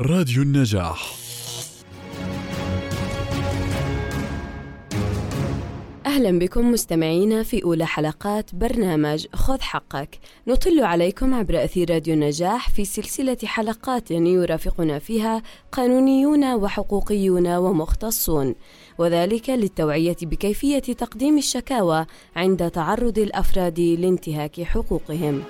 راديو 0.00 0.42
النجاح. 0.42 1.14
أهلا 6.06 6.38
بكم 6.38 6.70
مستمعينا 6.72 7.42
في 7.42 7.64
أولى 7.64 7.86
حلقات 7.86 8.54
برنامج 8.54 9.26
خذ 9.32 9.60
حقك. 9.60 10.18
نطل 10.46 10.80
عليكم 10.80 11.34
عبر 11.34 11.64
أثير 11.64 11.90
راديو 11.90 12.14
النجاح 12.14 12.70
في 12.70 12.84
سلسلة 12.84 13.36
حلقات 13.44 14.10
يرافقنا 14.10 14.98
فيها 14.98 15.42
قانونيون 15.72 16.54
وحقوقيون 16.54 17.46
ومختصون 17.46 18.54
وذلك 18.98 19.50
للتوعية 19.50 20.16
بكيفية 20.22 20.78
تقديم 20.78 21.38
الشكاوى 21.38 22.06
عند 22.36 22.70
تعرض 22.70 23.18
الأفراد 23.18 23.80
لانتهاك 23.80 24.62
حقوقهم. 24.62 25.42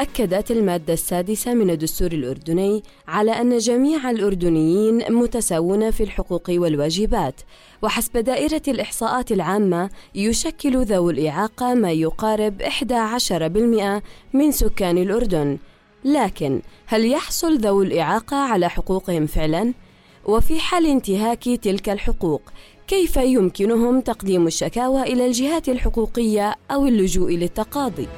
أكدت 0.00 0.50
المادة 0.50 0.92
السادسة 0.92 1.54
من 1.54 1.70
الدستور 1.70 2.12
الأردني 2.12 2.82
على 3.08 3.30
أن 3.30 3.58
جميع 3.58 4.10
الأردنيين 4.10 5.12
متساوون 5.12 5.90
في 5.90 6.02
الحقوق 6.02 6.50
والواجبات، 6.50 7.40
وحسب 7.82 8.16
دائرة 8.16 8.62
الإحصاءات 8.68 9.32
العامة 9.32 9.90
يشكل 10.14 10.84
ذوو 10.84 11.10
الإعاقة 11.10 11.74
ما 11.74 11.92
يقارب 11.92 12.62
11% 12.62 14.02
من 14.32 14.52
سكان 14.52 14.98
الأردن، 14.98 15.58
لكن 16.04 16.60
هل 16.86 17.10
يحصل 17.10 17.58
ذوو 17.58 17.82
الإعاقة 17.82 18.36
على 18.36 18.70
حقوقهم 18.70 19.26
فعلاً؟ 19.26 19.74
وفي 20.24 20.60
حال 20.60 20.86
انتهاك 20.86 21.44
تلك 21.44 21.88
الحقوق 21.88 22.42
كيف 22.88 23.16
يمكنهم 23.16 24.00
تقديم 24.00 24.46
الشكاوى 24.46 25.02
إلى 25.02 25.26
الجهات 25.26 25.68
الحقوقية 25.68 26.54
أو 26.70 26.86
اللجوء 26.86 27.32
للتقاضي؟ 27.32 28.08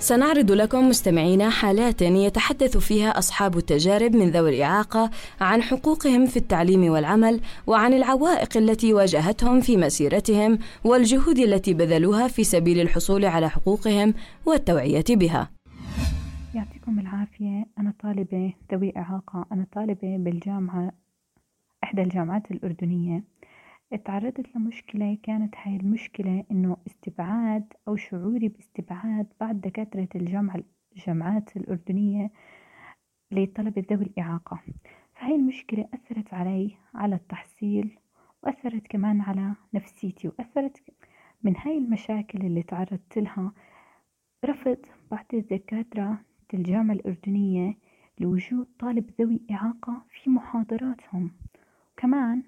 سنعرض 0.00 0.52
لكم 0.52 0.88
مستمعينا 0.88 1.50
حالات 1.50 2.02
يتحدث 2.02 2.76
فيها 2.76 3.18
أصحاب 3.18 3.56
التجارب 3.56 4.16
من 4.16 4.30
ذوي 4.30 4.56
الإعاقة 4.56 5.10
عن 5.40 5.62
حقوقهم 5.62 6.26
في 6.26 6.36
التعليم 6.36 6.84
والعمل 6.84 7.40
وعن 7.66 7.92
العوائق 7.92 8.56
التي 8.56 8.92
واجهتهم 8.92 9.60
في 9.60 9.76
مسيرتهم 9.76 10.58
والجهود 10.84 11.38
التي 11.38 11.74
بذلوها 11.74 12.28
في 12.28 12.44
سبيل 12.44 12.80
الحصول 12.80 13.24
على 13.24 13.50
حقوقهم 13.50 14.14
والتوعية 14.46 15.04
بها. 15.10 15.50
يعطيكم 16.54 16.98
العافية. 16.98 17.66
أنا 17.78 17.94
طالبة 18.02 18.54
ذوي 18.72 18.92
إعاقة. 18.96 19.46
أنا 19.52 19.66
طالبة 19.72 20.16
بالجامعة 20.16 20.92
إحدى 21.84 22.02
الجامعات 22.02 22.50
الأردنية. 22.50 23.24
اتعرضت 23.92 24.56
لمشكلة 24.56 25.18
كانت 25.22 25.54
هاي 25.62 25.76
المشكلة 25.76 26.44
إنه 26.50 26.76
استبعاد 26.86 27.72
أو 27.88 27.96
شعوري 27.96 28.48
باستبعاد 28.48 29.26
بعض 29.40 29.60
دكاترة 29.60 30.08
الجامعة 30.14 30.62
الجامعات 30.96 31.56
الأردنية 31.56 32.30
لطلبة 33.30 33.82
ذوي 33.90 34.02
الإعاقة. 34.04 34.60
فهاي 35.14 35.34
المشكلة 35.34 35.88
أثرت 35.94 36.34
علي 36.34 36.70
على 36.94 37.14
التحصيل 37.14 37.98
وأثرت 38.42 38.86
كمان 38.86 39.20
على 39.20 39.54
نفسيتي 39.74 40.28
وأثرت 40.28 40.82
من 41.42 41.56
هاي 41.56 41.78
المشاكل 41.78 42.38
اللي 42.40 42.62
تعرضت 42.62 43.18
لها 43.18 43.52
رفض 44.44 44.78
بعض 45.10 45.26
الدكاترة 45.34 46.18
الجامعة 46.54 46.94
الأردنية 46.94 47.76
لوجود 48.18 48.66
طالب 48.78 49.10
ذوي 49.20 49.40
إعاقة 49.50 50.02
في 50.10 50.30
محاضراتهم. 50.30 51.30
كمان 51.96 52.42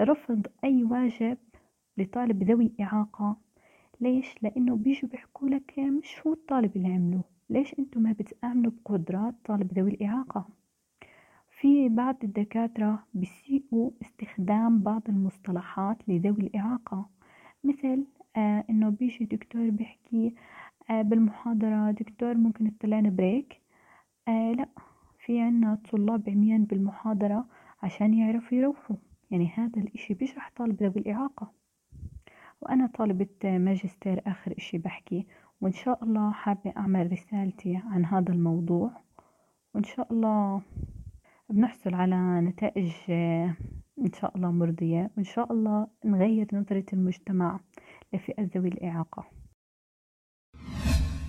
رفض 0.00 0.46
أي 0.64 0.84
واجب 0.84 1.38
لطالب 1.98 2.42
ذوي 2.42 2.72
إعاقة. 2.80 3.36
ليش؟ 4.00 4.34
لأنه 4.42 4.76
بيجوا 4.76 5.08
بيحكوا 5.08 5.48
لك 5.48 5.78
مش 5.78 6.26
هو 6.26 6.32
الطالب 6.32 6.76
اللي 6.76 6.88
عمله. 6.88 7.22
ليش 7.50 7.74
أنتم 7.78 8.02
ما 8.02 8.12
بتآمنوا 8.12 8.70
بقدرات 8.84 9.34
طالب 9.44 9.72
ذوي 9.78 9.90
الإعاقة؟ 9.90 10.48
في 11.60 11.88
بعض 11.88 12.16
الدكاترة 12.24 13.04
بيسيئوا 13.14 13.90
استخدام 14.02 14.78
بعض 14.82 15.02
المصطلحات 15.08 16.08
لذوي 16.08 16.40
الإعاقة. 16.40 17.08
مثل 17.64 18.04
آه 18.36 18.64
إنه 18.70 18.88
بيجي 18.88 19.24
دكتور 19.24 19.70
بيحكي 19.70 20.34
آه 20.90 21.02
بالمحاضرة 21.02 21.90
دكتور 21.90 22.34
ممكن 22.34 22.78
تطلعنا 22.78 23.10
بريك 23.10 23.60
آه 24.28 24.52
لا 24.52 24.68
في 25.18 25.40
عنا 25.40 25.78
طلاب 25.92 26.28
عميان 26.28 26.64
بالمحاضرة 26.64 27.46
عشان 27.82 28.14
يعرفوا 28.14 28.58
يروحوا. 28.58 28.96
يعني 29.30 29.48
هذا 29.48 29.82
الإشي 29.82 30.14
بيجرح 30.14 30.52
طالب 30.56 30.82
ذوي 30.82 30.96
الإعاقة. 30.96 31.52
وأنا 32.60 32.90
طالبة 32.94 33.28
ماجستير 33.44 34.22
آخر 34.26 34.54
إشي 34.58 34.78
بحكي 34.78 35.26
وإن 35.60 35.72
شاء 35.72 36.04
الله 36.04 36.32
حابة 36.32 36.72
أعمل 36.76 37.12
رسالتي 37.12 37.76
عن 37.76 38.04
هذا 38.04 38.32
الموضوع. 38.32 38.90
وإن 39.74 39.84
شاء 39.84 40.12
الله 40.12 40.62
بنحصل 41.48 41.94
على 41.94 42.40
نتائج 42.40 42.92
إن 43.98 44.12
شاء 44.20 44.36
الله 44.36 44.50
مرضية. 44.50 45.10
وإن 45.16 45.24
شاء 45.24 45.52
الله 45.52 45.86
نغير 46.04 46.46
نظرة 46.52 46.86
المجتمع 46.92 47.60
لفئة 48.12 48.48
ذوي 48.54 48.68
الإعاقة. 48.68 49.24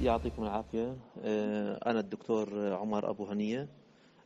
يعطيكم 0.02 0.44
العافية. 0.44 0.98
أنا 1.88 2.00
الدكتور 2.00 2.74
عمر 2.74 3.10
أبو 3.10 3.26
هنية. 3.26 3.70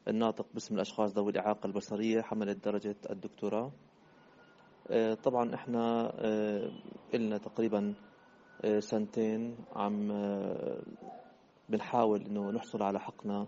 الناطق 0.07 0.45
باسم 0.53 0.75
الأشخاص 0.75 1.11
ذوي 1.17 1.31
الإعاقة 1.31 1.67
البصرية 1.67 2.21
حملة 2.21 2.53
درجة 2.53 2.95
الدكتوراه. 3.09 3.71
طبعا 5.23 5.55
إحنا 5.55 6.13
إلنا 7.13 7.37
تقريبا 7.37 7.93
سنتين 8.79 9.55
عم 9.75 10.07
بنحاول 11.69 12.21
إنه 12.21 12.51
نحصل 12.51 12.83
على 12.83 12.99
حقنا 12.99 13.47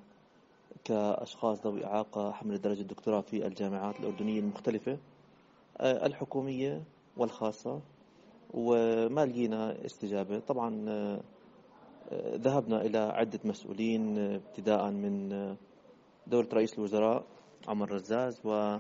كأشخاص 0.84 1.66
ذوي 1.66 1.86
إعاقة 1.86 2.31
حملة 2.31 2.58
درجة 2.58 2.81
الدكتوراه 2.81 3.22
في 3.22 3.47
الجامعات 3.47 4.00
الأردنية 4.00 4.40
المختلفة. 4.40 4.97
الحكومية 5.81 6.84
والخاصة 7.18 7.81
وما 8.53 9.25
لقينا 9.25 9.85
استجابة. 9.85 10.40
طبعا 10.40 10.70
ذهبنا 12.14 12.81
إلى 12.81 12.97
عدة 12.97 13.40
مسؤولين 13.46 14.18
ابتداء 14.18 14.91
من 14.91 15.30
دولة 16.28 16.50
رئيس 16.53 16.73
الوزراء 16.73 17.25
عمر 17.67 17.91
رزاز 17.91 18.41
و 18.45 18.78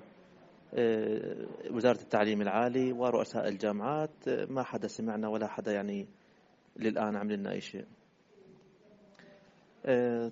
وزارة 1.71 2.01
التعليم 2.01 2.41
العالي 2.41 2.91
ورؤساء 2.91 3.47
الجامعات 3.47 4.29
ما 4.49 4.63
حدا 4.63 4.87
سمعنا 4.87 5.27
ولا 5.27 5.47
حدا 5.47 5.71
يعني 5.71 6.07
للآن 6.79 7.15
عمل 7.15 7.39
لنا 7.39 7.51
أي 7.51 7.61
شيء. 7.61 7.85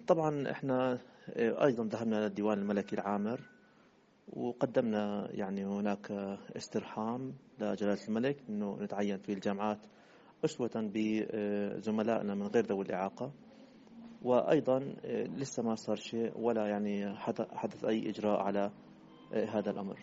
طبعا 0.07 0.51
إحنا 0.51 0.99
أيضا 1.37 1.83
ذهبنا 1.83 2.15
للديوان 2.15 2.57
الملكي 2.57 2.95
العامر 2.95 3.41
وقدمنا 4.33 5.27
يعني 5.31 5.65
هناك 5.65 6.11
استرحام 6.57 7.33
لجلالة 7.59 8.07
الملك 8.07 8.37
أنه 8.49 8.77
نتعين 8.81 9.17
في 9.17 9.33
الجامعات 9.33 9.79
أسوة 10.45 10.71
بزملائنا 10.75 12.35
من 12.35 12.47
غير 12.47 12.65
ذوي 12.65 12.85
الإعاقة. 12.85 13.31
وأيضا 14.21 14.79
لسه 15.37 15.63
ما 15.63 15.75
صار 15.75 15.95
شيء 15.95 16.31
ولا 16.35 16.67
يعني 16.67 17.15
حدث 17.51 17.85
أي 17.85 18.09
إجراء 18.09 18.39
على 18.39 18.71
هذا 19.33 19.71
الأمر. 19.71 19.99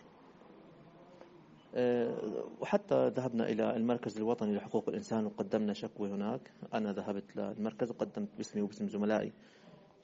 وحتى 2.61 3.07
ذهبنا 3.07 3.49
إلى 3.49 3.75
المركز 3.75 4.17
الوطني 4.17 4.55
لحقوق 4.55 4.89
الإنسان 4.89 5.25
وقدمنا 5.25 5.73
شكوى 5.73 6.09
هناك. 6.09 6.51
أنا 6.73 6.93
ذهبت 6.93 7.35
للمركز 7.35 7.89
وقدمت 7.91 8.29
باسمي 8.37 8.61
وباسم 8.61 8.87
زملائي 8.87 9.31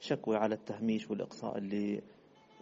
شكوى 0.00 0.36
على 0.36 0.54
التهميش 0.54 1.10
والإقصاء 1.10 1.58
اللي 1.58 2.02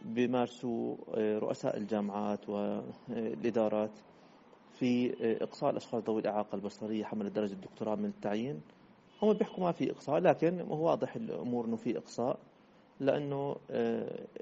بيمارسوا 0.05 0.97
رؤساء 1.39 1.77
الجامعات 1.77 2.49
والإدارات 2.49 3.91
في 4.73 5.15
إقصاء 5.43 5.71
الأشخاص 5.71 6.05
ذوي 6.05 6.21
الإعاقة 6.21 6.57
البصرية 6.57 7.05
حمل 7.05 7.33
درجة 7.33 7.53
الدكتوراه 7.53 7.95
من 7.95 8.05
التعيين. 8.05 8.61
هم 9.25 9.33
بيحكوا 9.33 9.65
ما 9.65 9.73
في 9.73 9.91
إقصاء 9.91 10.19
لكن 10.21 10.61
هو 10.61 10.87
واضح 10.87 11.17
الأمور 11.17 11.65
إنه 11.65 11.77
في 11.77 11.99
إقصاء 11.99 12.39
لأنه 13.01 13.57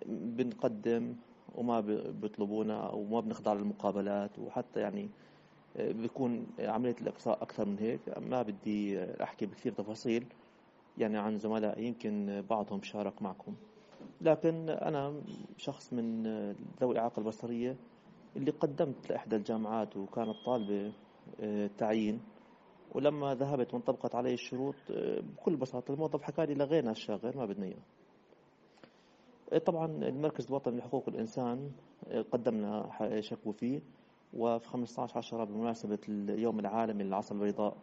بنقدم 0.06 1.14
وما 1.55 1.81
بيطلبونا 2.20 2.87
أو 2.87 3.05
ما 3.05 3.20
بنخضع 3.20 3.52
للمقابلات 3.52 4.38
وحتى 4.38 4.81
يعني 4.81 5.08
بيكون 5.79 6.46
عملية 6.58 6.96
الإقصاء 7.00 7.43
أكثر 7.43 7.64
من 7.64 7.79
هيك. 7.79 8.19
ما 8.19 8.43
بدي 8.43 9.05
أحكي 9.23 9.46
بكثير 9.46 9.73
تفاصيل 9.73 10.25
يعني 10.99 11.19
عن 11.19 11.38
زملائي 11.38 11.84
يمكن 11.87 12.44
بعضهم 12.50 12.82
شارك 12.82 13.23
معكم. 13.23 13.55
لكن 14.20 14.69
أنا 14.70 15.14
شخص 15.56 15.93
من 15.93 16.23
ذوي 16.81 16.93
الإعاقة 16.93 17.20
البصرية 17.20 17.76
اللي 18.37 18.50
قدمت 18.50 19.11
لإحدى 19.11 19.37
الجامعات 19.37 19.96
وكانت 19.96 20.37
طالبة 20.46 20.93
تعيين. 21.79 22.20
ولما 22.94 23.35
ذهبت 23.35 23.75
وانطبقت 23.75 24.15
علي 24.15 24.35
الشروط 24.35 24.75
بكل 25.37 25.56
بساطة 25.56 25.93
الموظف 25.93 26.23
حكى 26.23 26.47
لي 26.47 26.55
لغينا 26.55 26.91
الشاغر 26.91 27.37
ما 27.37 27.47
بدنا 27.47 27.67
إياه 27.67 29.59
طبعا 29.59 29.87
المركز 29.87 30.47
الوطني 30.47 30.79
لحقوق 30.79 31.05
الإنسان 31.09 31.71
قدمنا 32.33 32.91
شكوى 33.21 33.53
فيه 33.53 33.81
وفي 34.35 34.69
15 34.69 35.19
عشرة 35.19 35.44
بمناسبة 35.44 35.99
اليوم 36.09 36.59
العالمي 36.61 37.05
للعصا 37.05 37.35
البيضاء 37.35 37.77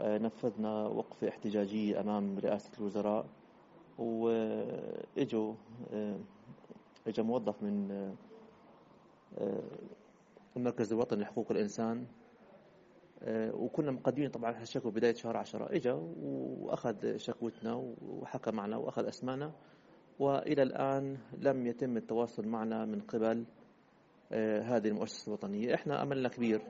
نفذنا 0.00 0.86
وقفة 0.86 1.28
احتجاجية 1.28 2.00
أمام 2.00 2.38
رئاسة 2.38 2.70
الوزراء 2.78 3.26
وإجوا 3.98 5.54
اجى 7.06 7.22
موظف 7.22 7.62
من 7.62 8.14
المركز 10.56 10.92
الوطني 10.92 11.22
لحقوق 11.22 11.46
الإنسان 11.50 12.06
وكنا 13.28 13.90
مقدمين 13.90 14.30
طبعا 14.30 14.62
الشكوى 14.62 14.92
بداية 14.92 15.14
شهر 15.14 15.36
عشرة. 15.36 15.76
إجا 15.76 15.92
وأخذ 15.92 17.16
شكوتنا 17.16 17.74
وحكى 18.02 18.50
معنا 18.50 18.76
وأخذ 18.76 19.06
أسمانا 19.06 19.52
وإلى 20.18 20.62
الآن 20.62 21.18
لم 21.38 21.66
يتم 21.66 21.96
التواصل 21.96 22.48
معنا 22.48 22.84
من 22.84 23.00
قبل 23.00 23.44
هذه 24.62 24.88
المؤسسة 24.88 25.28
الوطنية. 25.28 25.74
إحنا 25.74 26.02
أملنا 26.02 26.28
كبير 26.28 26.62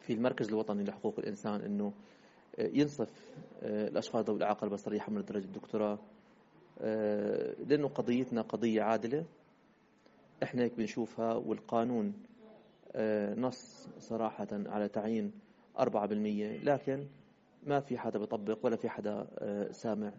في 0.00 0.12
المركز 0.12 0.48
الوطني 0.48 0.84
لحقوق 0.84 1.18
الإنسان 1.18 1.60
أنه 1.60 1.92
ينصف 2.58 3.30
الأشخاص 3.62 4.24
ذوي 4.24 4.36
الإعاقة 4.36 4.64
البصرية 4.64 5.00
حمل 5.00 5.24
درجة 5.24 5.44
الدكتوراه 5.44 5.98
لأنه 7.66 7.88
قضيتنا 7.88 8.42
قضية 8.42 8.82
عادلة. 8.82 9.24
إحنا 10.42 10.62
هيك 10.62 10.74
بنشوفها 10.74 11.34
والقانون 11.34 12.14
نص 13.36 13.88
صراحة 13.98 14.48
على 14.52 14.88
تعيين 14.88 15.32
4% 15.78 15.82
لكن 16.64 17.06
ما 17.66 17.80
في 17.80 17.98
حدا 17.98 18.18
بيطبق 18.18 18.58
ولا 18.66 18.76
في 18.76 18.88
حدا 18.88 19.26
سامع 19.70 20.12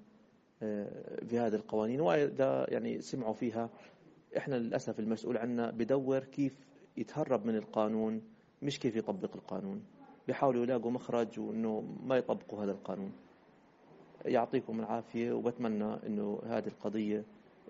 في 1.27 1.39
هذه 1.39 1.55
القوانين. 1.55 2.01
وإذا 2.01 2.65
يعني 2.69 3.01
سمعوا 3.01 3.33
فيها 3.33 3.69
إحنا 4.37 4.55
للأسف 4.55 4.99
المسؤول 4.99 5.37
عنا 5.37 5.71
بدور 5.71 6.19
كيف 6.19 6.57
يتهرب 6.97 7.45
من 7.45 7.55
القانون 7.55 8.21
مش 8.61 8.79
كيف 8.79 8.95
يطبق 8.95 9.35
القانون. 9.35 9.83
بيحاولوا 10.27 10.63
يلاقوا 10.63 10.91
مخرج 10.91 11.39
وإنه 11.39 11.97
ما 12.03 12.17
يطبقوا 12.17 12.63
هذا 12.63 12.71
القانون. 12.71 13.11
يعطيكم 14.25 14.79
العافية 14.79 15.31
وبتمنى 15.31 15.93
إنه 16.07 16.39
هذه 16.45 16.67
القضية 16.67 17.23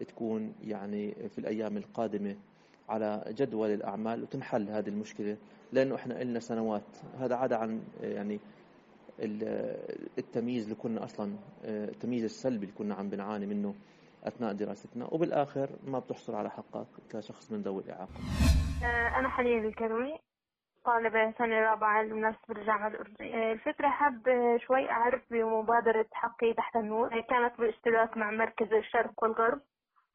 تكون 0.08 0.54
يعني 0.64 1.30
في 1.30 1.38
الأيام 1.38 1.78
القادمة 1.78 2.36
على 2.89 3.24
جدول 3.27 3.69
الأعمال 3.69 4.24
وتنحل 4.24 4.69
هذه 4.69 4.89
المشكلة 4.89 5.38
لأنه 5.71 5.95
إحنا 5.95 6.24
لنا 6.24 6.39
سنوات. 6.39 6.97
هذا 7.19 7.35
عدا 7.35 7.57
عن 7.57 7.83
يعني 8.01 8.39
التمييز 10.18 10.63
اللي 10.63 10.75
كنا 10.75 11.03
أصلا 11.03 11.35
التمييز 11.63 12.24
السلبي 12.24 12.65
اللي 12.65 12.77
كنا 12.77 12.95
عم 12.95 13.09
بنعاني 13.09 13.45
منه 13.45 13.75
أثناء 14.24 14.53
دراستنا. 14.53 15.07
وبالآخر 15.12 15.69
ما 15.88 16.00
بتحصل 16.00 16.35
على 16.35 16.50
حقك 16.50 16.88
كشخص 17.09 17.51
من 17.51 17.62
ذوي 17.62 17.83
الإعاقة. 17.83 18.19
أنا 19.19 19.30
حنين 19.30 19.65
الكروي 19.65 20.19
طالبة 20.85 21.31
سنة 21.31 21.59
رابعة 21.59 22.01
المنافسة 22.01 22.53
بالجامعة 22.53 22.88
الأردنية. 22.88 23.51
الفكرة 23.51 23.88
حاب 23.88 24.21
شوي 24.68 24.89
أعرف 24.89 25.21
بمبادرة 25.31 26.06
حقي 26.12 26.53
تحت 26.53 26.75
النور. 26.75 27.21
كانت 27.21 27.59
بالاشتراك 27.59 28.18
مع 28.18 28.31
مركز 28.31 28.74
الشرق 28.74 29.24
والغرب 29.24 29.62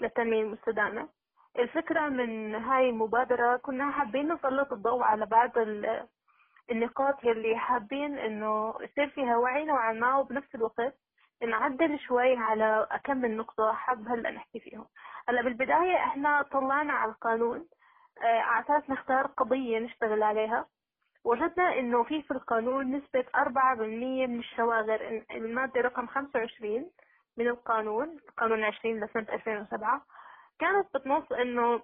للتنمية 0.01 0.43
المستدامة. 0.43 1.09
الفكرة 1.59 2.09
من 2.09 2.55
هاي 2.55 2.91
المبادرة 2.91 3.57
كنا 3.57 3.91
حابين 3.91 4.33
نسلط 4.33 4.73
الضوء 4.73 5.03
على 5.03 5.27
بعض 5.27 5.51
النقاط 6.71 7.25
يلي 7.25 7.57
حابين 7.57 8.19
إنه 8.19 8.75
يصير 8.81 9.09
فيها 9.09 9.37
وعي 9.37 9.65
نوعا 9.65 9.93
ما 9.93 10.17
وبنفس 10.17 10.55
الوقت 10.55 10.95
نعدل 11.47 11.99
شوي 11.99 12.37
على 12.37 12.87
كم 13.05 13.17
من 13.17 13.37
نقطة 13.37 13.73
حاب 13.73 14.09
هلأ 14.09 14.31
نحكي 14.31 14.61
فيهم. 14.61 14.87
هلأ 15.29 15.43
بالبداية 15.43 15.97
إحنا 15.97 16.43
طلعنا 16.43 16.93
على 16.93 17.11
القانون 17.11 17.67
على 18.23 18.65
أساس 18.65 18.91
نختار 18.91 19.27
قضية 19.27 19.79
نشتغل 19.79 20.23
عليها. 20.23 20.67
وجدنا 21.25 21.79
إنه 21.79 22.03
في 22.03 22.23
في 22.23 22.31
القانون 22.31 22.97
نسبة 22.97 23.25
أربعة 23.37 23.77
بالمية 23.77 24.27
من 24.27 24.39
الشواغر 24.39 25.23
المادة 25.31 25.81
رقم 25.81 26.07
خمسة 26.07 26.39
وعشرين 26.39 26.91
من 27.37 27.49
القانون 27.49 28.17
قانون 28.37 28.65
عشرين 28.65 29.05
لسنة 29.05 29.27
ألفين 29.33 29.57
وسبعة. 29.61 30.03
كانت 30.59 30.87
بتنص 30.97 31.33
إنه 31.33 31.83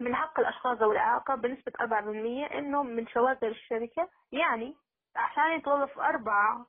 من 0.00 0.14
حق 0.16 0.40
الأشخاص 0.40 0.78
ذوي 0.78 0.98
بنسبة 1.28 1.72
أربعة 1.80 2.00
بالمية 2.02 2.46
إنه 2.46 2.82
من 2.82 3.06
شواغر 3.08 3.48
الشركة 3.48 4.08
يعني 4.32 4.76
عشان 5.16 5.52
يتوظف 5.52 5.98
أربعة 5.98 6.66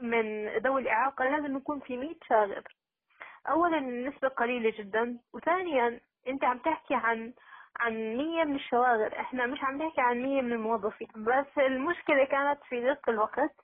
من 0.00 0.48
ذوي 0.58 0.80
الإعاقة 0.82 1.24
لازم 1.24 1.56
يكون 1.56 1.80
في 1.80 1.96
مية 1.96 2.16
شاغر 2.28 2.62
أولا 3.48 3.78
النسبة 3.78 4.28
قليلة 4.28 4.72
جدا 4.78 5.18
وثانيا 5.32 6.00
أنت 6.28 6.44
عم 6.44 6.58
تحكي 6.58 6.94
عن 6.94 7.32
عن 7.80 7.92
مية 8.16 8.44
من 8.44 8.54
الشواغر 8.54 9.20
إحنا 9.20 9.46
مش 9.46 9.58
عم 9.64 9.82
نحكي 9.82 10.00
عن 10.00 10.22
مية 10.22 10.42
من 10.42 10.52
الموظفين. 10.52 11.08
بس 11.16 11.58
المشكلة 11.58 12.24
كانت 12.24 12.60
في 12.68 12.80
ضيق 12.80 13.08
الوقت 13.08 13.54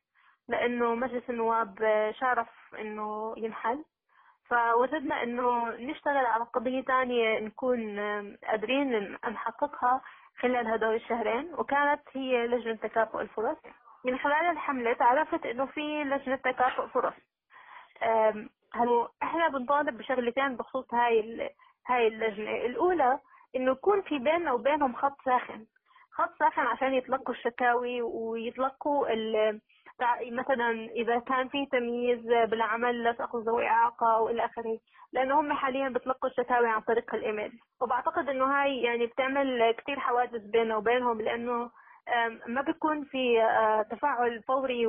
لأنه 0.48 0.94
مجلس 0.94 1.30
النواب 1.30 1.78
شارف 2.20 2.48
إنه 2.78 3.34
ينحل. 3.36 3.84
فوجدنا 4.50 5.22
إنه 5.22 5.68
نشتغل 5.68 6.26
على 6.26 6.44
قضية 6.44 6.80
تانية 6.84 7.38
نكون 7.40 7.98
قادرين 8.44 9.12
نحققها 9.12 10.00
خلال 10.40 10.66
هدول 10.66 10.94
الشهرين 10.94 11.54
وكانت 11.54 12.00
هي 12.12 12.46
لجنة 12.46 12.74
تكافؤ 12.74 13.20
الفرص. 13.20 13.56
من 14.04 14.18
خلال 14.18 14.50
الحملة 14.50 14.92
تعرفت 14.92 15.46
إنه 15.46 15.66
في 15.66 16.04
لجنة 16.04 16.36
تكافؤ 16.36 16.86
فرص. 16.86 17.14
هلو 18.74 19.08
إحنا 19.22 19.48
بنطالب 19.48 19.98
بشغلتين 19.98 20.56
بخصوص 20.56 20.94
هاي 20.94 21.50
هاي 21.86 22.06
اللجنة؟ 22.06 22.50
الأولى 22.50 23.18
إنه 23.56 23.72
يكون 23.72 24.02
في 24.02 24.18
بيننا 24.18 24.52
وبينهم 24.52 24.94
خط 24.94 25.16
ساخن. 25.24 25.66
خط 26.12 26.38
ساخن 26.38 26.62
عشان 26.62 26.94
يتلقوا 26.94 27.34
الشكاوي 27.34 28.02
ويتلقوا 28.02 29.08
مثلا 30.32 30.70
إذا 30.90 31.18
كان 31.18 31.48
في 31.48 31.66
تمييز 31.66 32.20
بالعمل 32.50 33.04
لشخص 33.10 33.36
ذوي 33.36 33.66
إعاقة 33.68 34.20
والى 34.20 34.44
آخره 34.44 34.78
لأنه 35.12 35.40
هم 35.40 35.52
حاليا 35.52 35.88
بتلقوا 35.88 36.30
الشكاوي 36.30 36.68
عن 36.68 36.80
طريق 36.80 37.14
الإيميل. 37.14 37.52
وبعتقد 37.82 38.28
إنه 38.28 38.44
هاي 38.44 38.82
يعني 38.82 39.06
بتعمل 39.06 39.72
كثير 39.78 40.00
حواجز 40.00 40.46
بيننا 40.46 40.76
وبينهم 40.76 41.20
لأنه 41.20 41.70
ما 42.46 42.60
بيكون 42.62 43.04
في 43.04 43.38
تفاعل 43.90 44.42
فوري 44.42 44.86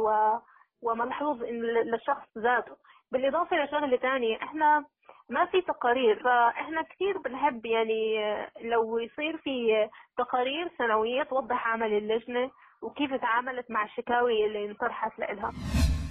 وملحوظ 0.82 1.44
للشخص 1.44 2.38
ذاته. 2.38 2.76
بالإضافة 3.12 3.58
لشغله 3.64 3.98
ثانية 3.98 4.38
إحنا 4.44 4.86
ما 5.30 5.46
في 5.46 5.62
تقارير 5.62 6.24
فإحنا 6.24 6.82
كثير 6.82 7.18
بنحب 7.18 7.66
يعني 7.66 8.20
لو 8.62 8.98
يصير 9.00 9.38
في 9.38 9.88
تقارير 10.18 10.72
سنوية 10.78 11.24
توضح 11.24 11.68
عمل 11.68 11.94
اللجنة 11.94 12.52
وكيف 12.82 13.14
تعاملت 13.22 13.72
مع 13.72 13.86
الشكاوي 13.86 14.46
اللي 14.46 14.72
انطرحت 14.72 15.20
لها 15.20 15.52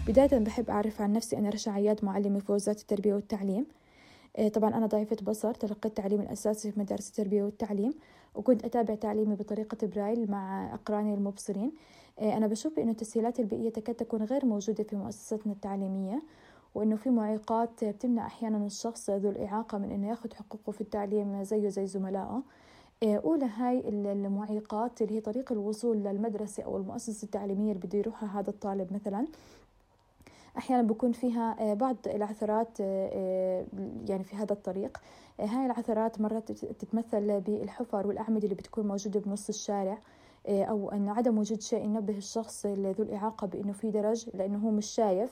بداية 0.06 0.38
بحب 0.38 0.70
أعرف 0.70 1.02
عن 1.02 1.12
نفسي 1.12 1.38
أنا 1.38 1.48
رشا 1.48 1.70
عياد 1.70 2.04
معلمة 2.04 2.38
في 2.38 2.52
وزارة 2.52 2.76
التربية 2.76 3.14
والتعليم. 3.14 3.66
طبعا 4.54 4.74
أنا 4.74 4.86
ضعيفة 4.86 5.16
بصر 5.22 5.54
تلقيت 5.54 5.86
التعليم 5.86 6.20
الأساسي 6.20 6.72
في 6.72 6.80
مدارس 6.80 7.08
التربية 7.08 7.42
والتعليم 7.42 7.94
وكنت 8.34 8.64
أتابع 8.64 8.94
تعليمي 8.94 9.34
بطريقة 9.34 9.86
برايل 9.86 10.30
مع 10.30 10.74
أقراني 10.74 11.14
المبصرين. 11.14 11.72
أنا 12.20 12.46
بشوف 12.46 12.78
إنه 12.78 12.90
التسهيلات 12.90 13.40
البيئية 13.40 13.70
تكاد 13.70 13.94
تكون 13.94 14.22
غير 14.22 14.46
موجودة 14.46 14.84
في 14.84 14.96
مؤسساتنا 14.96 15.52
التعليمية 15.52 16.22
وإنه 16.74 16.96
في 16.96 17.10
معيقات 17.10 17.84
بتمنع 17.84 18.26
أحيانا 18.26 18.66
الشخص 18.66 19.10
ذو 19.10 19.30
الإعاقة 19.30 19.78
من 19.78 19.90
إنه 19.90 20.08
ياخذ 20.08 20.34
حقوقه 20.34 20.72
في 20.72 20.80
التعليم 20.80 21.42
زيه 21.42 21.68
زي 21.68 21.86
زملائه. 21.86 22.42
أولى 23.02 23.44
هاي 23.44 23.88
المعيقات 23.88 25.02
اللي 25.02 25.14
هي 25.16 25.20
طريق 25.20 25.52
الوصول 25.52 25.96
للمدرسة 25.96 26.62
أو 26.62 26.76
المؤسسة 26.76 27.24
التعليمية 27.24 27.72
اللي 27.72 27.86
بده 27.86 27.98
يروحها 27.98 28.40
هذا 28.40 28.50
الطالب 28.50 28.92
مثلا. 28.92 29.26
أحيانا 30.58 30.82
بكون 30.82 31.12
فيها 31.12 31.74
بعض 31.74 31.96
العثرات 32.06 32.80
يعني 34.08 34.24
في 34.24 34.36
هذا 34.36 34.52
الطريق. 34.52 34.98
هاي 35.40 35.66
العثرات 35.66 36.20
مرات 36.20 36.52
تتمثل 36.52 37.40
بالحفر 37.40 38.06
والأعمدة 38.06 38.44
اللي 38.44 38.54
بتكون 38.54 38.88
موجودة 38.88 39.20
بنص 39.20 39.48
الشارع 39.48 39.98
أو 40.48 40.90
أن 40.90 41.08
عدم 41.08 41.38
وجود 41.38 41.60
شيء 41.60 41.84
ينبه 41.84 42.16
الشخص 42.16 42.66
ذو 42.66 43.04
الإعاقة 43.04 43.46
بأنه 43.46 43.72
في 43.72 43.90
درج 43.90 44.26
لأنه 44.34 44.58
هو 44.58 44.70
مش 44.70 44.86
شايف. 44.86 45.30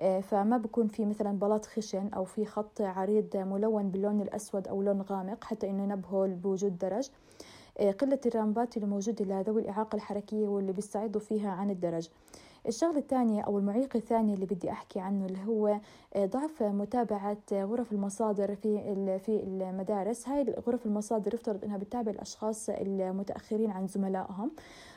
فما 0.00 0.56
بكون 0.58 0.88
في 0.88 1.04
مثلا 1.04 1.38
بلاط 1.38 1.66
خشن 1.66 2.08
أو 2.08 2.24
في 2.24 2.44
خط 2.44 2.80
عريض 2.80 3.36
ملون 3.36 3.90
باللون 3.90 4.20
الأسود 4.20 4.68
أو 4.68 4.82
لون 4.82 5.02
غامق 5.02 5.44
حتى 5.44 5.70
إنه 5.70 5.82
ينبهه 5.82 6.26
بوجود 6.26 6.78
درج. 6.78 7.08
قلة 8.00 8.20
الرامبات 8.26 8.76
اللي 8.76 8.88
موجودة 8.88 9.24
لذوي 9.24 9.62
الإعاقة 9.62 9.96
الحركية 9.96 10.48
واللي 10.48 10.72
بيستعيضوا 10.72 11.20
فيها 11.20 11.50
عن 11.50 11.70
الدرج. 11.70 12.08
الشغلة 12.68 12.98
الثانية 12.98 13.42
أو 13.42 13.58
المعيق 13.58 13.96
الثاني 13.96 14.34
اللي 14.34 14.46
بدي 14.46 14.70
أحكي 14.70 15.00
عنه 15.00 15.26
اللي 15.26 15.38
هو 15.46 15.78
ضعف 16.18 16.62
متابعة 16.62 17.36
غرف 17.52 17.92
المصادر 17.92 18.54
في 18.54 19.18
في 19.18 19.42
المدارس. 19.42 20.28
هاي 20.28 20.54
غرف 20.68 20.86
المصادر 20.86 21.34
يفترض 21.34 21.64
أنها 21.64 21.76
بتتابع 21.76 22.10
الأشخاص 22.10 22.70
المتأخرين 22.70 23.70
عن 23.70 23.86
زملائهم. 23.86 24.50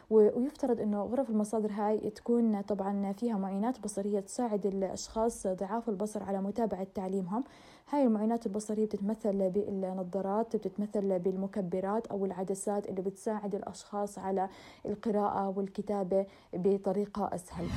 ويفترض 0.09 0.79
إنه 0.81 1.03
غرف 1.03 1.29
المصادر 1.29 1.71
هاي 1.71 1.97
تكون 2.09 2.61
طبعا 2.61 3.11
فيها 3.13 3.37
معينات 3.37 3.79
بصرية 3.83 4.19
تساعد 4.19 4.65
الأشخاص 4.65 5.47
ضعاف 5.47 5.89
البصر 5.89 6.23
على 6.23 6.41
متابعة 6.41 6.87
تعليمهم. 6.95 7.43
هاي 7.89 8.03
المعينات 8.03 8.45
البصرية 8.45 8.85
بتتمثل 8.85 9.49
بالنظارات 9.49 10.55
بتتمثل 10.55 11.19
بالمكبرات 11.19 12.07
أو 12.07 12.25
العدسات 12.25 12.89
اللي 12.89 13.01
بتساعد 13.01 13.55
الأشخاص 13.55 14.19
على 14.19 14.49
القراءة 14.85 15.49
والكتابة 15.49 16.25
بطريقة 16.53 17.29
أسهل. 17.33 17.67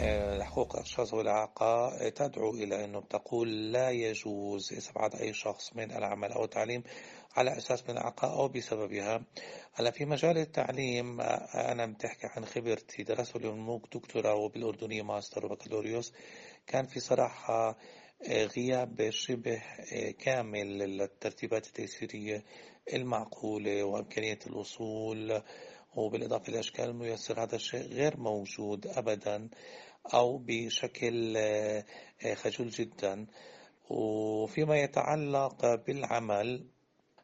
آه، 0.00 0.42
حقوق 0.42 0.76
الأشخاص 0.76 1.14
والإعاقة 1.14 2.08
تدعو 2.08 2.50
إلى 2.50 2.84
أنه 2.84 2.98
بتقول 3.00 3.72
لا 3.72 3.90
يجوز 3.90 4.72
إسعاد 4.72 5.14
أي 5.14 5.32
شخص 5.32 5.76
من 5.76 5.90
العمل 5.92 6.32
أو 6.32 6.44
التعليم 6.44 6.82
على 7.36 7.56
أساس 7.56 7.84
من 7.84 7.90
الإعاقة 7.90 8.32
أو 8.40 8.48
بسببها. 8.48 9.20
هلا 9.74 9.90
في 9.90 10.04
مجال 10.04 10.38
التعليم 10.38 11.20
أنا 11.54 11.86
بتحكي 11.86 12.26
عن 12.36 12.44
خبرتي 12.44 13.02
درست 13.02 13.36
اليوم 13.36 13.80
دكتوراه 13.94 14.34
وبالأردنية 14.34 15.02
ماستر 15.02 15.46
وبكالوريوس. 15.46 16.12
كان 16.66 16.86
في 16.86 17.00
صراحة 17.00 17.68
آه، 17.68 17.76
غياب 18.26 19.10
شبه 19.10 19.62
كامل 20.18 20.78
للترتيبات 20.78 21.66
التيسيرية 21.66 22.44
المعقولة 22.94 23.84
وإمكانية 23.84 24.38
الوصول 24.46 25.42
وبالإضافة 25.96 26.52
للأشكال 26.52 26.84
الميسرة 26.84 27.42
هذا 27.42 27.56
الشيء 27.56 27.88
غير 27.88 28.16
موجود 28.16 28.86
أبدا 28.86 29.48
أو 30.14 30.38
بشكل 30.38 31.38
خجول 32.34 32.68
جدا. 32.68 33.26
وفيما 33.90 34.76
يتعلق 34.76 35.74
بالعمل 35.74 36.66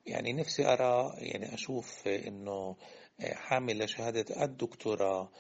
يعني 0.07 0.33
نفسي 0.33 0.67
أرى 0.67 1.15
يعني 1.19 1.55
أشوف 1.55 2.09
إنه 2.09 2.77
حامل 3.21 3.89
شهادة 3.89 4.45
الدكتوراه 4.45 5.31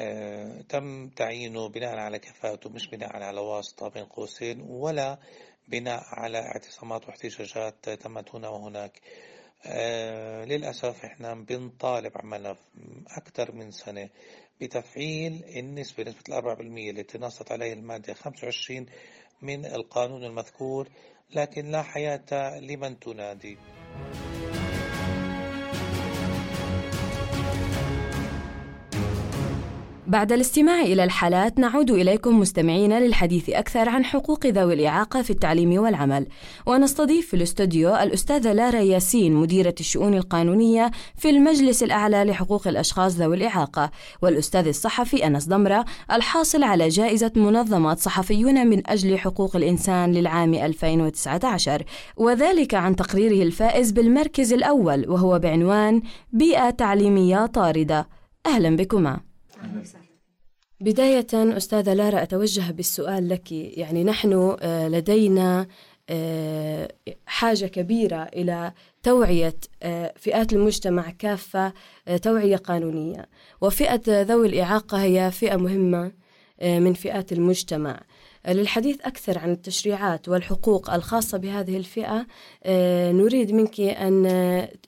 آه، 0.00 0.60
تم 0.68 1.08
تعيينه 1.08 1.68
بناء 1.68 1.98
على 1.98 2.18
كفاءته 2.18 2.70
مش 2.70 2.88
بناء 2.90 3.16
على 3.16 3.40
واسطة 3.40 3.88
بين 3.88 4.04
قوسين 4.04 4.60
ولا 4.60 5.18
بناء 5.68 6.02
على 6.06 6.38
اعتصامات 6.38 7.06
واحتجاجات 7.08 7.90
تمت 7.90 8.34
هنا 8.34 8.48
وهناك. 8.48 9.00
آه، 9.66 10.44
للأسف 10.44 11.04
إحنا 11.04 11.34
بنطالب 11.34 12.12
عملنا 12.16 12.56
أكثر 13.16 13.52
من 13.52 13.70
سنة 13.70 14.08
بتفعيل 14.60 15.44
النسبة 15.56 16.04
نسبة 16.04 16.22
الأربعة 16.28 16.56
بالمية 16.56 16.90
التي 16.90 17.18
نصت 17.18 17.52
عليه 17.52 17.72
المادة 17.72 18.14
25 18.14 18.86
من 19.42 19.66
القانون 19.66 20.24
المذكور 20.24 20.88
لكن 21.34 21.70
لا 21.70 21.82
حياة 21.82 22.58
لمن 22.60 23.00
تنادي. 23.00 23.58
بعد 30.10 30.32
الاستماع 30.32 30.80
إلى 30.82 31.04
الحالات 31.04 31.58
نعود 31.58 31.90
إليكم 31.90 32.38
مستمعين 32.38 32.98
للحديث 32.98 33.50
أكثر 33.50 33.88
عن 33.88 34.04
حقوق 34.04 34.46
ذوي 34.46 34.74
الإعاقة 34.74 35.22
في 35.22 35.30
التعليم 35.30 35.72
والعمل. 35.72 36.26
ونستضيف 36.66 37.28
في 37.28 37.34
الاستوديو 37.34 37.96
الأستاذة 37.96 38.52
لارا 38.52 38.80
ياسين 38.80 39.34
مديرة 39.34 39.74
الشؤون 39.80 40.14
القانونية 40.14 40.90
في 41.16 41.30
المجلس 41.30 41.82
الأعلى 41.82 42.24
لحقوق 42.24 42.68
الأشخاص 42.68 43.16
ذوي 43.16 43.36
الإعاقة 43.36 43.90
والأستاذ 44.22 44.66
الصحفي 44.66 45.26
أنس 45.26 45.48
ضمرة 45.48 45.84
الحاصل 46.12 46.62
على 46.62 46.88
جائزة 46.88 47.32
منظمة 47.36 47.94
صحفيون 47.94 48.66
من 48.66 48.90
أجل 48.90 49.18
حقوق 49.18 49.56
الإنسان 49.56 50.12
للعام 50.12 50.54
2019 50.54 51.82
وذلك 52.16 52.74
عن 52.74 52.96
تقريره 52.96 53.42
الفائز 53.42 53.90
بالمركز 53.90 54.52
الأول 54.52 55.08
وهو 55.08 55.38
بعنوان 55.38 56.02
بيئة 56.32 56.70
تعليمية 56.70 57.46
طاردة. 57.46 58.08
أهلا 58.46 58.76
بكما. 58.76 59.20
بداية 60.80 61.26
أستاذة 61.34 61.94
لارا 61.94 62.22
أتوجه 62.22 62.70
بالسؤال 62.70 63.28
لك. 63.28 63.52
يعني 63.52 64.04
نحن 64.04 64.56
آه، 64.60 64.88
لدينا 64.88 65.66
آه، 66.10 66.92
حاجة 67.26 67.66
كبيرة 67.66 68.22
إلى 68.22 68.72
توعية 69.02 69.56
آه، 69.82 70.14
فئات 70.16 70.52
المجتمع 70.52 71.10
كافة 71.10 71.72
توعية 72.22 72.56
قانونية. 72.56 73.28
وفئة 73.60 74.22
ذوي 74.22 74.46
الإعاقة 74.46 75.02
هي 75.02 75.30
فئة 75.30 75.56
مهمة 75.56 76.12
من 76.62 76.94
فئات 76.94 77.32
المجتمع. 77.32 78.00
للحديث 78.48 79.00
أكثر 79.00 79.38
عن 79.38 79.50
التشريعات 79.52 80.28
والحقوق 80.28 80.90
الخاصة 80.90 81.38
بهذه 81.38 81.76
الفئة 81.76 82.26
نريد 83.12 83.52
منك 83.52 83.80
أن 83.80 84.24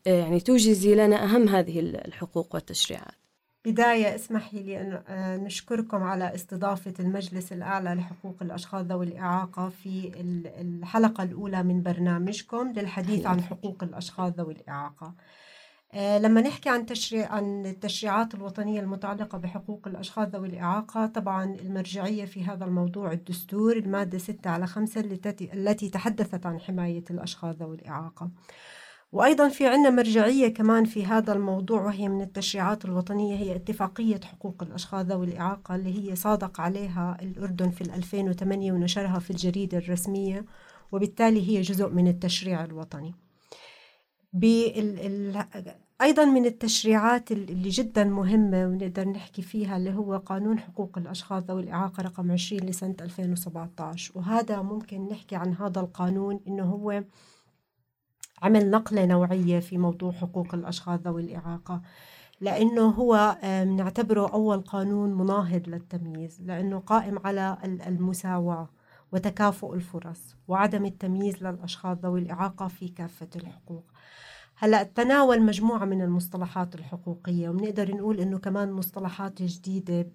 يعني 0.06 0.40
توجزي 0.40 0.94
لنا 0.94 1.24
أهم 1.24 1.48
هذه 1.48 1.80
الحقوق 1.80 2.54
والتشريعات. 2.54 3.21
بداية 3.64 4.14
اسمحي 4.14 4.62
لي 4.62 4.80
أن 4.80 5.02
آه، 5.08 5.36
نشكركم 5.36 6.02
على 6.02 6.34
استضافة 6.34 6.94
المجلس 7.00 7.52
الأعلى 7.52 7.94
لحقوق 7.94 8.36
الأشخاص 8.42 8.84
ذوي 8.86 9.06
الإعاقة 9.06 9.68
في 9.68 10.12
الحلقة 10.60 11.24
الأولى 11.24 11.62
من 11.62 11.82
برنامجكم 11.82 12.72
للحديث 12.76 13.26
عن 13.26 13.42
حقوق 13.42 13.82
الأشخاص 13.82 14.32
ذوي 14.32 14.52
الإعاقة. 14.52 15.14
آه، 15.94 16.18
لما 16.18 16.40
نحكي 16.40 16.68
عن 16.68 16.86
تشريع 16.86 17.32
عن 17.32 17.66
التشريعات 17.66 18.34
الوطنية 18.34 18.80
المتعلقة 18.80 19.38
بحقوق 19.38 19.88
الأشخاص 19.88 20.28
ذوي 20.28 20.48
الإعاقة 20.48 21.06
طبعا 21.06 21.44
المرجعية 21.44 22.24
في 22.24 22.44
هذا 22.44 22.64
الموضوع 22.64 23.12
الدستور 23.12 23.76
المادة 23.76 24.18
6 24.18 24.50
على 24.50 24.66
5 24.66 25.00
التي 25.54 25.88
تحدثت 25.88 26.46
عن 26.46 26.60
حماية 26.60 27.04
الأشخاص 27.10 27.56
ذوي 27.56 27.76
الإعاقة. 27.76 28.30
وأيضا 29.12 29.48
في 29.48 29.66
عنا 29.66 29.90
مرجعية 29.90 30.48
كمان 30.48 30.84
في 30.84 31.06
هذا 31.06 31.32
الموضوع 31.32 31.82
وهي 31.82 32.08
من 32.08 32.22
التشريعات 32.22 32.84
الوطنية 32.84 33.36
هي 33.36 33.56
اتفاقية 33.56 34.20
حقوق 34.24 34.62
الأشخاص 34.62 35.06
ذوي 35.06 35.26
الإعاقة 35.26 35.74
اللي 35.74 36.10
هي 36.10 36.16
صادق 36.16 36.60
عليها 36.60 37.18
الأردن 37.22 37.70
في 37.70 37.80
2008 37.80 38.72
ونشرها 38.72 39.18
في 39.18 39.30
الجريدة 39.30 39.78
الرسمية 39.78 40.44
وبالتالي 40.92 41.48
هي 41.48 41.60
جزء 41.60 41.88
من 41.88 42.08
التشريع 42.08 42.64
الوطني. 42.64 43.14
أيضا 46.02 46.24
من 46.24 46.46
التشريعات 46.46 47.32
اللي 47.32 47.68
جدا 47.68 48.04
مهمة 48.04 48.66
ونقدر 48.66 49.08
نحكي 49.08 49.42
فيها 49.42 49.76
اللي 49.76 49.94
هو 49.94 50.16
قانون 50.16 50.58
حقوق 50.58 50.98
الأشخاص 50.98 51.42
ذوي 51.42 51.62
الإعاقة 51.62 52.02
رقم 52.02 52.32
20 52.32 52.62
لسنة 52.62 52.96
2017 53.00 54.12
وهذا 54.14 54.62
ممكن 54.62 55.08
نحكي 55.08 55.36
عن 55.36 55.54
هذا 55.54 55.80
القانون 55.80 56.40
إنه 56.48 56.64
هو 56.64 57.02
عمل 58.42 58.70
نقلة 58.70 59.06
نوعية 59.06 59.60
في 59.60 59.78
موضوع 59.78 60.12
حقوق 60.12 60.54
الأشخاص 60.54 61.00
ذوي 61.00 61.22
الإعاقة 61.22 61.82
لأنه 62.40 62.88
هو 62.88 63.36
نعتبره 63.76 64.28
أول 64.28 64.60
قانون 64.60 65.14
مناهض 65.14 65.68
للتمييز 65.68 66.40
لأنه 66.42 66.78
قائم 66.78 67.18
على 67.24 67.58
المساواة 67.64 68.68
وتكافؤ 69.12 69.74
الفرص 69.74 70.36
وعدم 70.48 70.84
التمييز 70.84 71.44
للأشخاص 71.44 71.98
ذوي 71.98 72.20
الإعاقة 72.20 72.68
في 72.68 72.88
كافة 72.88 73.28
الحقوق. 73.36 73.84
هلأ 74.56 74.82
تناول 74.82 75.42
مجموعة 75.42 75.84
من 75.84 76.02
المصطلحات 76.02 76.74
الحقوقية 76.74 77.48
وبنقدر 77.48 77.94
نقول 77.96 78.20
إنه 78.20 78.38
كمان 78.38 78.72
مصطلحات 78.72 79.42
جديدة 79.42 80.06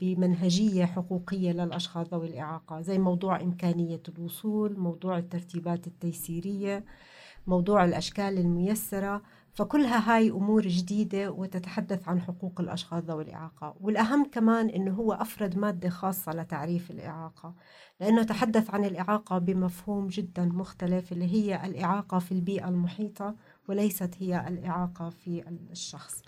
بمنهجية 0.00 0.84
حقوقية 0.84 1.52
للأشخاص 1.52 2.06
ذوي 2.14 2.26
الإعاقة 2.26 2.80
زي 2.80 2.98
موضوع 2.98 3.40
إمكانية 3.40 4.00
الوصول 4.08 4.78
موضوع 4.78 5.18
الترتيبات 5.18 5.86
التيسيرية 5.86 6.84
موضوع 7.46 7.84
الأشكال 7.84 8.38
الميسرة 8.38 9.22
فكلها 9.52 10.14
هاي 10.16 10.30
أمور 10.30 10.62
جديدة 10.62 11.30
وتتحدث 11.30 12.08
عن 12.08 12.20
حقوق 12.20 12.60
الأشخاص 12.60 13.02
ذوي 13.02 13.22
الإعاقة. 13.22 13.76
والأهم 13.80 14.24
كمان 14.24 14.68
أنه 14.68 14.94
هو 14.94 15.12
أفرد 15.12 15.58
مادة 15.58 15.88
خاصة 15.88 16.32
لتعريف 16.32 16.90
الإعاقة 16.90 17.54
لأنه 18.00 18.22
تحدث 18.22 18.70
عن 18.70 18.84
الإعاقة 18.84 19.38
بمفهوم 19.38 20.06
جدا 20.06 20.44
مختلف 20.44 21.12
اللي 21.12 21.32
هي 21.32 21.66
الإعاقة 21.66 22.18
في 22.18 22.32
البيئة 22.32 22.68
المحيطة 22.68 23.34
وليست 23.68 24.14
هي 24.18 24.48
الإعاقة 24.48 25.10
في 25.10 25.44
الشخص. 25.72 26.22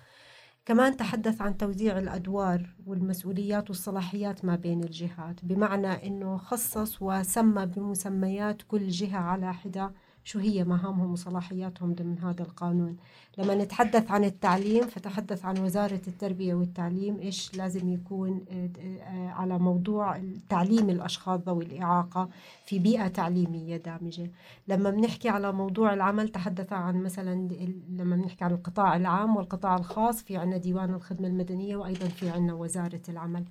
كمان 0.69 0.97
تحدث 0.97 1.43
عن 1.43 1.57
توزيع 1.57 1.99
الأدوار 1.99 2.75
والمسؤوليات 2.87 3.71
والصلاحيات 3.71 4.45
ما 4.45 4.57
بين 4.57 4.85
الجهات 4.85 5.45
بمعنى 5.45 6.07
أنه 6.07 6.37
خصص 6.37 7.03
وسمى 7.03 7.67
بمسميات 7.67 8.63
كل 8.63 8.89
جهة 8.89 9.19
على 9.19 9.55
حدة 9.55 9.93
شو 10.28 10.38
هي 10.38 10.64
مهامهم 10.64 11.12
وصلاحياتهم 11.12 11.94
ضمن 11.94 12.18
هذا 12.18 12.42
القانون. 12.42 12.97
لما 13.38 13.54
نتحدث 13.54 14.11
عن 14.11 14.25
التعليم 14.25 14.87
فتحدث 14.87 15.44
عن 15.44 15.58
وزارة 15.58 16.00
التربية 16.08 16.54
والتعليم 16.54 17.18
إيش 17.20 17.54
لازم 17.54 17.88
يكون 17.88 18.44
آه، 18.50 18.70
آه، 18.80 19.28
على 19.28 19.58
موضوع 19.58 20.20
تعليم 20.49 20.90
الأشخاص 20.90 21.40
ذوي 21.47 21.64
الإعاقة 21.64 22.28
في 22.66 22.78
بيئة 22.78 23.08
تعليمية 23.08 23.76
دامجة. 23.76 24.30
لما 24.68 24.90
بنحكي 24.90 25.28
على 25.28 25.52
موضوع 25.52 25.94
العمل 25.94 26.28
تحدث 26.28 26.73
عن 26.73 27.02
مثلا 27.02 27.49
لما 27.88 28.16
بنحكي 28.16 28.44
عن 28.44 28.52
القطاع 28.52 28.97
العام 28.97 29.37
والقطاع 29.37 29.76
الخاص 29.76 30.23
في 30.23 30.37
عنا 30.37 30.56
ديوان 30.56 30.94
الخدمة 30.94 31.28
المدنية 31.28 31.76
وأيضا 31.76 32.08
في 32.08 32.30
عنا 32.30 32.54
وزارة 32.54 33.02
العمل. 33.08 33.44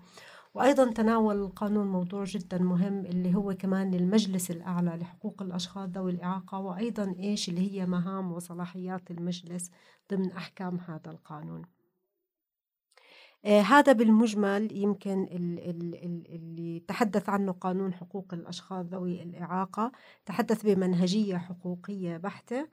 وأيضا 0.57 0.91
تناول 0.91 1.35
القانون 1.35 1.87
موضوع 1.87 2.23
جدا 2.23 2.57
مهم 2.57 3.05
اللي 3.05 3.35
هو 3.35 3.53
كمان 3.53 3.93
المجلس 3.93 4.51
الأعلى 4.51 4.89
لحقوق 4.89 5.41
الأشخاص 5.41 5.89
ذوي 5.89 6.11
الإعاقة 6.11 6.59
وأيضا 6.59 7.15
إيش 7.19 7.49
اللي 7.49 7.71
هي 7.71 7.85
مهام 7.85 8.31
وصلاحيات 8.31 9.11
المجلس 9.11 9.71
ضمن 10.11 10.31
أحكام 10.31 10.79
هذا 10.87 11.11
القانون. 11.11 11.61
آه 13.45 13.61
هذا 13.61 13.91
بالمجمل 13.91 14.71
يمكن 14.71 15.23
ال 15.23 15.59
ال 15.59 15.95
ال 15.95 16.35
اللي 16.35 16.79
تحدث 16.79 17.29
عنه 17.29 17.51
قانون 17.51 17.93
حقوق 17.93 18.33
الأشخاص 18.33 18.85
ذوي 18.85 19.23
الإعاقة. 19.23 19.91
تحدث 20.25 20.65
بمنهجية 20.65 21.37
حقوقية 21.37 22.17
بحتة. 22.17 22.67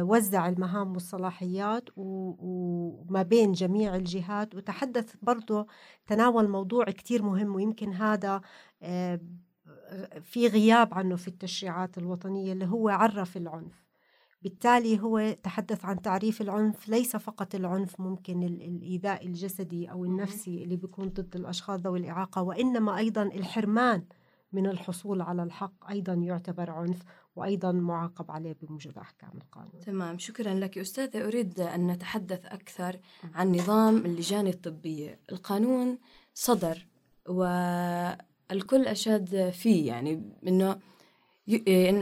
وزع 0.00 0.48
المهام 0.48 0.92
والصلاحيات 0.92 1.88
وما 1.96 3.22
بين 3.22 3.52
جميع 3.52 3.96
الجهات. 3.96 4.54
وتحدث 4.54 5.14
برضه 5.22 5.66
تناول 6.06 6.48
موضوع 6.48 6.84
كتير 6.84 7.22
مهم 7.22 7.54
ويمكن 7.54 7.92
هذا 7.92 8.40
آه 8.82 9.20
في 10.22 10.46
غياب 10.46 10.94
عنه 10.94 11.16
في 11.16 11.28
التشريعات 11.28 11.98
الوطنية 11.98 12.52
اللي 12.52 12.66
هو 12.66 12.88
عرف 12.88 13.36
العنف. 13.36 13.86
بالتالي 14.42 15.00
هو 15.00 15.36
تحدث 15.42 15.84
عن 15.84 16.02
تعريف 16.02 16.40
العنف 16.40 16.88
ليس 16.88 17.16
فقط 17.16 17.54
العنف 17.54 18.00
ممكن 18.00 18.42
الإيذاء 18.42 19.26
الجسدي 19.26 19.90
أو 19.90 20.04
النفسي 20.04 20.62
اللي 20.62 20.76
بيكون 20.76 21.08
ضد 21.08 21.36
الأشخاص 21.36 21.80
ذوي 21.80 21.98
الإعاقة 21.98 22.42
وإنما 22.42 22.98
أيضا 22.98 23.22
الحرمان 23.22 24.04
من 24.52 24.66
الحصول 24.66 25.22
على 25.22 25.42
الحق 25.42 25.90
أيضا 25.90 26.12
يعتبر 26.14 26.70
عنف. 26.70 27.02
وأيضا 27.36 27.72
معاقب 27.72 28.30
عليه 28.30 28.56
بموجب 28.62 28.98
أحكام 28.98 29.30
القانون. 29.34 29.80
تمام. 29.86 30.18
شكرا 30.18 30.54
لك 30.54 30.78
أستاذة. 30.78 31.26
أريد 31.26 31.60
أن 31.60 31.86
نتحدث 31.86 32.46
أكثر 32.46 32.98
عن 33.34 33.52
نظام 33.52 33.96
اللجان 33.96 34.46
الطبية. 34.46 35.20
القانون 35.32 35.98
صدر 36.34 36.86
والكل 37.28 38.86
أشاد 38.86 39.50
فيه 39.50 39.86
يعني 39.86 40.38
أنه 40.48 40.78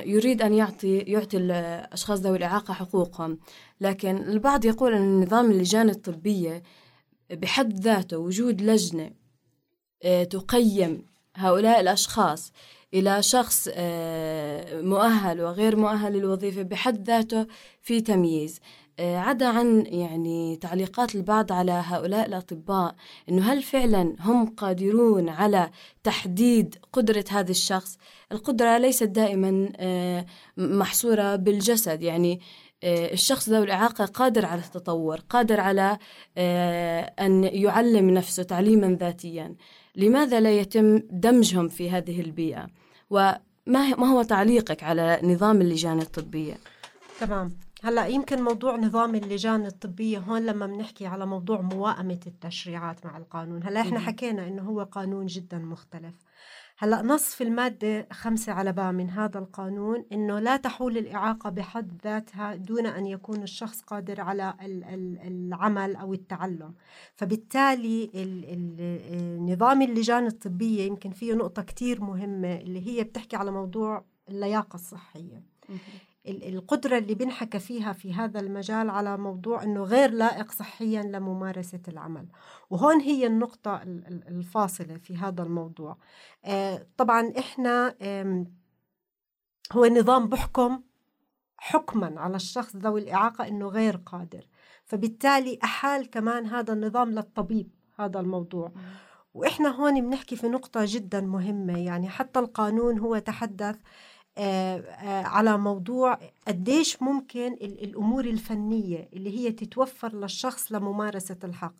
يريد 0.06 0.42
أن 0.42 0.54
يعطي 0.54 0.98
يعطي 0.98 1.36
الأشخاص 1.36 2.20
ذوي 2.20 2.36
الإعاقة 2.36 2.74
حقوقهم. 2.74 3.38
لكن 3.80 4.16
البعض 4.16 4.64
يقول 4.64 4.94
أن 4.94 5.20
نظام 5.20 5.50
اللجان 5.50 5.90
الطبية 5.90 6.62
بحد 7.30 7.80
ذاته 7.80 8.18
وجود 8.18 8.62
لجنة 8.62 9.10
آه، 10.02 10.24
تقيم 10.24 11.06
هؤلاء 11.36 11.80
الأشخاص 11.80 12.52
إلى 12.94 13.22
شخص 13.22 13.68
آه، 13.74 14.80
مؤهل 14.80 15.40
وغير 15.40 15.76
مؤهل 15.76 16.12
للوظيفة 16.12 16.62
بحد 16.62 17.06
ذاته 17.06 17.46
في 17.82 18.00
تمييز. 18.00 18.60
آه، 18.98 19.18
عدا 19.18 19.46
عن 19.46 19.86
يعني 19.86 20.56
تعليقات 20.56 21.14
البعض 21.14 21.52
على 21.52 21.72
هؤلاء 21.72 22.26
الأطباء 22.26 22.94
أنه 23.28 23.52
هل 23.52 23.62
فعلا 23.62 24.16
هم 24.20 24.46
قادرون 24.46 25.28
على 25.28 25.70
تحديد 26.02 26.74
قدرة 26.92 27.24
هذا 27.30 27.50
الشخص؟ 27.50 27.98
القدرة 28.32 28.78
ليست 28.78 29.02
دائما 29.04 29.72
آه، 29.76 30.26
محصورة 30.56 31.36
بالجسد. 31.36 32.02
يعني 32.02 32.40
الشخص 32.86 33.48
ذوي 33.48 33.64
الإعاقة 33.64 34.04
قادر 34.04 34.46
على 34.46 34.60
التطور 34.60 35.20
قادر 35.30 35.60
على 35.60 35.98
أن 37.18 37.44
يعلم 37.44 38.10
نفسه 38.10 38.42
تعليما 38.42 38.96
ذاتيا. 39.00 39.54
لماذا 39.96 40.40
لا 40.40 40.58
يتم 40.58 40.98
دمجهم 41.10 41.68
في 41.68 41.90
هذه 41.90 42.20
البيئة؟ 42.20 42.66
وما 43.14 44.06
هو 44.06 44.22
تعليقك 44.22 44.82
على 44.82 45.20
نظام 45.22 45.60
اللجان 45.60 46.00
الطبية؟ 46.00 46.54
تمام. 47.20 47.56
هلا 47.82 48.06
يمكن 48.06 48.42
موضوع 48.42 48.76
نظام 48.76 49.14
اللجان 49.14 49.66
الطبية 49.66 50.18
هون 50.18 50.46
لما 50.46 50.66
بنحكي 50.66 51.06
على 51.06 51.26
موضوع 51.26 51.60
موائمة 51.60 52.20
التشريعات 52.26 53.06
مع 53.06 53.16
القانون. 53.16 53.62
هلا 53.62 53.80
إحنا 53.80 53.98
حكينا 54.00 54.46
إنه 54.46 54.62
هو 54.62 54.82
قانون 54.82 55.26
جدا 55.26 55.58
مختلف. 55.58 56.14
هلأ 56.84 57.02
نص 57.02 57.34
في 57.34 57.44
المادة 57.44 58.08
خمسة 58.12 58.52
على 58.52 58.72
باء 58.72 58.92
من 58.92 59.10
هذا 59.10 59.38
القانون 59.38 60.04
إنه 60.12 60.38
لا 60.38 60.56
تحول 60.56 60.98
الإعاقة 60.98 61.50
بحد 61.50 62.00
ذاتها 62.04 62.54
دون 62.54 62.86
أن 62.86 63.06
يكون 63.06 63.42
الشخص 63.42 63.80
قادر 63.80 64.20
على 64.20 64.54
العمل 65.26 65.96
أو 65.96 66.12
التعلم. 66.12 66.74
فبالتالي 67.14 68.10
نظام 69.40 69.82
اللجان 69.82 70.26
الطبية 70.26 70.82
يمكن 70.86 71.10
فيه 71.10 71.34
نقطة 71.34 71.62
كتير 71.62 72.00
مهمة 72.00 72.54
اللي 72.54 72.86
هي 72.86 73.04
بتحكي 73.04 73.36
على 73.36 73.50
موضوع 73.50 74.04
اللياقة 74.28 74.74
الصحية. 74.74 75.42
القدرة 76.26 76.98
اللي 76.98 77.14
بنحكى 77.14 77.58
فيها 77.58 77.92
في 77.92 78.14
هذا 78.14 78.40
المجال 78.40 78.90
على 78.90 79.16
موضوع 79.16 79.62
أنه 79.62 79.82
غير 79.82 80.10
لائق 80.10 80.52
صحيا 80.52 81.02
لممارسة 81.02 81.80
العمل. 81.88 82.28
وهون 82.70 83.00
هي 83.00 83.26
النقطة 83.26 83.82
الفاصلة 84.28 84.96
في 84.96 85.16
هذا 85.16 85.42
الموضوع. 85.42 85.96
آه، 86.44 86.86
طبعا 86.96 87.32
إحنا 87.38 87.94
هو 89.72 89.86
نظام 89.86 90.28
بحكم 90.28 90.82
حكما 91.56 92.20
على 92.20 92.36
الشخص 92.36 92.76
ذوي 92.76 93.00
الإعاقة 93.00 93.48
أنه 93.48 93.68
غير 93.68 93.96
قادر. 93.96 94.46
فبالتالي 94.84 95.58
أحال 95.64 96.10
كمان 96.10 96.46
هذا 96.46 96.72
النظام 96.72 97.10
للطبيب 97.10 97.70
هذا 97.98 98.20
الموضوع. 98.20 98.72
وإحنا 99.34 99.68
هون 99.68 100.00
بنحكي 100.00 100.36
في 100.36 100.48
نقطة 100.48 100.80
جدا 100.84 101.20
مهمة. 101.20 101.78
يعني 101.78 102.08
حتى 102.08 102.40
القانون 102.40 102.98
هو 102.98 103.18
تحدث 103.18 103.76
آه، 103.76 103.78
آه، 103.78 103.82
على 105.24 105.58
موضوع 105.58 106.18
قديش 106.48 107.02
ممكن 107.02 107.52
الأمور 107.62 108.24
الفنية 108.24 109.08
اللي 109.12 109.38
هي 109.38 109.52
تتوفر 109.52 110.14
للشخص 110.14 110.72
لممارسة 110.72 111.38
الحق. 111.44 111.74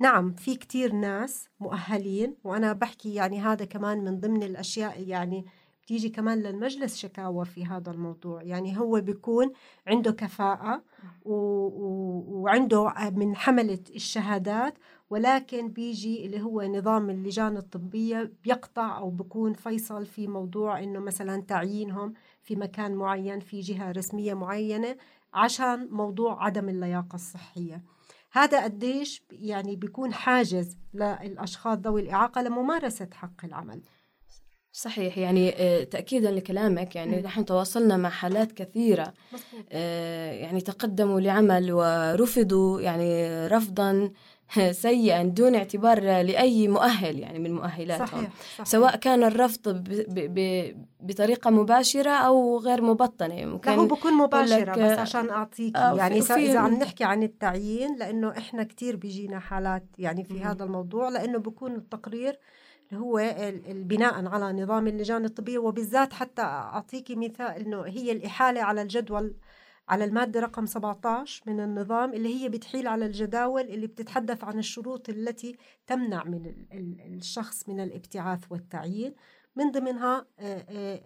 نعم 0.00 0.32
في 0.32 0.56
كتير 0.56 0.92
ناس 0.92 1.48
مؤهلين 1.60 2.34
وأنا 2.44 2.72
بحكي 2.72 3.14
يعني 3.14 3.40
هذا 3.40 3.64
كمان 3.64 4.04
من 4.04 4.20
ضمن 4.20 4.42
الأشياء 4.42 5.02
يعني 5.08 5.44
بتيجي 5.82 6.08
كمان 6.08 6.42
للمجلس 6.42 6.96
شكاوى 6.96 7.44
في 7.44 7.66
هذا 7.66 7.90
الموضوع. 7.90 8.42
يعني 8.42 8.78
هو 8.78 9.00
بيكون 9.00 9.52
عنده 9.86 10.12
كفاءة 10.12 10.82
و... 11.24 11.34
و... 11.34 12.24
وعنده 12.28 12.92
من 13.10 13.36
حملة 13.36 13.80
الشهادات 13.94 14.74
ولكن 15.10 15.68
بيجي 15.68 16.26
اللي 16.26 16.42
هو 16.42 16.62
نظام 16.62 17.10
اللجان 17.10 17.56
الطبية 17.56 18.32
بيقطع 18.44 18.98
أو 18.98 19.10
بيكون 19.10 19.52
فيصل 19.52 20.06
في 20.06 20.26
موضوع 20.26 20.82
إنه 20.82 21.00
مثلا 21.00 21.42
تعيينهم 21.42 22.12
في 22.42 22.56
مكان 22.56 22.94
معين 22.94 23.40
في 23.40 23.60
جهة 23.60 23.92
رسمية 23.92 24.34
معينة 24.34 24.96
عشان 25.34 25.88
موضوع 25.90 26.44
عدم 26.44 26.68
اللياقة 26.68 27.14
الصحية. 27.14 27.82
هذا 28.32 28.64
قديش 28.64 29.22
يعني 29.30 29.76
بيكون 29.76 30.14
حاجز 30.14 30.76
للأشخاص 30.94 31.78
ذوي 31.78 32.00
الإعاقة 32.00 32.42
لممارسة 32.42 33.08
حق 33.12 33.44
العمل. 33.44 33.82
صحيح 34.72 35.18
يعني 35.18 35.54
آه، 35.56 35.84
تأكيدا 35.84 36.30
لكلامك 36.30 36.96
يعني 36.96 37.20
نحن 37.22 37.44
تواصلنا 37.44 37.96
مع 37.96 38.08
حالات 38.08 38.52
كثيرة 38.52 39.14
آه، 39.72 40.32
يعني 40.32 40.60
تقدموا 40.60 41.20
لعمل 41.20 41.72
ورفضوا 41.72 42.80
يعني 42.80 43.46
رفضا 43.46 44.10
سيئا 44.86 45.22
دون 45.22 45.54
اعتبار 45.54 46.00
لأي 46.00 46.68
مؤهل 46.68 47.18
يعني 47.18 47.38
من 47.38 47.54
مؤهلاتهم 47.54 48.06
صحيح. 48.06 48.30
صحيح. 48.54 48.66
سواء 48.66 48.96
كان 48.96 49.22
الرفض 49.22 49.68
ب 49.68 49.88
ب 49.88 50.34
ب 50.34 50.72
بطريقة 51.00 51.50
مباشرة 51.50 52.10
أو 52.10 52.58
غير 52.58 52.82
مبطنة 52.82 53.44
ممكن 53.44 53.70
هو 53.70 53.86
بكون 53.86 54.12
مباشرة 54.12 54.72
بس 54.72 54.98
عشان 54.98 55.30
أعطيك 55.30 55.76
آه 55.76 55.96
يعني 55.96 56.18
إذا 56.18 56.58
عم 56.58 56.74
نحكي 56.74 57.04
عن 57.04 57.22
التعيين 57.22 57.96
لأنه 57.96 58.30
إحنا 58.38 58.64
كتير 58.64 58.96
بيجينا 58.96 59.38
حالات 59.38 59.84
يعني 59.98 60.24
في 60.24 60.34
م. 60.34 60.42
هذا 60.42 60.64
الموضوع 60.64 61.08
لأنه 61.08 61.38
بكون 61.38 61.74
التقرير 61.74 62.38
هو 62.94 63.18
البناء 63.68 64.26
على 64.26 64.62
نظام 64.62 64.86
اللجان 64.86 65.24
الطبية 65.24 65.58
وبالذات 65.58 66.12
حتى 66.12 66.42
أعطيكي 66.42 67.16
مثال 67.16 67.46
أنه 67.46 67.82
هي 67.82 68.12
الإحالة 68.12 68.62
على 68.62 68.82
الجدول 68.82 69.34
على 69.88 70.04
المادة 70.04 70.40
رقم 70.40 70.66
17 70.66 71.42
من 71.46 71.60
النظام 71.60 72.14
اللي 72.14 72.42
هي 72.42 72.48
بتحيل 72.48 72.86
على 72.86 73.06
الجداول 73.06 73.62
اللي 73.62 73.86
بتتحدث 73.86 74.44
عن 74.44 74.58
الشروط 74.58 75.08
التي 75.08 75.56
تمنع 75.86 76.24
من 76.24 76.54
الشخص 77.16 77.68
من 77.68 77.80
الابتعاث 77.80 78.40
والتعيين. 78.50 79.14
من 79.56 79.70
ضمنها 79.70 80.26
آه، 80.40 80.64
آه، 80.70 81.00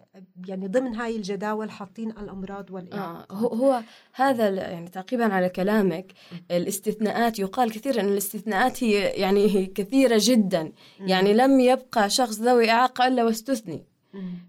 يعني 0.47 0.67
ضمن 0.67 0.95
هاي 0.95 1.15
الجداول 1.15 1.71
حاطين 1.71 2.09
الأمراض 2.09 2.71
والإعاقة. 2.71 3.35
آه 3.35 3.55
هو 3.55 3.83
هذا 4.13 4.49
يعني 4.49 4.89
تعقيبا 4.89 5.33
على 5.33 5.49
كلامك 5.49 6.13
الاستثناءات 6.51 7.39
يقال 7.39 7.71
كثيرا 7.71 8.01
إن 8.01 8.07
الاستثناءات 8.07 8.83
هي 8.83 8.93
يعني 8.93 9.65
كثيرة 9.65 10.17
جدا. 10.21 10.71
يعني 10.99 11.33
لم 11.33 11.59
يبقى 11.59 12.09
شخص 12.09 12.39
ذوي 12.39 12.69
إعاقة 12.69 13.07
إلا 13.07 13.23
واستثني 13.23 13.85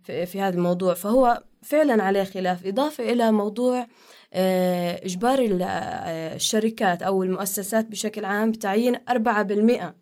في, 0.03 0.27
في 0.27 0.41
هذا 0.41 0.57
الموضوع. 0.57 0.95
فهو 0.95 1.43
فعلا 1.63 2.03
عليه 2.03 2.25
خلاف 2.25 2.67
إضافة 2.67 3.13
إلى 3.13 3.33
موضوع 3.33 3.81
آه، 3.81 3.87
إجبار 4.33 5.39
الشركات 5.41 7.03
أو 7.03 7.23
المؤسسات 7.23 7.87
بشكل 7.87 8.25
عام 8.25 8.51
بتعيين 8.51 8.97
4% 8.97 9.95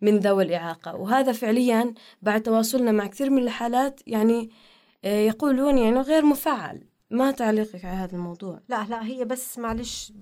من 0.00 0.18
ذوي 0.18 0.44
الإعاقة. 0.44 0.96
وهذا 0.96 1.32
فعليا 1.32 1.94
بعد 2.22 2.42
تواصلنا 2.42 2.92
مع 2.92 3.06
كثير 3.06 3.30
من 3.30 3.42
الحالات 3.42 4.00
يعني 4.06 4.50
آه، 5.04 5.20
يقولون 5.20 5.78
يعني 5.78 6.00
غير 6.00 6.24
مفعل. 6.24 6.84
ما 7.10 7.30
تعليقك 7.30 7.84
على 7.84 7.96
هذا 7.96 8.16
الموضوع؟ 8.16 8.60
لا 8.68 8.86
لا 8.90 9.06
هي 9.06 9.24
بس 9.24 9.58
معلش 9.58 10.12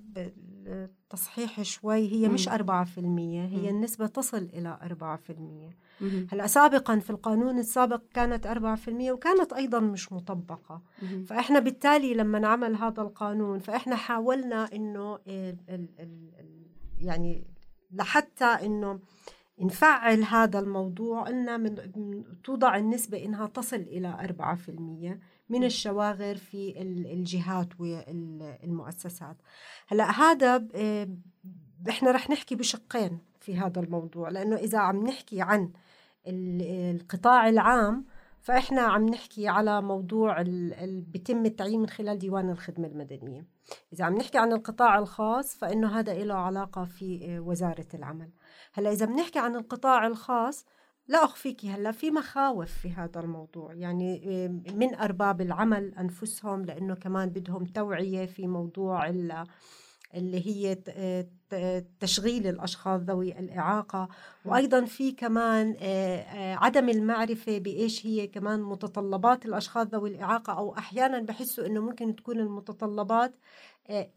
تصحيح 1.10 1.62
شوي 1.62 2.12
هي 2.12 2.28
مش 2.28 2.48
4% 2.48 2.52
هي 2.98 3.70
النسبة 3.70 4.06
تصل 4.06 4.48
إلى 4.54 4.78
4% 6.00 6.02
هلا 6.32 6.46
سابقا 6.46 6.98
في 6.98 7.10
القانون 7.10 7.58
السابق 7.58 8.02
كانت 8.14 8.46
4% 8.46 9.10
وكانت 9.10 9.52
أيضا 9.52 9.80
مش 9.80 10.12
مطبقة. 10.12 10.82
فإحنا 11.26 11.58
بالتالي 11.58 12.14
لما 12.14 12.38
نعمل 12.38 12.76
هذا 12.76 13.02
القانون 13.02 13.58
فإحنا 13.58 13.96
حاولنا 13.96 14.74
إنه 14.74 15.18
ال 15.28 15.56
ال 15.68 15.88
ال 16.00 16.66
يعني 16.98 17.46
لحتى 17.92 18.44
إنه 18.44 19.00
نفعل 19.60 20.22
هذا 20.22 20.58
الموضوع 20.58 21.22
قلنا 21.22 21.56
من 21.56 21.74
توضع 22.44 22.76
النسبة 22.76 23.24
إنها 23.24 23.46
تصل 23.46 23.76
إلى 23.76 24.34
4% 25.18 25.18
من 25.48 25.64
الشواغر 25.64 26.34
في 26.34 26.82
الجهات 27.12 27.68
والمؤسسات 27.80 29.36
هلا 29.88 30.10
هذا 30.10 30.66
إحنا 31.88 32.10
رح 32.10 32.30
نحكي 32.30 32.54
بشقين 32.54 33.18
في 33.40 33.56
هذا 33.56 33.80
الموضوع 33.80 34.28
لأنه 34.28 34.56
إذا 34.56 34.78
عم 34.78 35.06
نحكي 35.06 35.42
عن 35.42 35.70
القطاع 36.26 37.48
العام 37.48 38.04
فإحنا 38.40 38.82
عم 38.82 39.08
نحكي 39.08 39.48
على 39.48 39.82
موضوع 39.82 40.40
اللي 40.40 41.04
بيتم 41.08 41.46
التعيين 41.46 41.80
من 41.80 41.88
خلال 41.88 42.18
ديوان 42.18 42.50
الخدمة 42.50 42.86
المدنية. 42.86 43.46
إذا 43.92 44.04
عم 44.04 44.16
نحكي 44.16 44.38
عن 44.38 44.52
القطاع 44.52 44.98
الخاص 44.98 45.56
فإنه 45.56 45.98
هذا 45.98 46.14
له 46.14 46.34
علاقة 46.34 46.84
في 46.84 47.38
وزارة 47.38 47.86
العمل. 47.94 48.30
هلأ 48.72 48.92
إذا 48.92 49.06
بنحكي 49.06 49.38
عن 49.38 49.56
القطاع 49.56 50.06
الخاص 50.06 50.66
لا 51.08 51.24
أخفيك 51.24 51.64
هلأ 51.64 51.92
في 51.92 52.10
مخاوف 52.10 52.72
في 52.72 52.92
هذا 52.92 53.20
الموضوع. 53.20 53.74
يعني 53.74 54.48
من 54.74 54.94
أرباب 54.94 55.40
العمل 55.40 55.94
أنفسهم 55.94 56.64
لأنه 56.64 56.94
كمان 56.94 57.28
بدهم 57.28 57.64
توعية 57.64 58.26
في 58.26 58.46
موضوع 58.46 59.08
اللي 60.14 60.46
هي 60.46 60.78
تشغيل 62.00 62.46
الأشخاص 62.46 63.00
ذوي 63.00 63.38
الإعاقة 63.38 64.08
وأيضا 64.44 64.84
في 64.84 65.12
كمان 65.12 65.76
عدم 66.58 66.88
المعرفة 66.88 67.58
بإيش 67.58 68.06
هي 68.06 68.26
كمان 68.26 68.62
متطلبات 68.62 69.46
الأشخاص 69.46 69.86
ذوي 69.86 70.08
الإعاقة 70.10 70.52
أو 70.52 70.78
أحيانا 70.78 71.18
بحسوا 71.18 71.66
إنه 71.66 71.80
ممكن 71.80 72.16
تكون 72.16 72.40
المتطلبات 72.40 73.34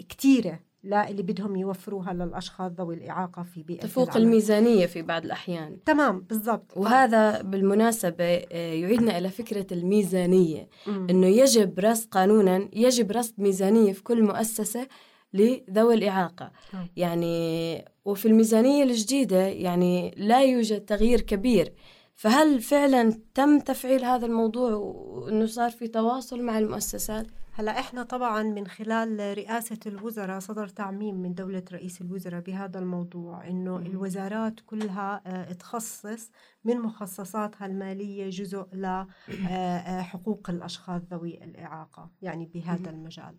كتيرة 0.10 0.60
لا 0.84 1.10
اللي 1.10 1.22
بدهم 1.24 1.56
يوفروها 1.56 2.14
للأشخاص 2.14 2.72
ذوي 2.72 2.96
الإعاقة 2.96 3.44
في 3.44 3.64
بيئة 3.64 3.80
تفوق 3.82 4.10
العمل. 4.10 4.24
الميزانية 4.24 4.86
في 4.86 5.02
بعض 5.02 5.26
الأحيان 5.26 5.84
تمام 5.86 6.20
بالضبط 6.20 6.78
وهذا 6.78 7.42
بالمناسبة 7.42 8.24
يعيدنا 8.52 9.18
إلى 9.18 9.30
فكرة 9.30 9.68
الميزانية 9.72 10.70
م. 10.88 11.08
أنه 11.10 11.28
يجب 11.28 11.80
رصد 11.80 12.10
قانونا 12.10 12.70
يجب 12.74 13.12
رصد 13.12 13.34
ميزانية 13.38 13.94
في 13.94 14.04
كل 14.04 14.24
مؤسسة 14.24 14.88
لذوي 15.34 15.94
الإعاقة 15.94 16.52
م. 16.74 16.78
يعني 16.98 17.86
وفي 18.06 18.28
الميزانية 18.28 18.84
الجديدة 18.84 19.48
يعني 19.48 20.14
لا 20.18 20.44
يوجد 20.44 20.86
تغيير 20.86 21.22
كبير 21.22 21.74
فهل 22.16 22.62
فعلا 22.62 23.20
تم 23.34 23.60
تفعيل 23.60 24.06
هذا 24.06 24.26
الموضوع 24.26 24.72
وأنه 24.74 25.46
صار 25.46 25.72
في 25.72 25.88
تواصل 25.88 26.42
مع 26.42 26.60
المؤسسات؟ 26.60 27.28
هلا 27.56 27.80
إحنا 27.80 28.04
طبعا 28.04 28.44
من 28.44 28.68
خلال 28.68 29.38
رئاسة 29.38 29.80
الوزراء 29.86 30.40
صدر 30.40 30.68
تعميم 30.68 31.16
من 31.16 31.34
دولة 31.34 31.64
رئيس 31.72 32.02
الوزراء 32.02 32.42
بهذا 32.42 32.80
الموضوع 32.80 33.48
إنه 33.48 33.78
الوزارات 33.78 34.60
كلها 34.60 35.22
آه، 35.26 35.54
تخصص 35.54 36.32
من 36.66 36.80
مخصصاتها 36.80 37.66
المالية 37.66 38.30
جزء 38.30 38.68
لحقوق 38.74 40.50
آه، 40.50 40.52
آه، 40.52 40.56
الأشخاص 40.56 41.02
ذوي 41.12 41.44
الإعاقة 41.44 42.10
يعني 42.22 42.46
بهذا 42.46 42.90
المجال. 42.90 43.36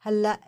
هلا 0.00 0.40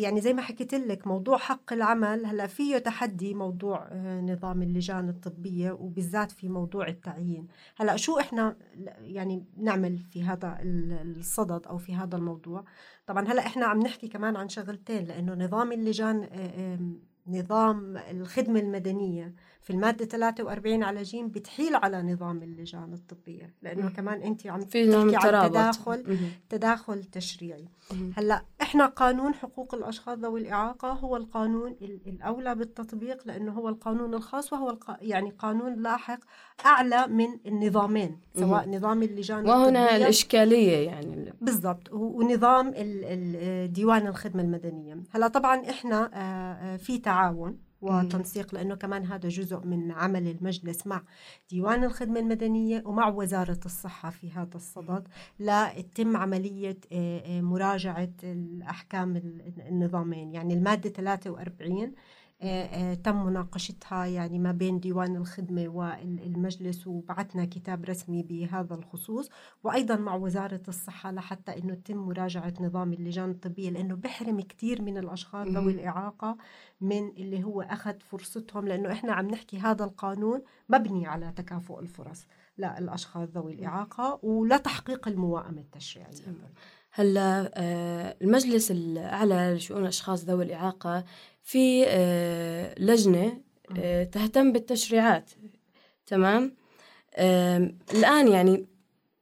يعني 0.00 0.20
زي 0.20 0.32
ما 0.32 0.42
حكيت 0.42 0.74
لك 0.74 1.06
موضوع 1.06 1.38
حق 1.38 1.72
العمل 1.72 2.26
هلا 2.26 2.46
فيه 2.46 2.78
تحدي 2.78 3.34
موضوع 3.34 3.94
نظام 4.20 4.62
اللجان 4.62 5.08
الطبية 5.08 5.72
وبالذات 5.72 6.32
في 6.32 6.48
موضوع 6.48 6.88
التعيين. 6.88 7.46
هلا 7.76 7.96
شو 7.96 8.18
إحنا 8.18 8.56
يعني 9.00 9.44
نعمل 9.56 9.98
في 9.98 10.22
هذا 10.22 10.58
الصدد 10.62 11.49
أو 11.56 11.78
في 11.78 11.94
هذا 11.94 12.16
الموضوع. 12.16 12.64
طبعا 13.06 13.28
هلأ 13.28 13.46
إحنا 13.46 13.66
عم 13.66 13.78
نحكي 13.80 14.08
كمان 14.08 14.36
عن 14.36 14.48
شغلتين 14.48 15.04
لأنه 15.04 15.34
نظام 15.34 15.72
اللجان 15.72 16.28
نظام 17.26 17.96
الخدمة 17.96 18.60
المدنية 18.60 19.34
في 19.62 19.70
المادة 19.70 20.04
43 20.04 20.82
على 20.82 21.02
جيم 21.02 21.28
بتحيل 21.28 21.74
على 21.74 22.02
نظام 22.02 22.42
اللجان 22.42 22.92
الطبية 22.92 23.54
لأنه 23.62 23.86
م. 23.86 23.88
كمان 23.88 24.22
أنت 24.22 24.46
عم 24.46 24.62
تحكي 24.62 24.94
عن 24.96 25.48
تداخل 25.48 26.18
تداخل 26.48 27.04
تشريعي 27.04 27.68
م. 27.92 28.10
هلأ 28.16 28.44
إحنا 28.62 28.86
قانون 28.86 29.34
حقوق 29.34 29.74
الأشخاص 29.74 30.18
ذوي 30.18 30.40
الإعاقة 30.40 30.88
هو 30.92 31.16
القانون 31.16 31.76
الأولى 32.06 32.54
بالتطبيق 32.54 33.22
لأنه 33.26 33.52
هو 33.52 33.68
القانون 33.68 34.14
الخاص 34.14 34.52
وهو 34.52 34.70
الق... 34.70 34.96
يعني 35.00 35.30
قانون 35.30 35.82
لاحق 35.82 36.20
أعلى 36.66 37.06
من 37.06 37.28
النظامين 37.46 38.20
سواء 38.34 38.68
م. 38.68 38.74
نظام 38.74 39.02
اللجان 39.02 39.48
وهنا 39.48 39.84
الطبية 39.84 39.96
الإشكالية 39.96 40.76
يعني 40.86 41.32
بالضبط 41.40 41.92
ونظام 41.92 42.68
ديوان 43.66 44.06
الخدمة 44.06 44.42
المدنية 44.42 45.02
هلأ 45.10 45.28
طبعا 45.28 45.70
إحنا 45.70 46.10
آه، 46.14 46.74
آه، 46.74 46.76
في 46.76 46.98
تعاون 46.98 47.69
وتنسيق 47.82 48.54
لأنه 48.54 48.74
كمان 48.74 49.06
هذا 49.06 49.28
جزء 49.28 49.60
من 49.66 49.92
عمل 49.92 50.28
المجلس 50.28 50.86
مع 50.86 51.02
ديوان 51.50 51.84
الخدمة 51.84 52.20
المدنية 52.20 52.82
ومع 52.86 53.08
وزارة 53.08 53.60
الصحة 53.66 54.10
في 54.10 54.30
هذا 54.30 54.56
الصدد 54.56 55.08
لتتم 55.40 56.16
عملية 56.16 56.78
مراجعة 57.40 58.12
الأحكام 58.22 59.16
النظامين. 59.68 60.34
يعني 60.34 60.54
المادة 60.54 60.90
43 60.90 61.82
آه، 61.82 61.86
آه، 61.86 61.90
تم 63.04 63.26
مناقشتها 63.26 64.06
يعني 64.06 64.38
ما 64.38 64.52
بين 64.52 64.80
ديوان 64.80 65.16
الخدمة 65.16 65.68
والمجلس 65.68 66.86
وبعثنا 66.86 67.44
كتاب 67.44 67.84
رسمي 67.84 68.22
بهذا 68.22 68.74
الخصوص 68.74 69.30
وأيضا 69.64 69.96
مع 69.96 70.14
وزارة 70.14 70.62
الصحة 70.68 71.12
لحتى 71.12 71.58
أنه 71.58 71.74
تتم 71.74 71.96
مراجعة 71.96 72.54
نظام 72.60 72.92
اللجان 72.92 73.30
الطبية 73.30 73.70
لأنه 73.70 73.94
بحرم 73.94 74.40
كثير 74.40 74.82
من 74.82 74.98
الأشخاص 74.98 75.46
ذوي 75.48 75.72
الإعاقة 75.72 76.36
من 76.80 77.08
اللي 77.08 77.44
هو 77.44 77.62
أخذ 77.62 78.00
فرصتهم 78.00 78.68
لأنه 78.68 78.92
إحنا 78.92 79.12
عم 79.12 79.26
نحكي 79.26 79.58
هذا 79.58 79.84
القانون 79.84 80.42
مبني 80.68 81.06
على 81.06 81.32
تكافؤ 81.36 81.80
الفرص 81.80 82.26
للأشخاص 82.58 83.28
ذوي 83.28 83.52
الإعاقة 83.54 84.18
ولتحقيق 84.22 85.08
الموائمة 85.08 85.60
التشريعية. 85.60 86.10
هلا 86.92 87.50
آه، 87.54 88.16
المجلس 88.22 88.70
الأعلى 88.70 89.54
لشؤون 89.54 89.82
الأشخاص 89.82 90.24
ذوي 90.24 90.44
الإعاقة 90.44 91.04
في 91.42 91.84
آه، 91.88 92.74
لجنة 92.78 93.40
آه، 93.78 94.04
تهتم 94.04 94.52
بالتشريعات 94.52 95.30
تمام؟ 96.06 96.56
الآن 97.94 98.28
يعني 98.28 98.66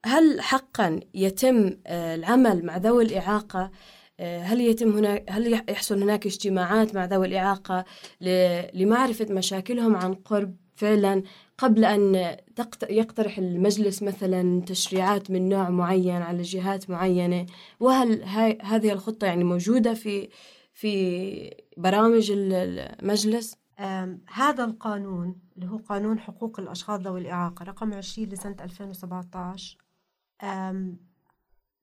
هل 0.05 0.41
حقا 0.41 0.99
يتم 1.13 1.77
العمل 1.87 2.65
مع 2.65 2.77
ذوي 2.77 3.03
الإعاقة؟ 3.03 3.71
هل 4.19 4.61
يتم 4.61 4.97
هناك 4.97 5.25
هل 5.29 5.53
يحصل 5.69 6.01
هناك 6.01 6.25
اجتماعات 6.25 6.95
مع 6.95 7.05
ذوي 7.05 7.27
الإعاقة 7.27 7.85
لمعرفة 8.73 9.25
مشاكلهم 9.29 9.95
عن 9.95 10.13
قرب 10.13 10.55
فعلا 10.75 11.23
قبل 11.57 11.85
أن 11.85 12.35
يقترح 12.89 13.37
المجلس 13.37 14.03
مثلا 14.03 14.61
تشريعات 14.61 15.31
من 15.31 15.49
نوع 15.49 15.69
معين 15.69 16.21
على 16.21 16.41
جهات 16.41 16.89
معينة؟ 16.89 17.45
وهل 17.79 18.23
هذه 18.61 18.91
الخطة 18.91 19.27
يعني 19.27 19.43
موجودة 19.43 19.93
في 19.93 20.29
في 20.79 21.63
برامج 21.77 22.31
المجلس؟ 22.31 23.55
هذا 24.33 24.63
القانون 24.63 25.35
اللي 25.55 25.67
هو 25.69 25.77
قانون 25.77 26.19
حقوق 26.19 26.59
الأشخاص 26.59 26.99
ذوي 26.99 27.19
الإعاقة 27.19 27.63
رقم 27.63 27.93
20 27.93 28.29
لسنة 28.29 28.55
2017 28.61 29.77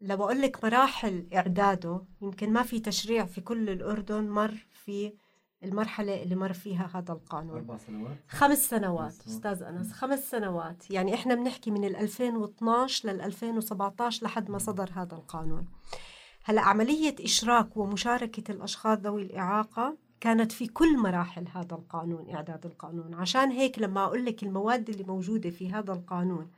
لو 0.00 0.24
أقول 0.24 0.42
لك 0.42 0.64
مراحل 0.64 1.26
إعداده 1.34 2.02
يمكن 2.22 2.52
ما 2.52 2.62
في 2.62 2.80
تشريع 2.80 3.24
في 3.24 3.40
كل 3.40 3.70
الأردن 3.70 4.28
مر 4.28 4.66
في 4.70 5.12
المرحلة 5.62 6.22
اللي 6.22 6.34
مر 6.34 6.52
فيها 6.52 6.90
هذا 6.94 7.12
القانون. 7.12 7.56
أربع 7.56 7.76
سنوات؟ 7.76 8.16
خمس 8.28 8.70
سنوات 8.70 9.26
أستاذ 9.26 9.62
أنس 9.62 9.92
خمس 9.92 10.30
سنوات. 10.30 10.90
يعني 10.90 11.14
إحنا 11.14 11.34
بنحكي 11.34 11.70
من 11.70 11.84
2012 11.84 13.08
لل 13.08 13.20
2017 13.20 14.26
لحد 14.26 14.50
ما 14.50 14.58
صدر 14.58 14.90
هذا 14.94 15.14
القانون. 15.14 15.66
هلا 16.48 16.60
عملية 16.60 17.14
إشراك 17.20 17.76
ومشاركة 17.76 18.52
الأشخاص 18.52 18.98
ذوي 18.98 19.22
الإعاقة 19.22 19.96
كانت 20.20 20.52
في 20.52 20.66
كل 20.66 20.98
مراحل 20.98 21.48
هذا 21.54 21.74
القانون 21.74 22.34
إعداد 22.34 22.66
القانون. 22.66 23.14
عشان 23.14 23.50
هيك 23.50 23.78
لما 23.78 24.04
أقول 24.04 24.24
لك 24.24 24.42
المواد 24.42 24.90
اللي 24.90 25.04
موجودة 25.04 25.50
في 25.50 25.72
هذا 25.72 25.92
القانون 25.92 26.50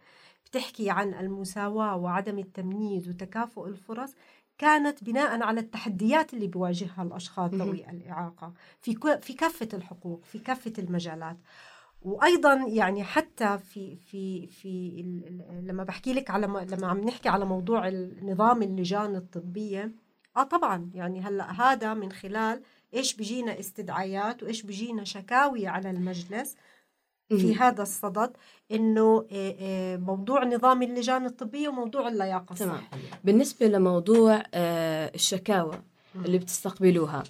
بتحكي 0.47 0.91
عن 0.91 1.15
المساواة 1.15 1.97
وعدم 1.97 2.39
التمييز 2.39 3.09
وتكافؤ 3.09 3.67
الفرص 3.67 4.15
كانت 4.59 5.05
بناء 5.05 5.43
على 5.43 5.61
التحديات 5.61 6.35
اللي 6.35 6.47
بيواجهها 6.47 7.03
الأشخاص 7.03 7.51
ذوي 7.55 7.91
الإعاقة. 7.91 8.53
في 8.81 9.19
في 9.23 9.33
كافة 9.33 9.69
الحقوق 9.75 10.25
في 10.25 10.39
كافة 10.39 10.73
المجالات. 10.79 11.37
وأيضا 12.03 12.55
يعني 12.55 13.05
حتى 13.05 13.59
في 13.59 13.97
في 13.97 14.47
في 14.47 15.03
لما 15.63 15.85
بحكي 15.85 16.13
لك 16.13 16.31
على 16.31 16.47
لما 16.47 16.87
عم 16.87 17.01
نحكي 17.01 17.29
على 17.29 17.45
موضوع 17.45 17.89
نظام 18.23 18.63
اللجان 18.63 19.17
الطبية 19.17 19.93
آه 20.37 20.43
طبعا 20.43 20.91
يعني 20.95 21.21
هلأ 21.21 21.53
هذا 21.53 21.95
من 21.95 22.13
خلال 22.13 22.63
إيش 22.95 23.17
بيجينا 23.17 23.61
استدعايات 23.61 24.43
وإيش 24.43 24.63
بيجينا 24.63 25.05
شكاوي 25.05 25.67
على 25.67 25.91
المجلس 25.91 26.57
في 27.29 27.55
هذا 27.57 27.83
الصدد 27.83 28.37
إنه 28.73 29.27
آه، 29.33 29.57
آه، 29.61 29.97
موضوع 29.97 30.45
نظام 30.45 30.83
اللجان 30.83 31.27
الطبية 31.27 31.69
وموضوع 31.69 32.09
اللياقة 32.09 32.53
الصحية. 32.53 32.89
بالنسبة 33.25 33.67
لموضوع 33.67 34.43
آه، 34.55 35.11
الشكاوى 35.15 35.83
اللي 36.25 36.39
بتستقبلوها 36.39 37.23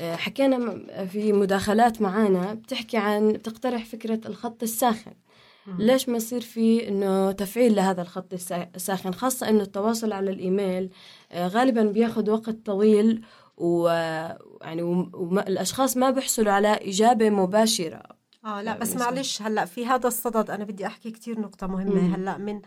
حكينا 0.00 0.78
في 1.06 1.32
مداخلات 1.32 2.02
معانا 2.02 2.54
بتحكي 2.54 2.96
عن 2.96 3.32
بتقترح 3.32 3.84
فكرة 3.84 4.20
الخط 4.26 4.62
الساخن. 4.62 5.12
ليش 5.78 6.08
ما 6.08 6.16
يصير 6.16 6.40
في 6.40 6.88
إنه 6.88 7.32
تفعيل 7.32 7.76
لهذا 7.76 8.02
الخط 8.02 8.32
الساخن؟ 8.76 9.12
خاصة 9.12 9.48
إنه 9.48 9.62
التواصل 9.62 10.12
على 10.12 10.30
الإيميل 10.30 10.90
آه، 11.32 11.48
غالبا 11.48 11.82
بياخذ 11.82 12.30
وقت 12.30 12.56
طويل 12.66 13.24
ويعني 13.56 14.82
والاشخاص 14.82 15.96
ما 15.96 16.10
بيحصلوا 16.10 16.52
على 16.52 16.68
إجابة 16.68 17.30
مباشرة. 17.30 18.02
آه 18.44 18.62
لا 18.62 18.78
بس 18.78 18.96
معلش 18.96 19.42
هلأ 19.42 19.64
في 19.64 19.86
هذا 19.86 20.08
الصدد 20.08 20.50
أنا 20.50 20.64
بدي 20.64 20.86
أحكي 20.86 21.10
كثير 21.10 21.40
نقطة 21.40 21.66
مهمة. 21.66 22.16
هلأ 22.16 22.38
من 22.38 22.60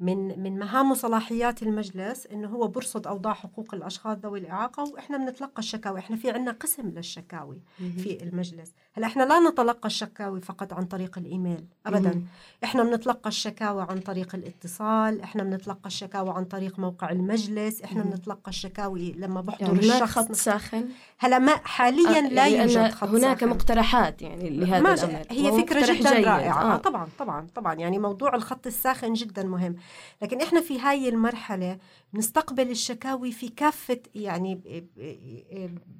من 0.00 0.42
من 0.42 0.58
مهام 0.58 0.90
وصلاحيات 0.90 1.62
المجلس 1.62 2.26
إنه 2.26 2.48
هو 2.48 2.68
برصد 2.68 3.06
أوضاع 3.06 3.34
حقوق 3.34 3.74
الأشخاص 3.74 4.18
ذوي 4.18 4.38
الإعاقة 4.38 4.82
وإحنا 4.92 5.16
بنتلقى 5.18 5.58
الشكاوي 5.58 5.98
إحنا 5.98 6.16
في 6.16 6.30
عندنا 6.30 6.52
قسم 6.52 6.88
للشكاوي 6.88 7.62
في 7.78 8.22
المجلس. 8.22 8.74
هلا 8.96 9.06
إحنا 9.06 9.22
لا 9.22 9.40
نتلقى 9.50 9.86
الشكاوي 9.86 10.40
فقط 10.40 10.72
عن 10.72 10.84
طريق 10.84 11.18
الإيميل 11.18 11.64
ابدا. 11.86 12.22
إحنا 12.64 12.82
بنتلقى 12.82 13.28
الشكاوى 13.28 13.86
عن 13.90 13.98
طريق 13.98 14.34
الاتصال 14.34 15.20
إحنا 15.22 15.42
بنتلقى 15.42 15.86
الشكاوى 15.86 16.30
عن 16.30 16.44
طريق 16.44 16.78
موقع 16.78 17.10
المجلس 17.10 17.82
إحنا 17.82 18.02
بنتلقى 18.02 18.48
الشكاوي 18.48 19.12
لما 19.12 19.40
بحضر 19.40 19.62
يعني 19.62 19.78
الشخص 19.78 20.18
خط 20.18 20.32
ساخن؟ 20.32 20.84
هلا 21.18 21.38
ما 21.38 21.56
حاليا 21.56 22.18
آه 22.18 22.28
لا 22.28 22.46
يوجد 22.46 22.90
خط 22.90 23.08
هناك 23.08 23.40
ساخن. 23.40 23.48
مقترحات 23.52 24.22
يعني 24.22 24.50
لهذا 24.50 24.94
الأمر. 24.94 25.22
هي 25.30 25.62
فكرة 25.62 25.80
جدا 25.80 26.14
جيد. 26.14 26.26
رائعة. 26.26 26.74
آه. 26.74 26.76
طبعا 26.76 27.08
طبعا 27.18 27.46
طبعا. 27.54 27.74
يعني 27.74 27.98
موضوع 27.98 28.34
الخط 28.34 28.66
الساخن 28.66 29.12
جدا 29.12 29.42
مهم. 29.42 29.76
لكن 30.22 30.40
إحنا 30.40 30.60
في 30.60 30.80
هاي 30.80 31.08
المرحلة 31.08 31.78
نستقبل 32.14 32.70
الشكاوي 32.70 33.32
في 33.32 33.48
كافة 33.48 34.00
يعني 34.14 34.54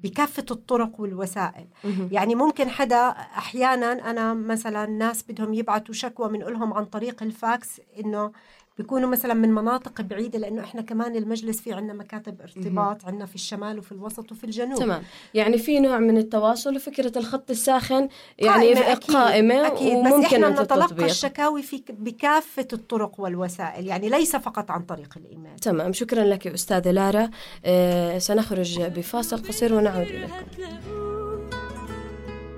بكافة 0.03 0.45
الطرق 0.51 0.99
والوسائل. 1.01 1.67
يعني 2.11 2.35
ممكن 2.35 2.69
حدا 2.69 3.09
أحيانا 3.09 4.11
أنا 4.11 4.33
مثلا 4.33 4.85
ناس 4.85 5.23
بدهم 5.29 5.53
يبعثوا 5.53 5.93
شكوى 5.93 6.29
بنقولهم 6.29 6.73
عن 6.73 6.85
طريق 6.85 7.23
الفاكس 7.23 7.81
إنه 7.99 8.31
بيكونوا 8.77 9.09
مثلا 9.09 9.33
من 9.33 9.51
مناطق 9.51 10.01
بعيدة 10.01 10.39
لأنه 10.39 10.63
إحنا 10.63 10.81
كمان 10.81 11.15
المجلس 11.15 11.61
في 11.61 11.73
عندنا 11.73 11.93
مكاتب 11.93 12.41
ارتباط 12.41 13.05
عندنا 13.05 13.25
في 13.25 13.35
الشمال 13.35 13.79
وفي 13.79 13.91
الوسط 13.91 14.31
وفي 14.31 14.43
الجنوب. 14.43 14.79
تمام. 14.79 15.03
يعني 15.33 15.57
في 15.57 15.79
نوع 15.79 15.99
من 15.99 16.17
التواصل 16.17 16.75
وفكرة 16.75 17.17
الخط 17.17 17.49
الساخن 17.49 18.09
يعني 18.37 18.73
قائمة 18.73 18.91
أكيد 18.91 19.15
قائمة 19.15 19.67
أكيد. 19.67 19.93
وممكن 19.93 20.19
بس 20.19 20.33
إحنا 20.33 20.49
نتلقى 20.63 21.05
الشكاوي 21.05 21.61
في 21.61 21.83
بكافة 21.89 22.67
الطرق 22.73 23.19
والوسائل 23.19 23.87
يعني 23.87 24.09
ليس 24.09 24.35
فقط 24.35 24.71
عن 24.71 24.81
طريق 24.81 25.13
الإيميل. 25.17 25.59
تمام. 25.59 25.93
شكرا 25.93 26.23
لك 26.23 26.47
أستاذة 26.47 26.91
لارا. 26.91 27.29
آه 27.65 28.17
سنخرج 28.17 28.81
بفاصل 28.81 29.47
قصير 29.47 29.73
ونعود 29.73 30.07
إليكم. 30.07 30.33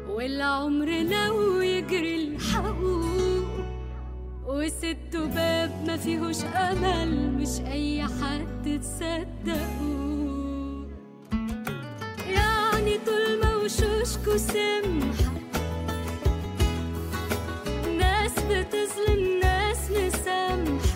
والعمر 0.09 0.85
لو 0.85 1.61
يجري 1.61 2.16
وست 4.47 5.15
باب 5.15 5.71
ما 5.87 5.97
فيهوش 5.97 6.43
أمل 6.43 7.31
مش 7.31 7.59
أي 7.71 8.03
حد 8.03 8.79
تصدقوا 8.81 10.07
يعني 12.29 12.97
طول 13.05 13.39
ما 13.43 13.55
وشوشكوا 13.55 14.37
سمحه 14.37 15.31
ناس 17.97 18.31
بتظلم 18.31 19.39
ناس 19.43 19.91
مسامحه 19.91 20.86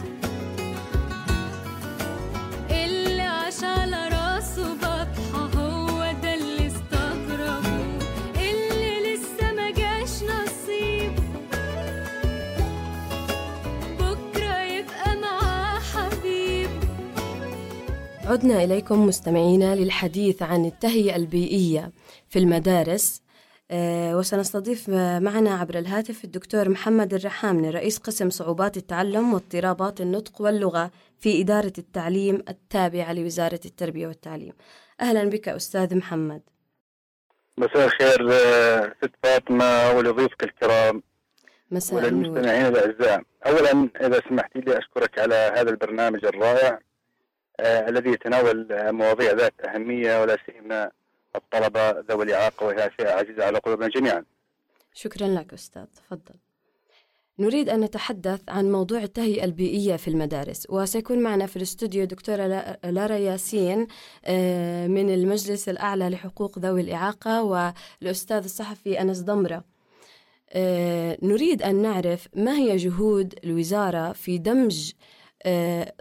عدنا 18.32 18.64
إليكم 18.64 19.06
مستمعينا 19.06 19.76
للحديث 19.76 20.42
عن 20.44 20.66
التهيئة 20.66 21.16
البيئية 21.16 21.92
في 22.30 22.40
المدارس. 22.40 23.22
أه 23.72 24.18
وسنستضيف 24.18 24.90
معنا 24.90 25.54
عبر 25.54 25.78
الهاتف 25.78 26.24
الدكتور 26.24 26.70
محمد 26.70 27.14
الرحامني 27.14 27.70
رئيس 27.70 27.98
قسم 27.98 28.30
صعوبات 28.30 28.78
التعلم 28.78 29.34
واضطرابات 29.34 30.02
النطق 30.02 30.42
واللغة 30.42 30.92
في 31.20 31.42
إدارة 31.42 31.74
التعليم 31.78 32.44
التابعة 32.50 33.14
لوزارة 33.14 33.60
التربية 33.66 34.08
والتعليم. 34.08 34.54
أهلا 35.02 35.24
بك 35.24 35.50
أستاذ 35.50 35.96
محمد. 35.96 36.42
مساء 37.58 37.86
الخير 37.86 38.30
ست 39.04 39.12
فاطمة 39.24 39.92
ولضيوفك 39.92 40.44
الكرام 40.44 41.04
مساء 41.72 41.98
وللمستمعين 41.98 42.66
الأعزاء. 42.66 43.24
أولا 43.46 43.90
إذا 44.02 44.22
سمحت 44.30 44.56
لي 44.56 44.78
أشكرك 44.78 45.20
على 45.20 45.36
هذا 45.36 45.70
البرنامج 45.70 46.26
الرائع. 46.26 46.70
آه 46.74 46.91
الذي 47.62 48.10
يتناول 48.10 48.68
مواضيع 48.72 49.32
ذات 49.32 49.54
أهمية 49.66 50.22
ولا 50.22 50.38
سيما 50.46 50.92
الطلبة 51.36 51.90
ذوي 51.92 52.24
الإعاقة 52.24 52.66
وهي 52.66 52.90
فئة 52.98 53.10
عزيزة 53.10 53.46
على 53.46 53.58
قلوبنا 53.60 53.88
جميعا. 53.88 54.26
شكرا 54.94 55.28
لك 55.28 55.54
أستاذ 55.54 55.86
تفضل. 55.86 56.36
نريد 57.40 57.70
أن 57.70 57.80
نتحدث 57.80 58.42
عن 58.50 58.72
موضوع 58.72 59.04
التهيئة 59.04 59.44
البيئية 59.44 59.96
في 59.96 60.08
المدارس 60.08 60.68
وسيكون 60.70 61.20
معنا 61.20 61.46
في 61.46 61.56
الاستوديو 61.58 62.06
دكتورة 62.06 62.48
لارا 62.84 63.16
ياسين 63.16 63.80
من 64.88 65.14
المجلس 65.14 65.70
الأعلى 65.70 66.10
لحقوق 66.10 66.60
ذوي 66.60 66.82
الإعاقة 66.82 67.44
والأستاذ 67.44 68.44
الصحفي 68.44 69.02
أنس 69.02 69.22
ضمرة. 69.22 69.64
نريد 71.24 71.62
أن 71.62 71.82
نعرف 71.82 72.28
ما 72.36 72.58
هي 72.58 72.76
جهود 72.76 73.40
الوزارة 73.44 74.12
في 74.12 74.38
دمج 74.38 74.92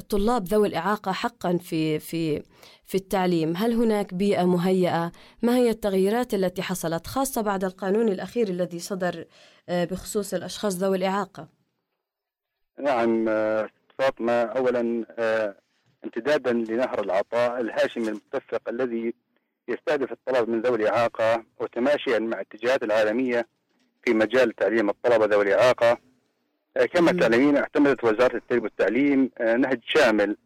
طلاب 0.08 0.44
ذوي 0.44 0.68
الإعاقة 0.68 1.12
حقا 1.12 1.56
في 1.56 1.98
في 1.98 2.42
في 2.84 2.94
التعليم. 2.94 3.56
هل 3.56 3.72
هناك 3.72 4.14
بيئة 4.14 4.44
مهيئة؟ 4.44 5.12
ما 5.42 5.56
هي 5.56 5.70
التغييرات 5.70 6.34
التي 6.34 6.62
حصلت 6.62 7.06
خاصة 7.06 7.42
بعد 7.42 7.64
القانون 7.64 8.08
الأخير 8.08 8.48
الذي 8.48 8.78
صدر 8.78 9.24
بخصوص 9.68 10.34
الأشخاص 10.34 10.76
ذوي 10.76 10.96
الإعاقة؟ 10.96 11.48
نعم 12.78 13.24
فاطمة 13.98 14.32
أولا 14.32 15.04
امتدادا 16.04 16.52
لنهر 16.52 17.00
العطاء 17.00 17.60
الهاشمي 17.60 18.08
المتفق 18.08 18.68
الذي 18.68 19.14
يستهدف 19.68 20.12
الطلب 20.12 20.48
من 20.48 20.60
ذوي 20.60 20.76
الإعاقة 20.76 21.44
وتماشيا 21.60 22.18
مع 22.18 22.40
الاتجاهات 22.40 22.82
العالمية 22.82 23.48
في 24.04 24.14
مجال 24.14 24.56
تعليم 24.56 24.90
الطلبة 24.90 25.26
ذوي 25.26 25.42
الإعاقة. 25.44 25.98
كما 26.76 27.12
تعلمين 27.12 27.56
اعتمدت 27.56 28.04
وزارة 28.04 28.36
التربية 28.36 28.62
والتعليم 28.62 29.30
نهج 29.40 29.80
شامل 29.86 30.36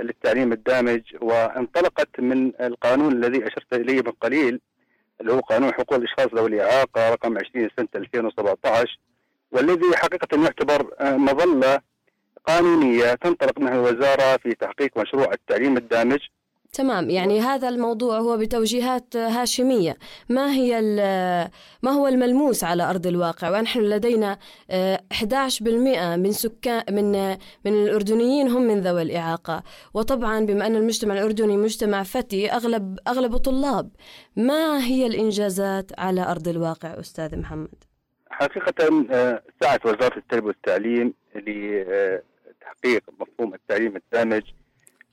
للتعليم 0.00 0.52
الدامج 0.52 1.00
وانطلقت 1.20 2.20
من 2.20 2.52
القانون 2.60 3.12
الذي 3.12 3.46
أشرت 3.46 3.72
إليه 3.72 4.02
من 4.02 4.12
قليل 4.12 4.60
اللي 5.20 5.32
هو 5.32 5.40
قانون 5.40 5.74
حقوق 5.74 5.94
الأشخاص 5.94 6.26
ذوي 6.34 6.48
الإعاقة 6.48 7.10
رقم 7.10 7.38
20 7.38 7.68
سنة 7.76 7.88
2017 7.94 8.98
والذي 9.52 9.96
حقيقة 9.96 10.42
يعتبر 10.44 10.94
مظلة 11.00 11.80
قانونية 12.46 13.14
تنطلق 13.14 13.58
منها 13.58 13.74
الوزارة 13.74 14.36
في 14.36 14.54
تحقيق 14.54 14.98
مشروع 14.98 15.32
التعليم 15.32 15.76
الدامج 15.76 16.18
تمام 16.74 17.10
يعني 17.10 17.40
هذا 17.40 17.68
الموضوع 17.68 18.18
هو 18.18 18.36
بتوجيهات 18.36 19.16
هاشمية. 19.16 19.96
ما 20.28 20.52
هي 20.52 20.80
ما 21.82 21.90
هو 21.90 22.08
الملموس 22.08 22.64
على 22.64 22.90
أرض 22.90 23.06
الواقع؟ 23.06 23.50
ونحن 23.58 23.80
لدينا 23.80 24.38
11% 25.12 25.62
من 26.16 26.32
سكان 26.32 26.82
من 26.90 27.30
من 27.64 27.72
الأردنيين 27.84 28.48
هم 28.48 28.62
من 28.62 28.80
ذوي 28.80 29.02
الإعاقة. 29.02 29.62
وطبعا 29.94 30.46
بما 30.46 30.66
أن 30.66 30.76
المجتمع 30.76 31.14
الأردني 31.14 31.56
مجتمع 31.56 32.02
فتي 32.02 32.52
أغلب 32.52 32.98
أغلب 33.08 33.36
طلاب 33.36 33.90
ما 34.36 34.84
هي 34.84 35.06
الإنجازات 35.06 35.90
على 35.98 36.22
أرض 36.30 36.48
الواقع 36.48 37.00
أستاذ 37.00 37.38
محمد؟ 37.38 37.84
حقيقة 38.30 39.06
سعت 39.62 39.86
وزارة 39.86 40.18
التربية 40.18 40.46
والتعليم 40.46 41.14
لتحقيق 41.34 43.02
مفهوم 43.20 43.54
التعليم 43.54 43.96
الدامج 43.96 44.42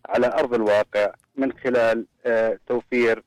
على 0.09 0.27
أرض 0.27 0.53
الواقع 0.53 1.13
من 1.35 1.53
خلال 1.53 2.05
توفير 2.67 3.23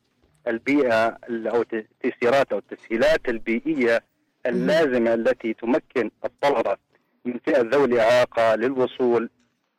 البيئة 0.49 1.19
أو 1.31 1.65
التيسيرات 1.73 2.53
أو 2.53 2.59
التسهيلات 2.59 3.29
البيئية 3.29 4.03
اللازمة 4.47 5.15
التي 5.15 5.55
تمكن 5.55 6.11
الطلبة 6.25 6.77
من 7.25 7.39
فئة 7.45 7.61
ذوي 7.61 7.85
الإعاقة 7.85 8.55
للوصول 8.55 9.31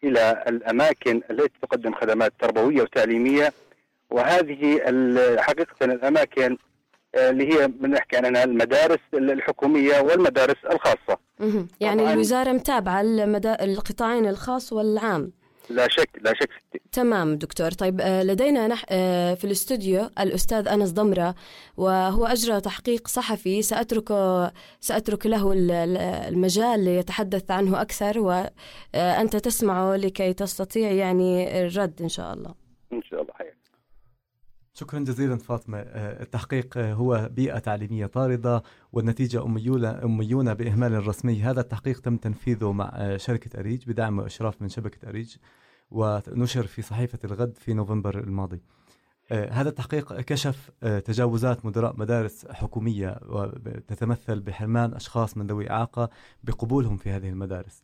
إلى 0.03 0.43
الأماكن 0.47 1.21
التي 1.31 1.53
تقدم 1.61 1.93
خدمات 1.93 2.33
تربوية 2.39 2.81
وتعليمية 2.81 3.53
وهذه 4.09 4.77
حقيقة 5.37 5.85
الأماكن 5.85 6.57
اللي 7.15 7.53
هي 7.53 7.67
بنحكي 7.67 8.17
عنها 8.17 8.43
المدارس 8.43 8.99
الحكومية 9.13 9.99
والمدارس 9.99 10.65
الخاصة. 10.71 11.17
يعني 11.81 12.13
الوزارة 12.13 12.51
متابعة 12.51 13.01
القطاعين 13.61 14.25
الخاص 14.27 14.73
والعام. 14.73 15.31
لا 15.69 15.87
شك 15.89 16.09
لا 16.21 16.33
شك 16.33 16.49
ستي. 16.69 16.81
تمام 16.91 17.35
دكتور 17.35 17.71
طيب 17.71 18.01
آه، 18.01 18.23
لدينا 18.23 18.67
نح 18.67 18.85
آه، 18.89 19.33
في 19.33 19.45
الاستوديو 19.45 20.09
الأستاذ 20.19 20.67
أنس 20.67 20.91
ضمرة 20.91 21.35
وهو 21.77 22.25
أجرى 22.25 22.61
تحقيق 22.61 23.07
صحفي 23.07 23.61
سأترك 23.61 24.09
سأترك 24.79 25.25
له 25.25 25.53
المجال 26.27 26.79
ليتحدث 26.85 27.51
عنه 27.51 27.81
أكثر 27.81 28.19
وأنت 28.19 29.35
تسمعه 29.35 29.95
لكي 29.95 30.33
تستطيع 30.33 30.91
يعني 30.91 31.61
الرد 31.61 32.01
إن 32.01 32.09
شاء 32.09 32.33
الله 32.33 32.53
إن 32.93 33.01
شاء 33.03 33.21
الله. 33.21 33.33
شكرا 34.77 34.99
جزيلا 34.99 35.37
فاطمة. 35.37 35.77
التحقيق 35.77 36.77
هو 36.77 37.29
بيئة 37.31 37.59
تعليمية 37.59 38.05
طاردة 38.05 38.63
والنتيجة 38.91 39.45
أميونة, 40.03 40.53
بإهمال 40.53 41.07
رسمي. 41.07 41.41
هذا 41.41 41.61
التحقيق 41.61 41.99
تم 41.99 42.17
تنفيذه 42.17 42.71
مع 42.71 43.17
شركة 43.17 43.59
أريج 43.59 43.89
بدعم 43.89 44.19
وإشراف 44.19 44.61
من 44.61 44.69
شبكة 44.69 45.09
أريج 45.09 45.35
ونشر 45.91 46.67
في 46.67 46.81
صحيفة 46.81 47.19
الغد 47.23 47.57
في 47.57 47.73
نوفمبر 47.73 48.19
الماضي. 48.19 48.61
هذا 49.31 49.69
التحقيق 49.69 50.21
كشف 50.21 50.71
تجاوزات 50.81 51.65
مدراء 51.65 51.95
مدارس 51.99 52.45
حكومية 52.51 53.19
وتتمثل 53.29 54.39
بحرمان 54.39 54.93
أشخاص 54.93 55.37
من 55.37 55.47
ذوي 55.47 55.69
إعاقة 55.69 56.09
بقبولهم 56.43 56.97
في 56.97 57.09
هذه 57.09 57.29
المدارس. 57.29 57.83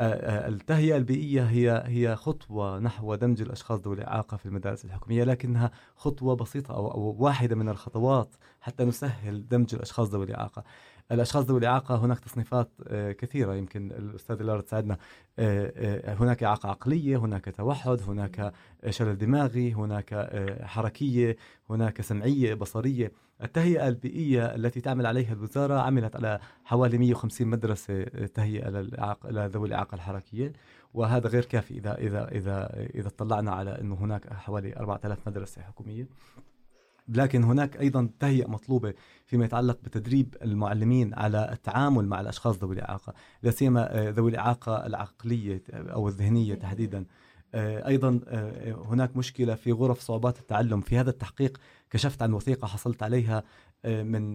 التهيئة 0.00 0.96
البيئية 0.96 1.42
هي 1.42 1.82
هي 1.86 2.16
خطوة 2.16 2.78
نحو 2.78 3.14
دمج 3.14 3.42
الأشخاص 3.42 3.80
ذوي 3.80 3.94
الإعاقة 3.94 4.36
في 4.36 4.46
المدارس 4.46 4.84
الحكومية 4.84 5.24
لكنها 5.24 5.70
خطوة 5.96 6.36
بسيطة 6.36 6.74
أو, 6.74 7.16
واحدة 7.18 7.56
من 7.56 7.68
الخطوات 7.68 8.34
حتى 8.60 8.84
نسهل 8.84 9.48
دمج 9.48 9.74
الأشخاص 9.74 10.08
ذوي 10.08 10.24
الإعاقة. 10.24 10.64
الأشخاص 11.12 11.44
ذوي 11.44 11.58
الإعاقة 11.58 11.96
هناك 11.96 12.18
تصنيفات 12.20 12.70
كثيرة 13.18 13.54
يمكن 13.54 13.92
الأستاذ 13.92 14.42
لارا 14.42 14.60
تساعدنا. 14.60 14.98
هناك 16.18 16.42
إعاقة 16.42 16.68
عقلية 16.68 17.16
هناك 17.16 17.54
توحد 17.56 18.02
هناك 18.08 18.52
شلل 18.90 19.18
دماغي 19.18 19.72
هناك 19.72 20.30
حركية 20.62 21.36
هناك 21.70 22.00
سمعية 22.00 22.54
بصرية. 22.54 23.12
التهيئة 23.42 23.88
البيئية 23.88 24.54
التي 24.54 24.80
تعمل 24.80 25.06
عليها 25.06 25.32
الوزارة 25.32 25.74
عملت 25.74 26.16
على 26.16 26.40
حوالي 26.64 26.98
150 26.98 27.46
مدرسة 27.46 28.04
تهيئة 28.04 28.68
لذوي 29.24 29.68
الإعاقة 29.68 29.94
الحركية 29.94 30.52
وهذا 30.94 31.28
غير 31.28 31.44
كافي 31.44 31.74
إذا 31.74 31.98
إذا 31.98 32.28
إذا 32.28 32.86
إذا 32.94 33.08
اطلعنا 33.08 33.50
على 33.52 33.80
أنه 33.80 33.94
هناك 33.94 34.32
حوالي 34.32 34.76
4000 34.76 35.28
مدرسة 35.28 35.62
حكومية 35.62 36.08
لكن 37.08 37.44
هناك 37.44 37.80
أيضا 37.80 38.10
تهيئة 38.20 38.46
مطلوبة 38.46 38.94
فيما 39.26 39.44
يتعلق 39.44 39.78
بتدريب 39.84 40.36
المعلمين 40.42 41.14
على 41.14 41.52
التعامل 41.52 42.06
مع 42.06 42.20
الأشخاص 42.20 42.58
ذوي 42.58 42.74
الإعاقة، 42.74 43.14
لا 43.42 43.50
سيما 43.50 44.12
ذوي 44.16 44.30
الإعاقة 44.30 44.86
العقلية 44.86 45.62
أو 45.72 46.08
الذهنية 46.08 46.54
تحديدا. 46.54 47.04
أيضا 47.54 48.20
هناك 48.66 49.16
مشكلة 49.16 49.54
في 49.54 49.72
غرف 49.72 50.00
صعوبات 50.00 50.38
التعلم، 50.38 50.80
في 50.80 50.98
هذا 50.98 51.10
التحقيق 51.10 51.60
كشفت 51.90 52.22
عن 52.22 52.32
وثيقة 52.32 52.66
حصلت 52.66 53.02
عليها 53.02 53.42
من 53.84 54.34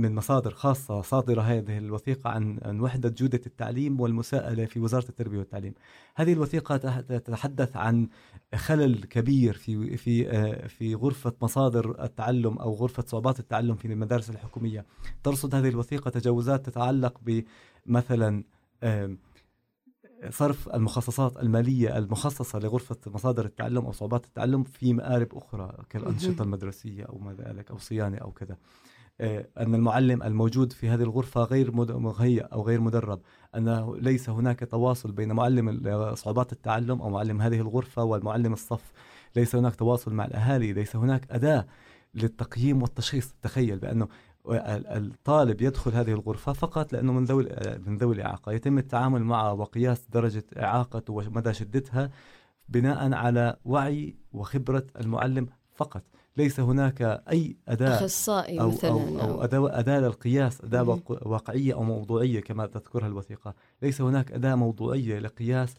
من 0.00 0.14
مصادر 0.14 0.50
خاصة 0.50 1.02
صادرة 1.02 1.40
هذه 1.40 1.78
الوثيقة 1.78 2.30
عن 2.30 2.58
عن 2.62 2.80
وحدة 2.80 3.08
جودة 3.08 3.40
التعليم 3.46 4.00
والمساءلة 4.00 4.64
في 4.64 4.80
وزارة 4.80 5.08
التربية 5.08 5.38
والتعليم. 5.38 5.74
هذه 6.14 6.32
الوثيقة 6.32 6.76
تتحدث 7.00 7.76
عن 7.76 8.08
خلل 8.54 9.04
كبير 9.04 9.52
في 9.52 9.96
في 9.96 10.68
في 10.68 10.94
غرفة 10.94 11.32
مصادر 11.42 12.04
التعلم 12.04 12.58
أو 12.58 12.74
غرفة 12.74 13.04
صعوبات 13.06 13.40
التعلم 13.40 13.74
في 13.74 13.84
المدارس 13.84 14.30
الحكومية. 14.30 14.84
ترصد 15.22 15.54
هذه 15.54 15.68
الوثيقة 15.68 16.10
تجاوزات 16.10 16.66
تتعلق 16.66 17.20
بمثلا 17.86 18.44
صرف 20.30 20.68
المخصصات 20.68 21.36
المالية 21.36 21.98
المخصصة 21.98 22.58
لغرفة 22.58 22.96
مصادر 23.06 23.44
التعلم 23.44 23.84
أو 23.84 23.92
صعوبات 23.92 24.24
التعلم 24.24 24.62
في 24.62 24.92
مآرب 24.92 25.28
أخرى 25.34 25.76
كالأنشطة 25.90 26.42
المدرسية 26.42 27.04
أو 27.04 27.18
ما 27.18 27.32
ذلك 27.32 27.70
أو 27.70 27.78
صيانة 27.78 28.16
أو 28.16 28.32
كذا. 28.32 28.56
أن 29.20 29.74
المعلم 29.74 30.22
الموجود 30.22 30.72
في 30.72 30.88
هذه 30.88 31.02
الغرفة 31.02 31.44
غير 31.44 31.72
مهيأ 31.76 32.42
أو 32.42 32.62
غير 32.62 32.80
مدرب. 32.80 33.20
أنه 33.56 33.96
ليس 33.96 34.30
هناك 34.30 34.60
تواصل 34.60 35.12
بين 35.12 35.32
معلم 35.32 36.14
صعوبات 36.14 36.52
التعلم 36.52 37.02
أو 37.02 37.10
معلم 37.10 37.42
هذه 37.42 37.60
الغرفة 37.60 38.04
والمعلم 38.04 38.52
الصف. 38.52 38.92
ليس 39.36 39.56
هناك 39.56 39.76
تواصل 39.76 40.14
مع 40.14 40.24
الأهالي 40.24 40.72
ليس 40.72 40.96
هناك 40.96 41.26
أداة 41.30 41.66
للتقييم 42.14 42.82
والتشخيص. 42.82 43.34
تخيل 43.42 43.78
بأنه 43.78 44.08
الطالب 44.46 45.62
يدخل 45.62 45.90
هذه 45.90 46.12
الغرفة 46.12 46.52
فقط 46.52 46.92
لأنه 46.92 47.12
من 47.12 47.24
ذوي 47.24 47.48
من 47.86 47.96
ذوي 47.96 48.14
الإعاقة. 48.14 48.52
يتم 48.52 48.78
التعامل 48.78 49.24
معه 49.24 49.52
وقياس 49.52 50.06
درجة 50.06 50.44
إعاقته 50.56 51.12
ومدى 51.12 51.54
شدتها 51.54 52.10
بناء 52.68 53.12
على 53.12 53.56
وعي 53.64 54.16
وخبرة 54.32 54.86
المعلم 55.00 55.46
فقط. 55.74 56.02
ليس 56.36 56.60
هناك 56.60 57.22
أي 57.30 57.56
أداة 57.68 57.96
أخصائي 57.96 58.60
أو, 58.60 58.68
مثلا 58.68 58.90
أو, 58.90 59.20
أو 59.20 59.44
أداة, 59.44 59.78
أداة 59.78 60.00
للقياس 60.00 60.60
أداة 60.60 61.00
واقعية 61.08 61.74
أو 61.74 61.82
موضوعية 61.82 62.40
كما 62.40 62.66
تذكرها 62.66 63.06
الوثيقة. 63.06 63.54
ليس 63.82 64.00
هناك 64.00 64.32
أداة 64.32 64.54
موضوعية 64.54 65.18
لقياس 65.18 65.74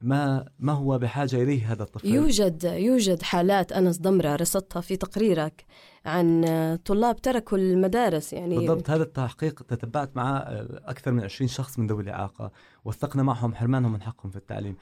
ما 0.00 0.48
ما 0.58 0.72
هو 0.72 0.98
بحاجة 0.98 1.42
إليه 1.42 1.72
هذا 1.72 1.82
الطفل؟ 1.82 2.08
يوجد 2.08 2.64
يوجد 2.64 3.22
حالات 3.22 3.72
أنس 3.72 4.00
ضمرة 4.00 4.36
رصدتها 4.36 4.80
في 4.80 4.96
تقريرك 4.96 5.64
عن 6.04 6.44
طلاب 6.84 7.16
تركوا 7.16 7.58
المدارس 7.58 8.32
يعني 8.32 8.56
بالضبط 8.56 8.90
هذا 8.90 9.02
التحقيق 9.02 9.62
تتبعت 9.62 10.16
معه 10.16 10.38
أكثر 10.84 11.12
من 11.12 11.24
20 11.24 11.48
شخص 11.48 11.78
من 11.78 11.86
ذوي 11.86 12.02
الإعاقة 12.02 12.50
وثقنا 12.84 13.22
معهم 13.22 13.54
حرمانهم 13.54 13.92
من 13.92 14.02
حقهم 14.02 14.30
في 14.30 14.36
التعليم. 14.36 14.76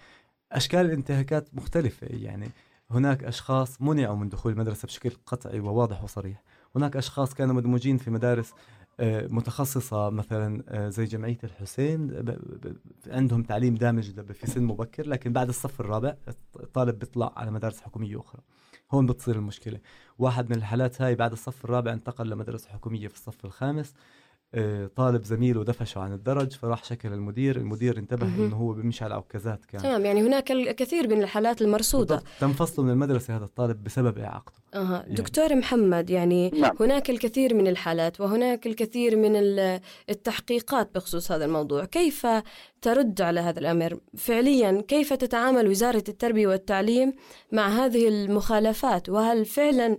أشكال 0.53 0.81
الانتهاكات 0.81 1.49
مختلفة 1.55 2.07
يعني 2.11 2.51
هناك 2.91 3.25
أشخاص 3.25 3.83
منعوا 3.83 4.17
من 4.17 4.29
دخول 4.29 4.53
المدرسة 4.53 4.87
بشكل 4.87 5.11
قطعي 5.27 5.61
وواضح 5.61 6.05
وصريح. 6.05 6.43
هناك 6.77 6.97
أشخاص 6.97 7.35
كانوا 7.35 7.55
مدموجين 7.55 7.99
في 7.99 8.11
مدارس 8.11 8.53
متخصصة 9.01 10.11
مثلا 10.11 10.89
زي 10.91 11.05
جمعية 11.05 11.39
الحسين 11.45 12.25
عندهم 13.07 13.43
تعليم 13.43 13.75
دامج 13.75 14.21
في 14.33 14.47
سن 14.47 14.63
مبكر 14.63 15.07
لكن 15.09 15.33
بعد 15.33 15.49
الصف 15.49 15.81
الرابع 15.81 16.17
الطالب 16.61 16.99
بيطلع 16.99 17.33
على 17.37 17.51
مدارس 17.51 17.81
حكومية 17.81 18.21
أخرى. 18.21 18.43
هون 18.93 19.07
بتصير 19.07 19.37
المشكلة. 19.37 19.81
واحد 20.19 20.51
من 20.51 20.57
الحالات 20.57 21.03
هاي 21.03 21.15
بعد 21.15 21.33
الصف 21.33 21.65
الرابع 21.65 21.93
انتقل 21.93 22.31
لمدرسة 22.31 22.71
حكومية 22.71 23.09
في 23.09 23.15
الصف 23.15 23.45
الخامس. 23.45 23.95
طالب 24.97 25.25
زميله 25.25 25.65
دفشه 25.65 25.99
عن 25.99 26.13
الدرج 26.13 26.53
فراح 26.53 26.85
شكل 26.85 27.13
المدير 27.13 27.57
المدير 27.57 27.99
انتبه 27.99 28.27
إنه 28.27 28.57
هو 28.57 28.73
بيمشي 28.73 29.05
على 29.05 29.15
عكازات 29.15 29.65
كان. 29.65 29.83
تمام 29.83 30.05
يعني 30.05 30.23
هناك 30.23 30.53
الكثير 30.53 31.09
من 31.09 31.23
الحالات 31.23 31.63
المرصودة. 31.63 32.23
تم 32.41 32.53
فصله 32.53 32.85
من 32.85 32.91
المدرسة 32.91 33.37
هذا 33.37 33.45
الطالب 33.45 33.85
بسبب 33.85 34.19
إعاقته. 34.19 34.59
أه. 34.75 34.93
يعني. 34.93 35.15
دكتور 35.15 35.55
محمد 35.55 36.11
يعني 36.11 36.51
نعم. 36.51 36.77
هناك 36.81 37.11
الكثير 37.11 37.55
من 37.55 37.67
الحالات 37.69 38.21
وهناك 38.21 38.67
الكثير 38.67 39.17
من 39.17 39.37
التحقيقات 40.11 40.95
بخصوص 40.95 41.33
هذا 41.33 41.45
الموضوع. 41.45 41.85
كيف 41.85 42.27
ترد 42.83 43.21
على 43.21 43.41
هذا 43.41 43.59
الأمر؟ 43.59 43.99
فعليا 44.17 44.83
كيف 44.89 45.13
تتعامل 45.13 45.69
وزارة 45.69 46.05
التربية 46.09 46.47
والتعليم 46.47 47.13
مع 47.53 47.69
هذه 47.69 48.09
المخالفات؟ 48.09 49.09
وهل 49.09 49.45
فعلا 49.45 49.99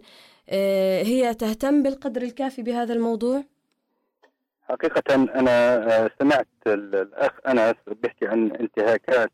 هي 1.04 1.34
تهتم 1.34 1.84
بالقدر 1.84 2.22
الكافي 2.22 2.62
بهذا 2.62 2.94
الموضوع؟ 2.94 3.44
حقيقة 4.70 5.16
أنا 5.16 6.10
سمعت 6.20 6.48
الأخ 6.68 7.32
أنس 7.48 7.76
بيحكي 7.88 8.28
عن 8.28 8.52
انتهاكات 8.52 9.32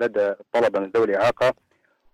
لدى 0.00 0.26
الطلبة 0.40 0.80
من 0.80 0.90
ذوي 0.96 1.04
الإعاقة. 1.04 1.54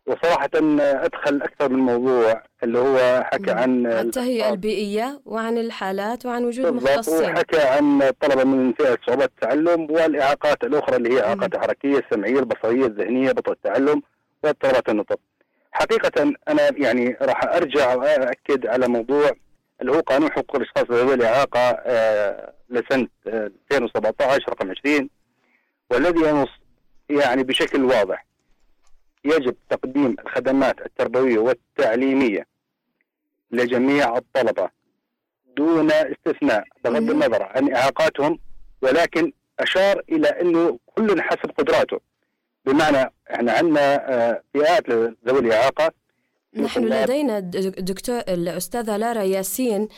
وصراحة 0.07 0.51
أدخل 0.81 1.43
أكثر 1.43 1.69
من 1.69 1.79
موضوع 1.79 2.43
اللي 2.63 2.79
هو 2.79 3.25
حكى 3.33 3.51
عن 3.51 3.87
التهيئة 3.87 4.51
البيئية 4.51 5.21
وعن 5.25 5.59
الحالات 5.59 6.27
وعن 6.27 6.45
وجود 6.45 6.67
مختصين. 6.73 7.31
وحكى 7.31 7.61
عن 7.61 8.03
الطلبة 8.03 8.45
من 8.45 8.73
فئة 8.73 8.99
صعوبات 9.07 9.29
التعلم 9.29 9.91
والإعاقات 9.91 10.65
الأخرى 10.65 10.97
اللي 10.97 11.15
هي 11.15 11.25
إعاقات 11.25 11.55
الحركية 11.55 11.99
السمعية 11.99 12.39
البصرية 12.39 12.87
الذهنية 12.87 13.33
بطء 13.33 13.53
التعلم 13.53 14.03
واضطرابات 14.45 14.89
النطق. 14.89 15.19
حقيقة 15.73 16.35
أنا 16.49 16.71
يعني 16.77 17.17
راح 17.23 17.45
أرجع 17.45 17.95
وأأكد 17.95 18.67
على 18.67 18.89
موضوع 18.89 19.31
اللي 19.81 19.93
هو 19.93 20.01
قانون 20.01 20.33
حقوق 20.33 20.57
الأشخاص 20.57 20.85
ذوي 20.91 21.15
الاعاقه 21.15 21.61
آه 21.61 22.53
لسنة 22.71 23.09
آه 23.27 23.51
2017 23.73 24.45
رقم 24.49 24.71
20 24.71 25.09
والذي 25.91 26.29
ينص 26.29 26.49
يعني 27.11 27.43
بشكل 27.43 27.85
واضح 27.85 28.27
يجب 29.25 29.57
تقديم 29.71 30.17
الخدمات 30.27 30.81
التربوية 30.87 31.39
والتعليمية 31.39 32.47
لجميع 33.51 34.17
الطلبة 34.17 34.69
دون 35.57 35.91
استثناء 35.93 36.65
بغض 36.85 37.11
النظر 37.11 37.43
عن 37.43 37.75
إعاقاتهم 37.75 38.39
ولكن 38.83 39.33
أشار 39.61 40.03
إلى 40.09 40.29
إنه 40.29 40.79
كل 40.87 41.23
حسب 41.23 41.51
قدراته. 41.59 42.01
بمعنى 42.65 43.13
إحنا 43.35 43.53
عندنا 43.53 44.13
آه 44.15 44.43
فئات 44.55 44.91
ذوي 45.29 45.39
الإعاقة 45.41 45.93
نحن 46.57 46.85
لدينا 46.85 47.41
دكتور 47.41 48.19
الأستاذة 48.19 48.97
لارا 48.97 49.23
ياسين 49.23 49.89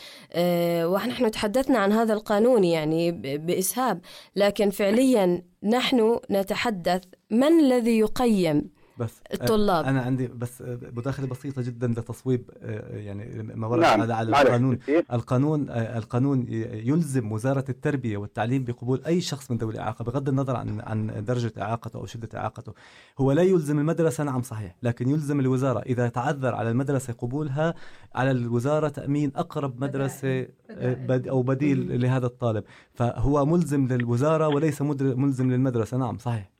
ونحن 0.84 1.30
تحدثنا 1.30 1.78
عن 1.78 1.92
هذا 1.92 2.14
القانون 2.14 2.64
يعني 2.64 3.12
بإسهاب 3.38 4.00
لكن 4.36 4.70
فعليا 4.70 5.42
نحن 5.62 6.20
نتحدث 6.30 7.02
من 7.30 7.60
الذي 7.60 7.98
يقيم 7.98 8.70
بس 8.98 9.20
الطلاب. 9.34 9.84
أنا 9.84 10.00
عندي 10.00 10.26
بس 10.28 10.62
مداخلة 10.96 11.26
بسيطة 11.26 11.62
جدا 11.62 11.86
لتصويب 11.86 12.50
يعني 12.90 13.42
ما 13.54 13.66
ورد 13.66 13.80
نعم. 13.80 14.00
على 14.00 14.14
على. 14.14 14.28
القانون. 14.42 14.78
القانون 15.12 15.70
القانون 15.70 16.46
يلزم 16.72 17.32
وزارة 17.32 17.64
التربية 17.68 18.16
والتعليم 18.16 18.64
بقبول 18.64 19.02
أي 19.06 19.20
شخص 19.20 19.50
من 19.50 19.56
ذوي 19.56 19.72
الإعاقة 19.72 20.02
بغض 20.02 20.28
النظر 20.28 20.56
عن 20.56 20.80
عن 20.80 21.24
درجة 21.24 21.52
إعاقته 21.58 21.96
أو 21.96 22.06
شدة 22.06 22.38
إعاقته. 22.38 22.72
هو 23.18 23.32
لا 23.32 23.42
يلزم 23.42 23.78
المدرسة 23.78 24.24
نعم 24.24 24.42
صحيح 24.42 24.74
لكن 24.82 25.08
يلزم 25.10 25.40
الوزارة 25.40 25.78
إذا 25.80 26.08
تعذر 26.08 26.54
على 26.54 26.70
المدرسة 26.70 27.12
قبولها 27.12 27.74
على 28.14 28.30
الوزارة 28.30 28.88
تأمين 28.88 29.32
أقرب 29.36 29.80
مدرسة 29.84 30.46
بد 30.80 31.28
أو 31.28 31.42
بديل 31.42 32.00
لهذا 32.00 32.26
الطالب. 32.26 32.64
فهو 32.94 33.46
ملزم 33.46 33.86
للوزارة 33.86 34.48
وليس 34.48 34.82
مدر- 34.82 35.16
ملزم 35.16 35.50
للمدرسة 35.50 35.96
نعم 35.96 36.18
صحيح. 36.18 36.50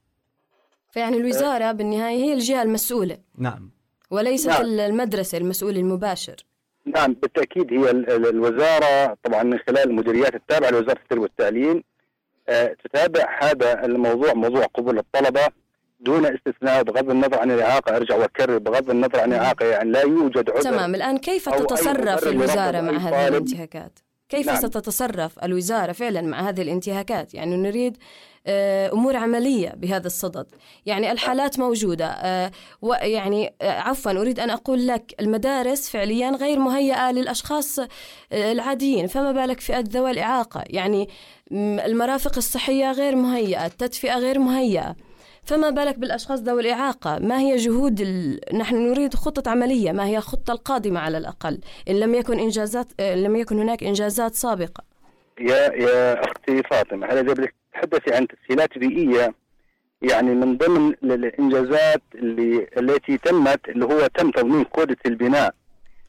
فيعني 0.90 1.16
الوزارة 1.16 1.72
بالنهاية 1.72 2.16
هي 2.24 2.32
الجهة 2.32 2.62
المسؤولة 2.62 3.18
نعم 3.38 3.70
وليست 4.10 4.48
نعم. 4.48 4.62
المدرسة 4.64 5.38
المسؤول 5.38 5.76
المباشر 5.76 6.36
نعم 6.86 7.12
بالتأكيد 7.14 7.72
هي 7.72 7.90
ال- 7.90 8.10
ال- 8.10 8.28
الوزارة 8.28 9.16
طبعا 9.24 9.42
من 9.42 9.58
خلال 9.58 9.78
المديريات 9.90 10.34
التابعة 10.34 10.70
لوزارة 10.70 10.98
التربية 11.02 11.22
والتعليم 11.22 11.82
آه، 12.48 12.76
تتابع 12.84 13.38
هذا 13.42 13.84
الموضوع 13.84 14.32
موضوع 14.34 14.64
قبول 14.64 14.98
الطلبة 14.98 15.40
دون 16.00 16.26
استثناء 16.26 16.82
بغض 16.82 17.10
النظر 17.10 17.38
عن 17.38 17.50
الإعاقة 17.50 17.96
أرجع 17.96 18.16
وأكرر 18.16 18.58
بغض 18.58 18.90
النظر 18.90 19.20
عن 19.20 19.32
الاعاقه 19.32 19.66
يعني 19.66 19.90
لا 19.90 20.00
يوجد 20.02 20.50
عذر 20.50 20.60
تمام 20.62 20.94
الآن 20.94 21.18
كيف 21.18 21.48
تتصرف 21.48 22.28
الوزارة 22.28 22.80
مع 22.80 22.92
هذه. 22.98 23.28
الانتهاكات 23.28 23.98
كيف 24.28 24.46
نعم. 24.46 24.56
ستتصرف 24.56 25.44
الوزارة 25.44 25.92
فعلا 25.92 26.20
مع 26.22 26.48
هذه 26.48 26.62
الانتهاكات 26.62 27.34
يعني 27.34 27.56
نريد 27.56 27.96
آه، 28.46 28.92
أمور 28.92 29.16
عملية 29.16 29.68
بهذا 29.76 30.06
الصدد. 30.06 30.46
يعني 30.86 31.12
الحالات 31.12 31.58
موجودة. 31.58 32.06
آه، 32.06 32.50
ويعني 32.82 33.54
آه، 33.62 33.80
عفوا 33.80 34.12
أريد 34.12 34.40
أن 34.40 34.50
أقول 34.50 34.86
لك 34.86 35.14
المدارس 35.20 35.90
فعليا 35.90 36.30
غير 36.30 36.58
مهيئة 36.58 37.10
للأشخاص 37.10 37.78
آه، 37.78 37.86
العاديين. 38.32 39.06
فما 39.06 39.32
بالك 39.32 39.60
فئة 39.60 39.84
ذوي 39.88 40.10
الإعاقة؟ 40.10 40.64
يعني 40.66 41.08
المرافق 41.52 42.36
الصحية 42.36 42.92
غير 42.92 43.16
مهيئة 43.16 43.66
التدفئة 43.66 44.18
غير 44.18 44.38
مهيئة. 44.38 44.96
فما 45.44 45.70
بالك 45.70 45.98
بالأشخاص 45.98 46.40
ذوي 46.40 46.60
الإعاقة؟ 46.60 47.18
ما 47.18 47.40
هي 47.40 47.56
جهود 47.56 48.00
ال... 48.00 48.40
نحن 48.54 48.76
نريد 48.76 49.14
خطة 49.14 49.50
عملية. 49.50 49.92
ما 49.92 50.06
هي 50.06 50.16
الخطة 50.16 50.52
القادمة 50.52 51.00
على 51.00 51.18
الأقل؟ 51.18 51.60
إن 51.88 52.00
لم 52.00 52.14
يكن 52.14 52.38
إنجازات 52.38 52.86
إن 53.00 53.22
لم 53.22 53.36
يكن 53.36 53.58
هناك 53.58 53.84
إنجازات 53.84 54.34
سابقة. 54.34 54.84
يا 55.40 55.72
يا 55.74 56.24
أختي 56.24 56.62
فاطمة 56.70 57.06
هذا 57.06 57.20
اذا 57.20 57.32
بدك 57.32 57.54
تتحدثي 57.82 58.14
عن 58.16 58.26
تسهيلات 58.26 58.78
بيئية 58.78 59.34
يعني 60.02 60.34
من 60.34 60.56
ضمن 60.56 60.88
ال- 61.02 61.12
الإنجازات 61.24 62.02
اللي 62.14 62.66
التي 62.78 63.18
تمت 63.18 63.68
اللي 63.68 63.84
هو 63.84 64.06
تم 64.06 64.30
تضمين 64.30 64.64
كودة 64.64 64.96
البناء 65.06 65.54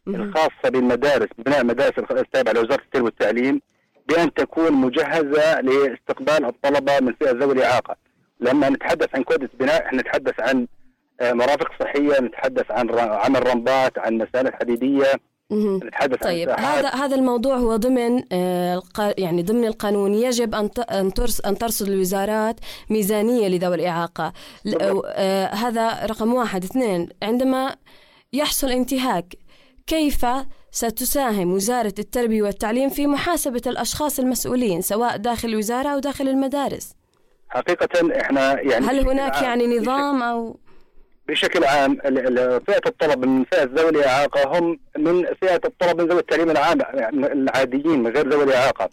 مهم. 0.05 0.21
الخاصة 0.21 0.69
بالمدارس 0.69 1.27
بناء 1.37 1.63
مدارس 1.65 1.93
التابعة 2.11 2.53
لوزارة 2.53 2.81
التربية 2.81 3.05
والتعليم 3.05 3.61
بأن 4.07 4.33
تكون 4.33 4.73
مجهزة 4.73 5.61
لاستقبال 5.61 6.45
الطلبة 6.45 6.99
من 7.01 7.13
فئة 7.13 7.31
ذوي 7.31 7.53
الإعاقة. 7.53 7.95
لما 8.39 8.69
نتحدث 8.69 9.15
عن 9.15 9.23
كودة 9.23 9.49
بناء 9.59 9.85
إحنا 9.85 10.01
نتحدث 10.01 10.39
عن 10.39 10.67
مرافق 11.21 11.71
صحية، 11.83 12.19
نتحدث 12.21 12.71
عن 12.71 12.89
عمل 12.99 13.47
رمبات، 13.47 13.99
عن 13.99 14.13
مسالك 14.17 14.55
حديدية، 14.55 15.03
مهم. 15.05 15.19
نتحدث 15.51 16.17
طيب 16.23 16.49
عن. 16.49 16.63
هذا 16.63 16.89
هذا 16.89 17.15
الموضوع 17.15 17.57
هو 17.57 17.75
ضمن 17.75 18.23
آه، 18.31 18.81
يعني 19.17 19.43
ضمن 19.43 19.65
القانون. 19.65 20.13
يجب 20.13 20.55
أن 20.55 20.69
أن 21.45 21.57
ترصد 21.57 21.87
الوزارات 21.87 22.59
ميزانية 22.89 23.47
لذوي 23.47 23.75
الإعاقة. 23.75 24.33
آه، 24.81 25.45
هذا 25.47 26.05
رقم 26.05 26.33
واحد. 26.33 26.63
اثنين 26.63 27.09
عندما 27.23 27.75
يحصل 28.33 28.71
انتهاك 28.71 29.35
كيف 29.87 30.25
ستساهم 30.71 31.53
وزارة 31.53 31.93
التربية 31.99 32.41
والتعليم 32.41 32.89
في 32.89 33.07
محاسبة 33.07 33.61
الأشخاص 33.67 34.19
المسؤولين 34.19 34.81
سواء 34.81 35.17
داخل 35.17 35.49
الوزارة 35.49 35.89
أو 35.89 35.99
داخل 35.99 36.27
المدارس؟ 36.27 36.93
حقيقة 37.49 38.19
إحنا 38.21 38.61
يعني 38.61 38.85
هل 38.85 39.09
هناك 39.09 39.41
يعني 39.41 39.77
نظام 39.77 40.23
أو 40.23 40.59
بشكل 41.29 41.63
عام 41.63 41.95
فئة 42.67 42.81
الطلب 42.85 43.25
من 43.25 43.43
فئة 43.43 43.63
ذوي 43.63 43.89
الإعاقة 43.89 44.59
هم 44.59 44.79
من 44.97 45.25
فئة 45.25 45.61
الطلب 45.65 46.01
من 46.01 46.07
ذوي 46.07 46.19
التعليم 46.19 46.49
العام 46.49 46.79
يعني 46.93 47.31
العاديين 47.31 48.03
من 48.03 48.11
غير 48.11 48.29
ذوي 48.29 48.43
الإعاقة. 48.43 48.89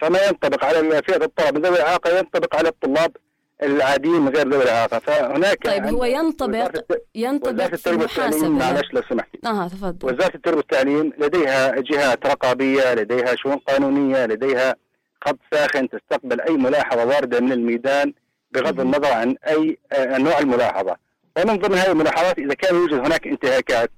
فما 0.00 0.18
ينطبق 0.26 0.64
على 0.64 1.02
فئة 1.02 1.24
الطلب 1.24 1.58
من 1.58 1.62
ذوي 1.62 1.76
الإعاقة 1.76 2.18
ينطبق 2.18 2.56
على 2.56 2.68
الطلاب 2.68 3.16
العاديين 3.62 4.20
من 4.20 4.28
غير 4.28 4.48
ذوي 4.48 4.62
الإعاقة. 4.62 4.98
فهناك 4.98 5.66
طيب 5.66 5.86
هو 5.86 6.02
عند 6.02 6.14
ينطبق 6.14 6.70
ينطبق 7.14 7.74
في 7.74 7.90
المحاسبه 7.90 8.48
معلش 8.48 8.92
لو 8.92 9.02
سمحتي. 9.10 9.38
آه 9.46 9.68
تفضل. 9.68 10.14
وزارة 10.14 10.34
التربية 10.34 10.56
والتعليم 10.56 11.12
لديها 11.18 11.74
جهات 11.80 12.26
رقابية 12.26 12.94
لديها 12.94 13.34
شؤون 13.36 13.56
قانونية 13.56 14.26
لديها 14.26 14.76
خط 15.24 15.38
ساخن 15.52 15.88
تستقبل 15.88 16.40
أي 16.40 16.52
ملاحظة 16.52 17.04
واردة 17.04 17.40
من 17.40 17.52
الميدان 17.52 18.12
بغض. 18.52 18.80
النظر 18.80 19.12
عن 19.12 19.36
أي 19.48 19.78
آه، 19.92 20.18
نوع 20.18 20.38
الملاحظة. 20.38 21.07
ومن 21.38 21.56
ضمن 21.58 21.74
هذه 21.78 21.90
الملاحظات 21.92 22.38
إذا 22.38 22.54
كان 22.54 22.74
يوجد 22.74 22.94
هناك 22.94 23.26
انتهاكات. 23.26 23.90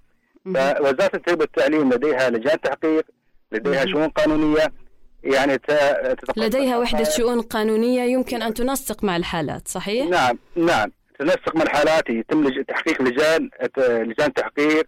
فوزارة 0.44 1.10
التربية 1.16 1.40
والتعليم 1.40 1.92
لديها 1.92 2.30
لجان 2.30 2.60
تحقيق 2.60 3.04
لديها. 3.52 3.86
شؤون 3.86 4.08
قانونية 4.08 4.72
يعني 5.24 5.58
لديها 6.36 6.84
قضايا- 6.84 7.04
شؤون 7.16 7.40
قانونية 7.40 8.02
يمكن 8.02 8.42
أن 8.42 8.54
تنسق 8.54 9.04
مع 9.04 9.16
الحالات 9.16 9.68
صحيح؟ 9.68 10.06
نعم 10.08 10.38
نعم 10.56 10.90
تنسق 11.18 11.56
من 11.56 11.62
الحالات 11.62 12.10
يتم 12.10 12.62
تحقيق 12.62 13.02
لجان 13.02 13.50
لجان 13.78 14.32
تحقيق 14.34 14.86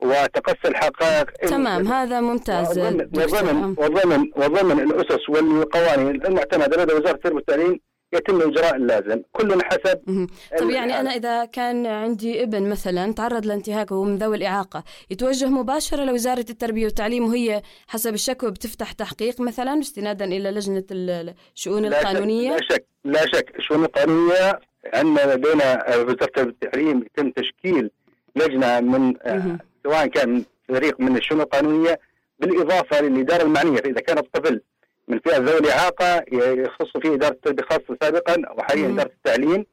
وتقصي 0.00 0.68
الحقائق 0.68 1.30
تمام 1.30 1.86
هذا 1.86 2.20
ممتاز. 2.20 2.78
وضمن 2.78 3.74
وضمن 3.78 4.30
وضمن 4.36 4.80
الأسس 4.80 5.28
والقوانين 5.28 6.26
المعتمدة 6.26 6.82
لدى 6.84 6.92
وزارة 6.94 7.14
التربية 7.14 7.36
والتعليم 7.36 7.80
يتم 8.12 8.40
إجراء 8.40 8.76
اللازم 8.76 9.22
كل 9.32 9.62
حسب. 9.64 10.28
طب 10.58 10.68
ال- 10.68 10.70
يعني 10.74 11.00
أنا 11.00 11.10
إذا 11.10 11.44
كان 11.44 11.86
عندي 11.86 12.42
ابن 12.42 12.68
مثلا 12.70 13.12
تعرض 13.12 13.46
لانتهاك 13.46 13.90
وهو 13.92 14.04
من 14.04 14.16
ذوي 14.16 14.36
الإعاقة 14.36 14.84
يتوجه 15.10 15.46
مباشرة 15.46 16.04
لوزارة 16.04 16.44
التربية 16.50 16.84
والتعليم 16.84 17.24
وهي 17.24 17.62
حسب 17.88 18.14
الشكوى 18.14 18.50
بتفتح 18.50 18.92
تحقيق 18.92 19.40
مثلا 19.40 19.80
استنادا 19.80 20.24
إلى 20.24 20.50
لجنة 20.50 20.84
ال- 20.90 21.34
الشؤون 21.56 21.82
لا 21.84 22.00
القانونية 22.00 22.50
لا 22.50 22.58
شك 22.70 22.84
لا 23.04 23.26
شك 23.26 23.52
الشؤون 23.58 23.84
القانونية 23.84 24.60
عندنا 24.94 25.34
لدينا 25.34 25.94
آه، 25.94 25.98
وزارة 26.02 26.24
التربية 26.24 26.42
والتعليم 26.62 26.98
يتم 27.02 27.30
تشكيل 27.30 27.90
لجنة 28.36 28.80
من 28.80 29.14
آه،. 29.22 29.58
سواء 29.84 30.06
كان 30.06 30.44
فريق 30.68 31.00
من 31.00 31.16
الشؤون 31.16 31.40
القانونية 31.40 32.00
بالإضافة 32.38 33.00
للإدارة 33.00 33.42
المعنية 33.42 33.76
فإذا 33.80 34.00
كان 34.00 34.18
الطفل 34.18 34.60
من 35.08 35.18
فئة 35.18 35.38
ذوي 35.38 35.58
الإعاقة 35.58 36.24
يخص 36.32 36.96
فيه 37.02 37.14
إدارة 37.14 37.32
التربية 37.32 37.62
خاصة 37.64 37.96
سابقا 38.02 38.36
وحاليا. 38.58 38.88
إدارة 38.88 39.10
التعليم 39.16 39.66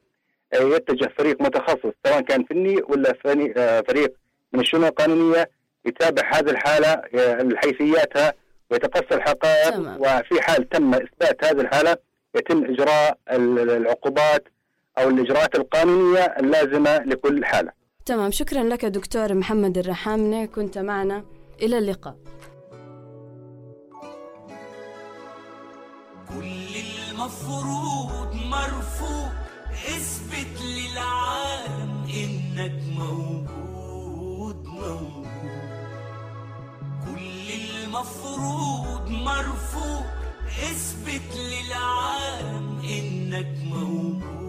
آه، 0.54 0.56
يتجه 0.76 1.10
فريق 1.18 1.42
متخصص 1.42 1.92
سواء 2.06 2.20
كان 2.20 2.44
فني 2.44 2.82
ولا 2.88 3.12
فني 3.24 3.54
آه، 3.56 3.80
فريق 3.88 4.12
من 4.52 4.60
الشؤون 4.60 4.84
القانونية 4.84 5.50
يتابع 5.84 6.22
هذه 6.34 6.50
الحالة 6.50 6.88
آه، 6.88 7.48
حيثياتها 7.56 8.32
ويتقصى 8.70 9.14
الحقائق. 9.14 9.78
وفي 9.78 10.42
حال 10.42 10.68
تم 10.68 10.94
إثبات 10.94 11.44
هذه 11.44 11.60
الحالة 11.60 11.96
يتم 12.34 12.64
إجراء 12.64 13.18
ال- 13.32 13.70
العقوبات 13.70 14.44
أو 14.98 15.08
الإجراءات 15.08 15.54
القانونية 15.54 16.20
اللازمة 16.24 16.98
لكل 16.98 17.44
حالة. 17.44 17.72
تمام 18.06 18.30
شكرا 18.30 18.62
لك 18.64 18.84
دكتور 18.84 19.34
محمد 19.34 19.78
الرحامنة 19.78 20.46
كنت 20.46 20.78
معنا 20.78 21.24
إلى 21.62 21.78
اللقاء 21.78 22.14
كل 26.34 26.76
المفروض 27.08 28.34
مرفوض. 28.34 29.30
اثبت 29.88 30.62
للعالم 30.62 32.04
إنك 32.14 32.82
موجود 32.98 34.64
موجود. 34.66 35.26
كل 37.04 37.50
المفروض 37.50 39.08
مرفوض. 39.08 40.04
اثبت 40.62 41.36
للعالم 41.36 42.80
إنك 42.84 43.58
موجود. 43.64 44.39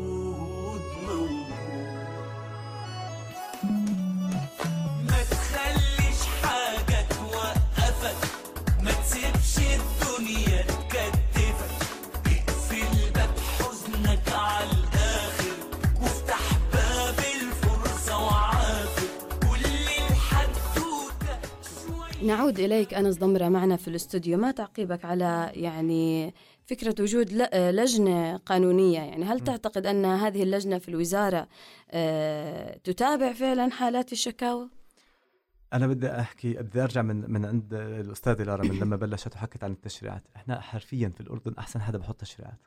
نعود 22.24 22.60
إليك 22.60 22.94
أنس 22.94 23.18
ضمرة 23.18 23.50
معنا 23.50 23.76
في 23.76 23.88
الاستوديو 23.88 24.38
ما 24.38 24.52
تعقيبك 24.52 25.06
على 25.06 25.52
يعني 25.54 26.34
فكرة 26.66 26.96
وجود 27.00 27.34
لجنة 27.54 28.38
قانونية 28.38 29.00
يعني 29.00 29.26
هل. 29.26 29.40
تعتقد 29.40 29.86
أن 29.86 30.06
هذه 30.06 30.44
اللجنة 30.44 30.78
في 30.78 30.90
الوزارة 30.90 31.48
آه، 31.92 32.78
تتابع 32.84 33.34
فعلا 33.34 33.72
حالات 33.72 34.12
الشكاوى؟ 34.12 34.70
أنا 35.74 35.88
بدي 35.88 36.12
أحكي 36.12 36.54
بدي 36.54 36.84
أرجع 36.84 37.02
من 37.02 37.32
من 37.32 37.46
عند 37.46 37.74
الأستاذة 37.74 38.44
لارا 38.44 38.66
من 38.66 38.80
لما 38.80 38.96
بلشت 38.96 39.36
وحكت 39.36 39.64
عن 39.64 39.72
التشريعات 39.72 40.24
إحنا 40.36 40.62
حرفيا 40.62 41.10
في 41.16 41.22
الأردن 41.22 41.54
أحسن 41.60 41.82
حدا 41.82 41.98
بحط 41.98 42.22
تشريعات. 42.22 42.60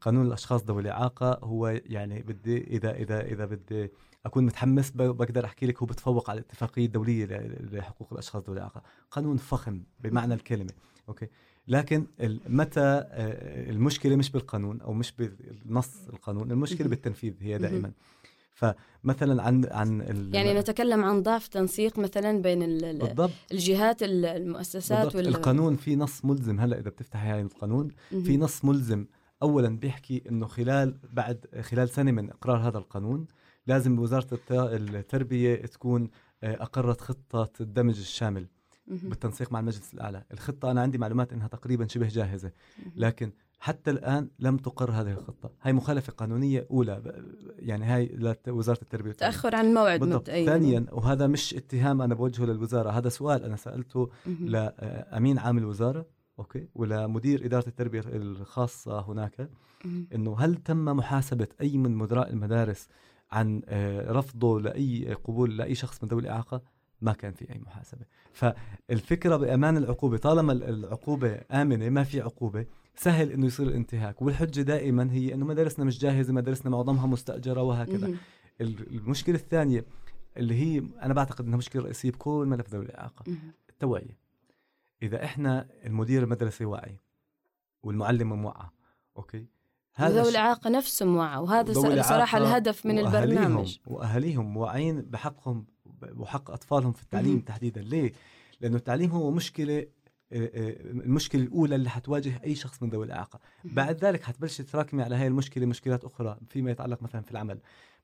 قانون 0.00 0.26
الأشخاص 0.26 0.64
ذوي 0.64 0.82
الإعاقة 0.82 1.38
هو 1.44 1.68
يعني 1.86 2.22
بدي 2.22 2.58
إذا 2.64 2.94
إذا 2.96 3.20
إذا 3.26 3.44
بدي 3.44 3.90
أكون 4.26 4.46
متحمس 4.46 4.90
بقدر 4.90 5.44
أحكي 5.44 5.66
لك 5.66 5.78
هو 5.82 5.86
بتفوق 5.86 6.30
على 6.30 6.40
الاتفاقية 6.40 6.86
الدولية 6.86 7.24
لحقوق 7.72 8.08
الأشخاص 8.12 8.42
ذوي 8.46 8.56
الإعاقة. 8.56 8.82
قانون 9.10 9.36
فخم 9.36 9.82
بمعنى 10.00 10.34
الكلمة. 10.34 10.70
أوكي؟ 11.08 11.26
لكن 11.68 12.06
متى 12.48 12.80
آه، 12.80 13.70
المشكلة 13.70 14.16
مش 14.16 14.30
بالقانون 14.30 14.80
أو 14.80 14.92
مش 14.92 15.12
بالنص 15.12 16.08
القانون 16.08 16.50
المشكلة. 16.50 16.88
بالتنفيذ 16.88 17.34
هي. 17.40 17.58
دائما. 17.58 17.92
فمثلا 18.54 19.42
عن 19.42 19.64
عن 19.70 20.00
يعني 20.34 20.54
نتكلم 20.54 21.04
عن 21.04 21.22
ضعف 21.22 21.48
تنسيق 21.48 21.98
مثلا 21.98 22.42
بين 22.42 22.62
ال- 22.62 22.84
ال- 22.84 22.98
بالضبط. 22.98 23.30
الجهات 23.52 24.02
ال- 24.02 24.24
المؤسسات 24.24 24.98
بالضبط. 24.98 25.14
وال- 25.16 25.28
القانون 25.28 25.76
في 25.76 25.96
نص 25.96 26.24
ملزم. 26.24 26.60
هلأ 26.60 26.78
إذا 26.78 26.90
بتفتحي 26.90 27.28
هاي 27.28 27.42
القانون. 27.42 27.88
في 28.10 28.36
نص 28.36 28.64
ملزم 28.64 29.06
اولا 29.42 29.68
بيحكي 29.78 30.22
إنه 30.28 30.46
خلال 30.46 30.98
بعد 31.12 31.46
خلال 31.60 31.88
سنة 31.88 32.10
من 32.12 32.30
إقرار 32.30 32.56
هذا 32.68 32.78
القانون 32.78 33.26
لازم 33.66 33.98
وزاره 33.98 34.26
الت- 34.34 34.52
التربية 34.52 35.54
تكون 35.66 36.10
آه، 36.42 36.62
أقرت 36.62 37.00
خطة 37.00 37.50
الدمج 37.60 37.98
الشامل. 37.98 38.46
بالتنسيق 38.86 39.52
مع 39.52 39.60
المجلس 39.60 39.94
الأعلى. 39.94 40.24
الخطة 40.32 40.70
أنا 40.70 40.80
عندي 40.80 40.98
معلومات 40.98 41.32
إنها 41.32 41.48
تقريبا 41.48 41.86
شبه 41.86 42.08
جاهزة 42.08 42.52
لكن 42.96 43.32
حتى 43.58 43.90
الآن 43.90 44.28
لم 44.38 44.56
تقر 44.56 44.90
هذه 44.90 45.12
الخطة. 45.12 45.50
هاي 45.62 45.72
مخالفة 45.72 46.12
قانونية 46.12 46.66
أولى 46.70 47.22
يعني 47.58 47.84
هاي 47.84 48.06
لوزاره 48.46 48.78
التربية 48.82 49.12
تأخر 49.12 49.56
عن 49.56 49.66
الموعد 49.66 50.00
بالضبط. 50.00 50.20
مبدئيا 50.20 50.46
ثانيا 50.46 50.86
وهذا 50.92 51.26
مش 51.26 51.54
اتهام 51.54 52.02
أنا 52.02 52.14
بوجهه 52.14 52.44
للوزارة. 52.44 52.90
هذا 52.90 53.08
سؤال 53.08 53.44
أنا 53.44 53.56
سألته. 53.56 54.10
لامين 54.26 55.38
عام 55.38 55.58
الوزارة. 55.58 56.06
أوكي؟ 56.38 56.68
ولمدير 56.74 57.44
إدارة 57.46 57.68
التربية 57.68 58.02
الخاصة 58.06 59.00
هناك. 59.00 59.50
إنه 60.14 60.36
هل 60.38 60.54
تم 60.56 60.84
محاسبة 60.84 61.48
أي 61.60 61.78
من 61.78 61.94
مدراء 61.96 62.30
المدارس 62.30 62.88
عن 63.32 63.62
آه، 63.68 64.12
رفضه 64.12 64.60
لأي 64.60 65.14
قبول 65.24 65.56
لأي 65.56 65.74
شخص 65.74 66.02
من 66.02 66.08
ذوي 66.08 66.20
الإعاقة؟ 66.22 66.62
ما 67.00 67.12
كان 67.12 67.32
في 67.32 67.52
أي 67.52 67.58
محاسبة. 67.58 68.04
فالفكرة 68.32 69.36
بأمان 69.36 69.76
العقوبة 69.76 70.16
طالما 70.16 70.52
ال- 70.52 70.62
العقوبة 70.64 71.40
آمنة 71.52 71.88
ما 71.88 72.04
في 72.04 72.20
عقوبة 72.20 72.66
سهل 72.96 73.32
إنه 73.32 73.46
يصير 73.46 73.66
الانتهاك. 73.66 74.22
والحجة 74.22 74.60
دائما 74.60 75.12
هي 75.12 75.34
إنه 75.34 75.46
مدارسنا 75.46 75.84
مش 75.84 75.98
جاهزة 75.98 76.32
مدارسنا 76.32 76.70
معظمها 76.70 77.06
مستأجرة 77.06 77.62
وهكذا. 77.62 78.14
المشكلة 78.60 79.36
الثانية 79.36 79.84
اللي 80.36 80.54
هي 80.54 80.82
أنا 81.02 81.14
بعتقد 81.14 81.44
إنها 81.46 81.58
مشكلة 81.58 81.82
رئيسية 81.82 82.10
بكل 82.10 82.46
ملف 82.46 82.70
ذوي 82.74 82.84
الإعاقة. 82.84 83.24
التوعية. 83.70 84.25
إذا 85.06 85.24
إحنا 85.24 85.66
المدير 85.84 86.22
المدرسي 86.22 86.64
واعي 86.64 87.00
والمعلم 87.82 88.32
موعى 88.32 88.66
أوكي؟ 89.16 89.46
وذوي 90.00 90.20
الش- 90.20 90.28
الإعاقة 90.28 90.70
نفسهم 90.70 91.16
وعوا 91.16 91.44
وهذا 91.44 91.72
ذوي 91.72 92.02
صراحة 92.02 92.38
الإعاقة 92.38 92.38
الهدف 92.38 92.86
من 92.86 93.04
وأهاليهم- 93.04 93.14
البرنامج. 93.16 93.78
واهاليهم 93.86 94.56
واعيين 94.56 95.02
بحقهم 95.02 95.66
وحق 96.16 96.50
أطفالهم 96.50 96.92
في 96.92 97.02
التعليم. 97.02 97.40
تحديدا. 97.40 97.80
ليه؟ 97.80 98.12
لأنه 98.60 98.76
التعليم 98.76 99.10
هو 99.10 99.30
مشكلة 99.30 99.86
آه، 100.32 100.36
آه، 100.54 100.76
المشكلة 100.90 101.42
الأولى 101.42 101.74
اللي 101.74 101.90
حتواجه 101.90 102.40
أي 102.44 102.54
شخص 102.54 102.82
من 102.82 102.90
ذوي 102.90 103.06
الإعاقة. 103.06 103.40
بعد 103.64 104.04
ذلك 104.04 104.22
حتبلش 104.22 104.60
تراكمي 104.60 105.02
على 105.02 105.16
هاي 105.16 105.26
المشكلة 105.26 105.66
مشكلات 105.66 106.04
أخرى 106.04 106.38
فيما 106.48 106.70
يتعلق 106.70 107.02
مثلا 107.02 107.20
في 107.22 107.30
العمل. 107.30 107.58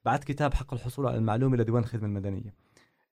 بعد 0.05 0.19
كتاب 0.19 0.55
حق 0.55 0.75
الحصول 0.75 1.07
على 1.07 1.17
المعلومة 1.17 1.57
لديوان 1.57 1.83
الخدمة 1.83 2.07
المدنية. 2.07 2.55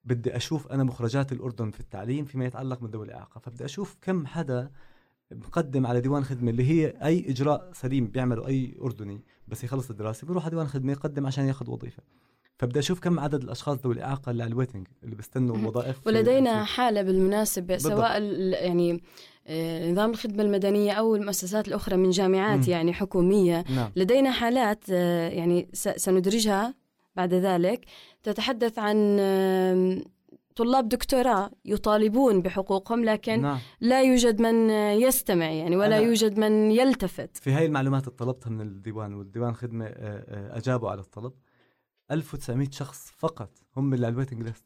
بدي 0.05 0.37
أشوف 0.37 0.67
أنا 0.73 0.85
مخرجات 0.85 1.33
الأردن 1.33 1.71
في 1.71 1.81
التعليم 1.81 2.25
فيما 2.25 2.45
يتعلق 2.45 2.83
من 2.83 2.91
ذوي 2.91 3.07
الإعاقة 3.07 3.39
فبدي 3.39 3.65
أشوف 3.65 3.97
كم 4.03 4.27
حدا 4.27 4.71
مقدم 5.33 5.87
على 5.87 6.01
ديوان 6.01 6.25
خدمة 6.25 6.51
اللي 6.51 6.71
هي 6.71 6.87
أي 7.05 7.31
إجراء 7.31 7.71
سليم 7.75 8.07
بيعمله 8.07 8.47
أي 8.47 8.75
أردني 8.83 9.21
بس 9.49 9.65
يخلص 9.65 9.91
الدراسة 9.91 10.27
بيروح 10.27 10.43
على 10.45 10.51
ديوان 10.51 10.67
خدمة 10.67 10.93
يقدم 10.93 11.27
عشان 11.27 11.45
ياخذ 11.49 11.71
وظيفة 11.71 12.03
فبدي 12.59 12.79
أشوف 12.79 13.01
كم 13.01 13.21
عدد 13.21 13.43
الأشخاص 13.43 13.79
ذوي 13.79 13.95
الإعاقة 13.95 14.31
اللي 14.31 14.43
على 14.43 14.51
الويتنج 14.53 14.87
اللي 15.05 15.17
بيستنوا 15.17 15.57
مهم. 15.57 15.67
وظائف 15.67 15.97
في- 16.01 16.09
ولدينا 16.09 16.65
بالمناسبة 17.03 17.67
بالضبط. 17.75 17.93
سواء 17.93 18.23
يعني 18.53 19.03
آه، 19.47 19.93
نظام 19.93 20.11
الخدمة 20.11 20.43
المدنية 20.43 20.93
أو 20.93 21.17
المؤسسات 21.17 21.69
الأخرى 21.69 21.97
من 21.97 22.11
جامعات 22.11 22.59
مم. 22.67 22.73
يعني 22.73 22.93
حكومية 22.93 23.65
نعم 23.75 23.91
لدينا 23.97 24.31
حالات 24.31 24.85
آه، 24.91 25.29
يعني 25.29 25.69
سندرجها 25.97 26.75
بعد 27.17 27.35
ذلك. 27.35 27.85
تتحدث 28.23 28.79
عن 28.79 29.19
طلاب 30.57 30.89
دكتوراه 30.89 31.51
يطالبون 31.65 32.43
بحقوقهم 32.43 33.05
لكن 33.05 33.43
نعم. 33.43 33.59
لا 33.81 34.03
يوجد 34.03 34.43
من 34.43 34.71
يستمع 35.01 35.51
يعني 35.51 35.77
ولا 35.77 35.99
يوجد 35.99 36.39
من 36.39 36.71
يلتفت. 36.71 37.37
في 37.37 37.53
هاي 37.53 37.67
المعلومات 37.67 38.05
اللي 38.05 38.17
طلبتها 38.17 38.51
من 38.51 38.61
الديوان 38.61 39.15
والديوان 39.15 39.55
خدمة 39.55 39.85
آه، 39.85 39.91
آه، 39.95 40.59
أجابوا 40.59 40.91
على 40.91 41.01
الطلب. 41.01 41.33
1900 42.11 42.71
شخص 42.71 43.13
فقط 43.19 43.51
هم 43.77 43.95
اللي 43.95 44.07
على 44.07 44.13
ال 44.13 44.16
waiting 44.16 44.43
list 44.43 44.65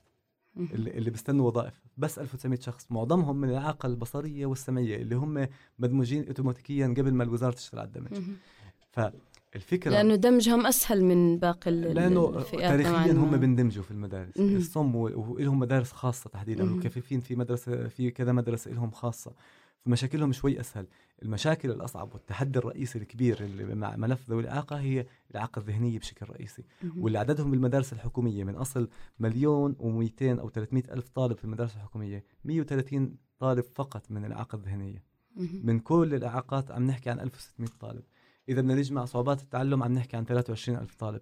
اللي, 0.56 0.90
اللي 0.90 1.10
بيستنوا 1.10 1.46
وظائف. 1.46 1.82
بس 1.96 2.18
1900 2.18 2.60
شخص 2.60 2.86
معظمهم 2.90 3.36
من 3.36 3.50
الاعاقه 3.50 3.86
البصرية 3.86 4.46
والسمعية 4.46 4.96
اللي 4.96 5.14
هم 5.14 5.48
مدموجين 5.78 6.26
اوتوماتيكيا 6.26 6.86
قبل 6.86 7.14
ما 7.14 7.24
الوزارة 7.24 7.54
تشتغل 7.54 7.80
على 7.80 7.86
الدمج. 7.86 8.12
مهم. 8.12 8.36
فالفكرة 9.54 9.90
لأنه 9.90 10.14
دمجهم 10.14 10.66
أسهل 10.66 11.04
من 11.04 11.38
باقي 11.38 11.70
لأنه 11.70 12.38
الفئات 12.38 12.60
تاريخيا. 12.60 13.12
هم 13.12 13.36
بندمجوا 13.36 13.82
في 13.82 13.90
المدارس. 13.90 14.36
الصم 14.36 14.96
ولهم 14.96 15.58
مدارس 15.58 15.92
خاصة 15.92 16.30
تحديدا 16.30 16.64
مهم. 16.64 16.74
والكفيفين 16.74 17.20
في 17.20 17.36
مدرسة 17.36 17.88
في 17.88 18.10
كذا 18.10 18.32
مدرسة 18.32 18.70
لهم 18.70 18.90
خاصة 18.90 19.32
فمشاكلهم 19.84 20.32
شوي 20.32 20.60
أسهل 20.60 20.86
المشاكل 21.22 21.70
الأصعب 21.70 22.14
والتحدي 22.14 22.58
الرئيسي 22.58 22.98
الكبير 22.98 23.40
اللي 23.40 23.74
مع 23.74 23.96
ملف 23.96 24.30
ذوي 24.30 24.42
الإعاقة 24.42 24.76
هي 24.76 25.06
الإعاقة 25.30 25.58
الذهنية 25.58 25.98
بشكل 25.98 26.26
رئيسي. 26.30 26.64
واللي 26.96 27.18
عددهم 27.18 27.50
بالمدارس 27.50 27.92
الحكومية 27.92 28.44
من 28.44 28.54
أصل 28.54 28.88
مليون 29.18 29.74
و200 29.74 30.22
أو 30.40 30.50
300 30.50 30.82
ألف 30.90 31.08
طالب 31.08 31.36
في 31.36 31.44
المدارس 31.44 31.74
الحكومية 31.76 32.24
130 32.44 33.16
طالب 33.38 33.64
فقط 33.74 34.10
من 34.10 34.24
الإعاقة 34.24 34.56
الذهنية. 34.56 35.02
من 35.36 35.78
كل 35.80 36.14
الإعاقات 36.14 36.70
عم 36.70 36.86
نحكي 36.86 37.10
عن 37.10 37.20
1600 37.20 37.70
طالب 37.80 38.02
إذا 38.48 38.60
بدنا 38.60 38.74
نجمع 38.74 39.04
صعوبات 39.04 39.42
التعلم 39.42 39.82
عم 39.82 39.92
نحكي 39.92 40.16
عن 40.16 40.24
23 40.24 40.78
ألف 40.78 40.94
طالب. 40.94 41.20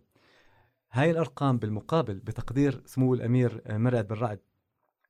هاي 0.93 1.11
الأرقام 1.11 1.59
بالمقابل 1.59 2.15
بتقدير 2.15 2.83
سمو 2.87 3.15
الأمير 3.15 3.63
آه، 3.67 3.79
مرعد 3.79 4.09
بن 4.09 4.17
رعد 4.17 4.41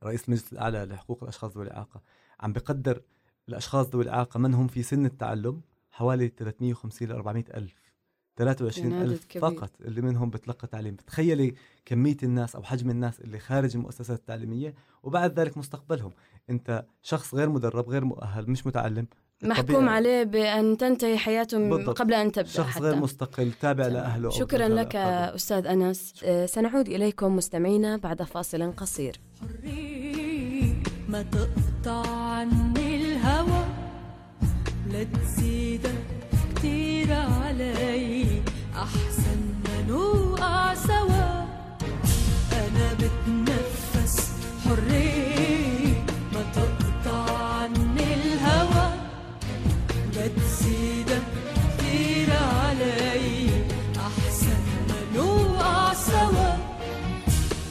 رئيس 0.05 0.29
المجلس 0.29 0.53
الأعلى 0.53 0.85
لحقوق 0.85 1.23
الأشخاص 1.23 1.57
ذوي 1.57 1.65
الإعاقة 1.65 2.03
عم 2.41 2.53
بقدر 2.53 3.03
الأشخاص 3.49 3.87
ذوي 3.89 4.05
الإعاقة 4.05 4.39
من 4.39 4.55
هم 4.55 4.69
في 4.69 4.83
سن 4.83 5.07
التعلم 5.07 5.61
حوالي 5.91 6.29
350 6.29 7.09
ل 7.09 7.13
400 7.13 7.45
ألف. 7.55 7.83
23 8.37 8.91
يعني 8.91 9.03
عدد 9.03 9.11
ألف 9.11 9.25
كبير. 9.25 9.51
فقط 9.51 9.71
اللي 9.81 10.01
منهم 10.01 10.31
بتلقى 10.31 10.69
تعليم 10.69 10.97
تخيلي 10.97 11.55
كمية 11.85 12.17
الناس 12.23 12.57
أو 12.57 12.63
حجم 12.63 12.91
الناس 12.91 13.21
اللي 13.21 13.39
خارج 13.39 13.77
المؤسسات 13.77 14.19
التعليمية 14.19 14.75
وبعد 15.03 15.41
ذلك 15.41 15.59
مستقبلهم. 15.59 16.13
أنت 16.51 16.85
شخص 17.03 17.35
غير 17.35 17.49
مدرب 17.49 17.89
غير 17.89 18.05
مؤهل 18.05 18.51
مش 18.51 18.67
متعلم 18.67 19.07
محكوم 19.43 19.76
الطبيعي- 19.76 19.88
عليه 19.88 20.22
بأن 20.24 20.76
تنتهي 20.78 21.18
حياتهم 21.18 21.70
بالضبط. 21.70 21.99
قبل 21.99 22.14
أن 22.14 22.32
تبدأ 22.32 22.49
شخص 22.51 22.66
حتى. 22.70 22.84
غير 22.84 22.97
مستقل 22.97 23.53
تابع 23.61 23.84
تمام. 23.88 23.97
لأهله 23.97 24.30
شكرا 24.30 24.68
لك 24.68 24.95
لأقاربه. 24.95 25.34
أستاذ 25.34 25.66
أنس. 25.66 26.14
آه، 26.24 26.47
سنعود 26.47 26.88
إليكم 26.88 27.36
مستمعينا 27.36 27.97
بعد 27.97 28.22
فاصل 28.22 28.72
قصير. 28.76 29.20
حرية 29.40 30.72
ما 31.09 31.22
تقطع 31.22 32.11
عني 32.11 32.97
الهوى. 32.97 33.64
لا 34.93 35.05
تزيدك 35.05 35.95
كتير 36.57 37.12
علي. 37.12 38.24
أحسن 38.76 39.40
ما 39.64 39.82
نوقع 39.88 40.74
سوا. 40.74 41.43
أنا 42.53 42.93
بتنفس. 42.95 44.32
حرية 44.64 45.32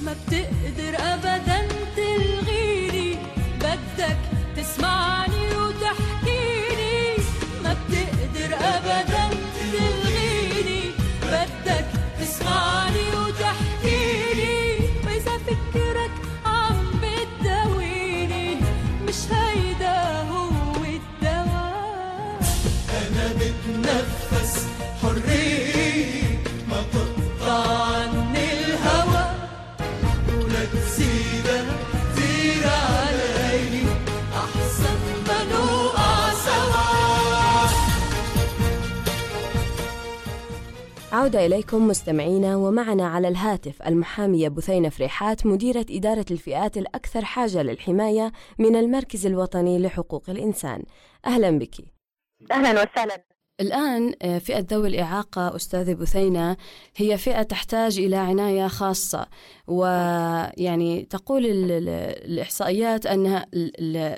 ما 0.01 0.15
بتقدر 0.27 0.95
ابدا. 1.13 1.60
عودة 41.21 41.45
إليكم 41.45 41.87
مستمعينا 41.87 42.55
ومعنا 42.55 43.07
على 43.07 43.27
الهاتف 43.27 43.81
المحامية 43.81 44.47
بثينة 44.49 44.89
فريحات 44.89 45.45
مديرة 45.45 45.85
إدارة 45.89 46.25
الفئات 46.31 46.77
الأكثر 46.77 47.25
حاجة 47.25 47.61
للحماية 47.63 48.31
من 48.59 48.75
المركز 48.75 49.25
الوطني 49.25 49.79
لحقوق 49.79 50.29
الإنسان. 50.29 50.83
أهلا 51.25 51.59
بك. 51.59 51.75
أهلا 52.51 52.69
وسهلا. 52.71 53.23
الآن 53.61 54.13
آه، 54.21 54.37
فئة 54.37 54.65
ذوي 54.71 54.87
الإعاقة 54.87 55.55
أستاذة 55.55 55.93
بثينة 55.93 56.57
هي 56.95 57.17
فئة 57.17 57.41
تحتاج 57.41 57.99
إلى 57.99 58.15
عناية 58.15 58.67
خاصة. 58.67 59.27
ويعني 59.67 61.07
تقول 61.09 61.45
ال- 61.45 61.71
ال- 61.71 61.89
الإحصائيات 62.31 63.05
أنها 63.05 63.45
ال- 63.53 63.97
ال- 63.97 64.17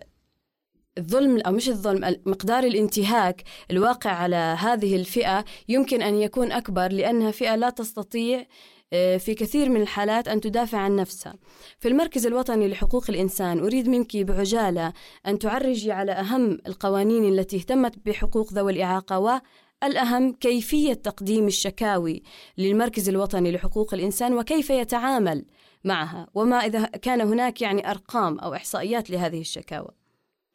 الظلم 0.97 1.39
أو 1.39 1.51
مش 1.51 1.69
الظلم 1.69 2.15
مقدار 2.25 2.63
الانتهاك 2.63 3.43
الواقع 3.71 4.09
على 4.09 4.35
هذه 4.35 4.95
الفئة 4.95 5.45
يمكن 5.69 6.01
أن 6.01 6.15
يكون 6.15 6.51
أكبر 6.51 6.91
لأنها 6.91 7.31
فئة 7.31 7.55
لا 7.55 7.69
تستطيع 7.69 8.45
آه، 8.93 9.17
في 9.17 9.33
كثير 9.33 9.69
من 9.69 9.81
الحالات 9.81 10.27
أن 10.27 10.41
تدافع 10.41 10.77
عن 10.77 10.95
نفسها. 10.95 11.35
في 11.79 11.87
المركز 11.87 12.25
الوطني 12.25 12.67
لحقوق 12.67 13.05
الإنسان 13.09 13.59
أريد 13.59 13.89
منك 13.89 14.17
بعجالة 14.17 14.93
أن 15.27 15.39
تعرجي 15.39 15.91
على 15.91 16.11
أهم 16.11 16.57
القوانين 16.67 17.33
التي 17.33 17.57
اهتمت 17.57 17.93
بحقوق 18.05 18.53
ذوي 18.53 18.71
الإعاقة 18.71 19.41
والأهم 19.83 20.33
كيفية 20.33 20.93
تقديم 20.93 21.47
الشكاوي 21.47 22.23
للمركز 22.57 23.09
الوطني 23.09 23.51
لحقوق 23.51 23.93
الإنسان 23.93 24.33
وكيف 24.37 24.69
يتعامل 24.69 25.45
معها 25.83 26.27
وما 26.33 26.57
إذا 26.57 26.85
كان 26.85 27.21
هناك 27.21 27.61
يعني 27.61 27.91
أرقام 27.91 28.39
أو 28.39 28.53
إحصائيات 28.53 29.09
لهذه 29.09 29.41
الشكاوى. 29.41 30.02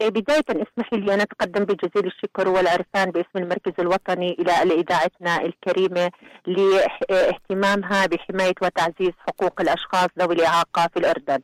بداية 0.01 0.44
اسمح 0.51 0.92
لي 0.92 1.14
أن 1.14 1.20
أتقدم 1.20 1.64
بجزيل 1.64 2.07
الشكر 2.07 2.49
والعرفان 2.49 3.11
باسم 3.11 3.28
المركز 3.36 3.72
الوطني 3.78 4.36
إلى 4.38 4.53
إذاعتنا 4.80 5.36
الكريمة 5.42 6.11
لاهتمامها 6.46 8.07
بحماية 8.07 8.55
وتعزيز 8.62 9.12
حقوق 9.28 9.61
الأشخاص 9.61 10.09
ذوي 10.18 10.34
الإعاقة 10.34 10.88
في 10.92 10.99
الأردن. 10.99 11.38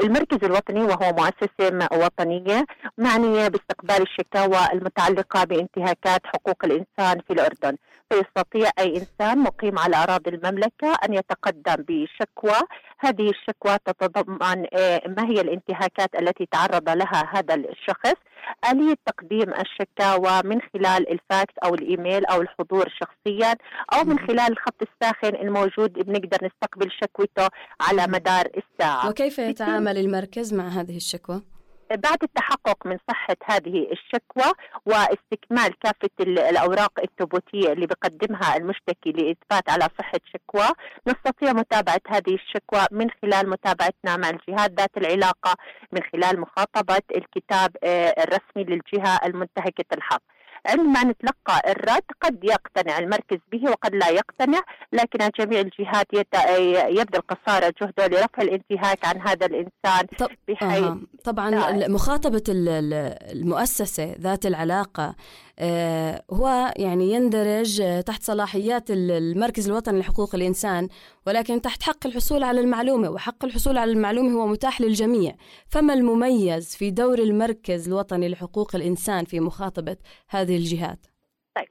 المركز 0.00 0.44
الوطني 0.44 0.82
وهو 0.82 1.12
مؤسسة 1.12 1.88
وطنية 1.92 2.66
معنية 2.98 3.48
باستقبال 3.48 4.02
الشكاوى 4.02 4.58
المتعلقة 4.72 5.44
بانتهاكات 5.44 6.20
حقوق 6.26 6.64
الإنسان 6.64 7.20
في 7.26 7.32
الأردن. 7.32 7.76
فيستطيع 8.10 8.70
أي 8.78 8.96
إنسان 8.96 9.38
مقيم 9.38 9.78
على 9.78 9.96
أراضي 9.96 10.30
المملكة 10.30 10.94
أن 11.04 11.14
يتقدم 11.14 11.84
بشكوى. 11.88 12.60
هذه 12.98 13.30
الشكوى 13.30 13.76
تتضمن 13.84 14.66
آه، 14.74 15.02
ما 15.06 15.24
هي 15.24 15.40
الانتهاكات 15.40 16.14
التي 16.20 16.48
تعرض 16.52 16.88
لها 16.88 17.30
هذا 17.34 17.54
الشخص؟ 17.54 18.14
آلية 18.70 18.94
تقديم 19.06 19.54
الشكاوى 19.54 20.42
من 20.44 20.60
خلال 20.74 21.12
الفاكس 21.12 21.54
أو 21.64 21.74
الإيميل 21.74 22.26
أو 22.26 22.40
الحضور 22.42 22.88
شخصيا 22.88 23.54
أو 23.94 24.04
من 24.04 24.18
خلال 24.18 24.52
الخط 24.52 24.82
الساخن 24.82 25.36
الموجود 25.46 25.92
بنقدر 25.92 26.38
نستقبل 26.46 26.90
شكوته 27.02 27.48
على 27.80 28.06
مدار 28.06 28.46
الساعة. 28.56 29.08
وكيف 29.08 29.38
يتعامل 29.38 29.85
المركز 29.90 30.54
مع 30.54 30.68
هذه 30.68 30.96
الشكوى؟ 30.96 31.42
بعد 31.90 32.22
التحقق 32.22 32.86
من 32.86 32.96
صحة 33.10 33.36
هذه 33.44 33.86
الشكوى 33.92 34.52
واستكمال 34.86 35.78
كافة 35.80 36.10
ال- 36.20 36.38
الأوراق 36.38 36.92
الثبوتية 37.02 37.72
اللي 37.72 37.86
بقدمها 37.86 38.56
المشتكي 38.56 39.10
لإثبات 39.12 39.70
على 39.70 39.88
صحة 39.98 40.20
شكوى 40.34 40.66
نستطيع 41.08 41.52
متابعة 41.52 42.00
هذه 42.08 42.34
الشكوى 42.34 42.86
من 42.90 43.06
خلال 43.22 43.50
متابعتنا 43.50 44.16
مع 44.16 44.30
الجهات 44.30 44.70
ذات 44.80 44.96
العلاقة 44.96 45.54
من 45.92 46.00
خلال 46.12 46.40
مخاطبة 46.40 47.02
الكتاب 47.16 47.76
آه، 47.84 48.14
الرسمي 48.22 48.64
للجهة 48.64 49.20
المنتهكة 49.26 49.84
الحق 49.94 50.22
عندما 50.66 51.04
نتلقى 51.04 51.72
الرد 51.72 52.02
قد 52.20 52.44
يقتنع 52.44 52.98
المركز 52.98 53.38
به 53.52 53.70
وقد 53.70 53.94
لا 53.94 54.08
يقتنع 54.08 54.60
لكن 54.92 55.30
جميع 55.38 55.60
الجهات 55.60 56.06
يت- 56.12 56.34
يبذل 56.98 57.20
قصارى 57.28 57.72
جهده 57.82 58.06
لرفع 58.06 58.42
الانتهاك 58.42 59.04
عن 59.04 59.20
هذا 59.20 59.46
الإنسان 59.46 60.06
طب 60.18 60.28
بحيث 60.48 60.82
آه. 60.84 60.98
طبعا 61.24 61.50
نعم. 61.50 61.92
مخاطبة 61.92 62.42
ال- 62.48 62.68
ال- 62.68 63.16
المؤسسة 63.32 64.14
ذات 64.20 64.46
العلاقة 64.46 65.14
هو 66.32 66.72
يعني 66.76 67.12
يندرج 67.12 67.80
آه، 67.80 68.00
تحت 68.00 68.22
صلاحيات 68.22 68.90
ال- 68.90 69.10
المركز 69.10 69.68
الوطني 69.68 70.00
لحقوق 70.00 70.34
الإنسان 70.34 70.88
ولكن 71.26 71.60
تحت 71.60 71.82
حق 71.82 72.06
الحصول 72.06 72.42
على 72.44 72.60
المعلومة 72.60 73.10
وحق 73.10 73.44
الحصول 73.44 73.78
على 73.78 73.92
المعلومة 73.92 74.32
هو 74.42 74.46
متاح 74.46 74.80
للجميع. 74.80 75.34
فما 75.68 75.94
المميز 75.94 76.76
في 76.76 76.90
دور 76.90 77.18
المركز 77.18 77.88
الوطني 77.88 78.28
لحقوق 78.28 78.76
الإنسان 78.76 79.24
في 79.24 79.40
مخاطبة 79.40 79.96
هذه 80.28 80.56
الجهات؟ 80.56 81.06
طيب 81.56 81.68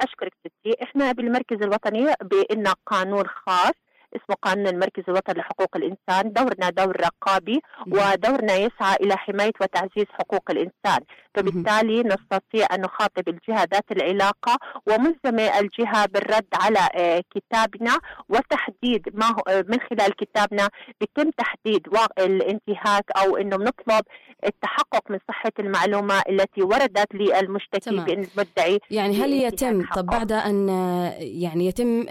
أشكرك 0.00 0.32
ستي 0.40 0.82
إحنا 0.82 1.12
بالمركز 1.12 1.56
الوطني 1.62 2.14
بإلنا 2.22 2.74
قانون 2.86 3.24
خاص 3.26 3.72
اسمه 4.16 4.36
قانون 4.42 4.66
المركز 4.66 5.02
الوطني 5.08 5.40
لحقوق 5.40 5.76
الإنسان 5.76 6.32
دورنا 6.32 6.70
دور 6.70 6.96
رقابي 7.00 7.60
ودورنا 7.86 8.54
يسعى 8.54 8.96
إلى 9.00 9.16
حماية 9.16 9.52
وتعزيز 9.60 10.06
حقوق 10.12 10.50
الإنسان 10.50 11.00
فبالتالي 11.34 12.02
نستطيع 12.02 12.66
أن 12.74 12.80
نخاطب 12.80 13.28
الجهة 13.28 13.68
ذات 13.72 13.92
العلاقة 13.92 14.58
وملزمة 14.86 15.58
الجهة 15.58 16.06
بالرد 16.06 16.46
على 16.54 16.88
آه، 16.94 17.22
كتابنا 17.34 17.98
وتحديد 18.28 19.02
ما 19.14 19.26
هو 19.26 19.42
آه، 19.48 19.64
من 19.68 19.78
خلال 19.80 20.16
كتابنا 20.16 20.68
بيتم 21.00 21.30
تحديد 21.30 21.88
الانتهاك 22.18 23.04
أو 23.16 23.36
أنه 23.36 23.56
بنطلب 23.56 24.04
التحقق 24.46 25.10
من 25.10 25.18
صحة 25.28 25.52
المعلومة 25.58 26.22
التي 26.28 26.62
وردت 26.62 27.14
للمشتكي. 27.14 27.90
بأن 27.90 28.26
المدعي 28.36 28.78
يعني 28.90 29.22
هل 29.22 29.32
يتم. 29.32 29.86
طب 29.94 30.06
بعد 30.06 30.32
أن 30.32 30.68
آه، 30.68 31.12
يعني 31.18 31.66
يتم 31.66 32.06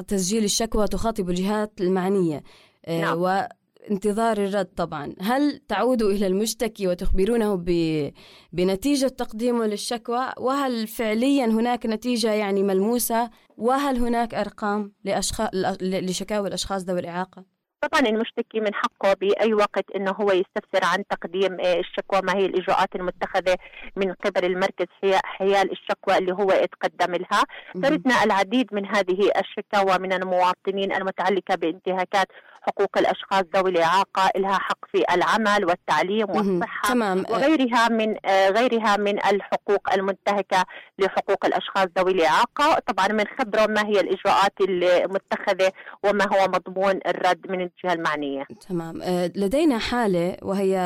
تسجيل 0.00 0.44
الشكوى 0.44 0.86
تخاطب 0.88 1.30
الجهات 1.30 1.72
المعنية 1.80 2.42
آه، 2.86 3.00
نعم. 3.00 3.18
وانتظار 3.20 4.38
الرد 4.38 4.66
طبعا 4.76 5.14
هل 5.20 5.58
تعودوا 5.68 6.10
إلى 6.12 6.26
المشتكي 6.26 6.86
وتخبرونه 6.88 7.54
ب- 7.66 8.12
بنتيجة 8.52 9.06
تقديمه 9.06 9.66
للشكوى 9.66 10.32
وهل 10.38 10.86
فعليا 10.86 11.46
هناك 11.46 11.86
نتيجة 11.86 12.32
يعني 12.32 12.62
ملموسة 12.62 13.30
وهل 13.56 13.96
هناك 13.96 14.34
أرقام 14.34 14.92
لأشخاص 15.04 15.48
لشكاوى 15.82 16.48
الأشخاص 16.48 16.82
ذوي 16.82 17.00
الإعاقة؟ 17.00 17.44
طبعا 17.82 18.00
المشتكي 18.00 18.60
من 18.60 18.74
حقه 18.74 19.12
بأي 19.14 19.54
وقت 19.54 19.84
أنه 19.96 20.10
هو 20.10 20.32
يستفسر 20.32 20.84
عن 20.84 21.04
تقديم 21.10 21.60
آه، 21.60 21.78
الشكوى 21.80 22.20
ما 22.22 22.34
هي 22.36 22.46
الإجراءات 22.46 22.94
المتخذة 22.96 23.56
من 23.96 24.12
قبل 24.12 24.44
المركز 24.44 24.86
حي- 25.02 25.20
حيال 25.24 25.70
الشكوى 25.72 26.18
اللي 26.18 26.32
هو 26.32 26.52
يتقدم 26.52 27.14
لها. 27.14 27.42
شهدنا 27.82 28.24
العديد 28.24 28.74
من 28.74 28.86
هذه 28.86 29.30
الشكاوى 29.40 29.98
من 29.98 30.12
المواطنين 30.12 30.92
المتعلقة 30.92 31.54
بانتهاكات 31.54 32.26
حقوق 32.62 32.98
الأشخاص 32.98 33.44
ذوي 33.56 33.70
الإعاقة 33.70 34.30
لها 34.36 34.58
حق 34.58 34.78
في 34.92 35.04
العمل 35.14 35.64
والتعليم. 35.64 36.30
والصحة 36.30 36.88
تمام. 36.94 37.24
وغيرها 37.30 37.88
من 37.88 38.16
آه، 38.24 38.50
غيرها 38.50 38.96
من 38.96 39.18
الحقوق 39.26 39.92
المنتهكة 39.92 40.64
لحقوق 40.98 41.46
الأشخاص 41.46 41.86
ذوي 41.98 42.12
الإعاقة. 42.12 42.78
طبعا 42.78 43.08
من 43.08 43.24
خبرة 43.38 43.66
ما 43.66 43.86
هي 43.86 44.00
الإجراءات 44.00 44.52
المتخذة 44.60 45.72
وما 46.04 46.24
هو 46.24 46.48
مضمون 46.48 47.00
الرد 47.06 47.50
من 47.50 47.60
الجهة 47.60 47.92
المعنية. 47.92 48.44
تمام. 48.68 49.02
آه، 49.02 49.32
لدينا 49.36 49.78
حالة 49.78 50.36
وهي 50.42 50.76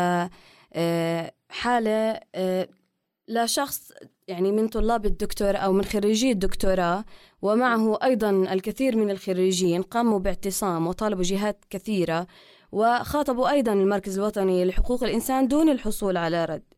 آه، 0.75 1.33
حالة 1.51 2.21
لشخص 3.29 3.93
يعني 4.29 4.53
من 4.53 4.69
طلاب 4.69 5.07
الدكتوراه 5.07 5.59
أو 5.59 5.73
من 5.73 5.85
خريجي 5.85 6.31
الدكتوراه 6.31 7.05
ومعه 7.43 7.99
أيضا 8.03 8.31
الكثير 8.31 8.97
من 8.97 9.11
الخريجين 9.11 9.83
قاموا 9.83 10.19
باعتصام 10.19 10.87
وطالبوا 10.87 11.23
جهات 11.23 11.65
كثيرة 11.71 12.27
وخاطبوا 12.73 13.51
أيضا 13.51 13.73
المركز 13.73 14.19
الوطني 14.19 14.65
لحقوق 14.65 15.05
الإنسان 15.05 15.49
دون 15.49 15.69
الحصول 15.69 16.17
على 16.17 16.45
رد. 16.45 16.75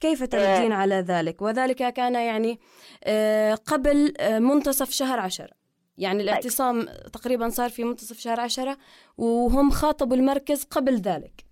كيف 0.00 0.22
تردين 0.22 0.72
على 0.72 0.94
ذلك؟ 0.94 1.42
وذلك 1.42 1.92
كان 1.92 2.14
يعني 2.14 2.60
آه، 3.04 3.54
قبل 3.54 4.14
آه، 4.18 4.38
منتصف 4.38 4.90
شهر 4.90 5.20
عشرة 5.20 5.60
يعني 5.98 6.22
الاعتصام 6.22 6.86
تقريبا 7.12 7.48
صار 7.48 7.70
في 7.70 7.84
منتصف 7.84 8.18
شهر 8.18 8.40
عشرة 8.40 8.78
وهم 9.18 9.70
خاطبوا 9.70 10.16
المركز 10.16 10.64
قبل 10.64 10.96
ذلك. 10.96 11.44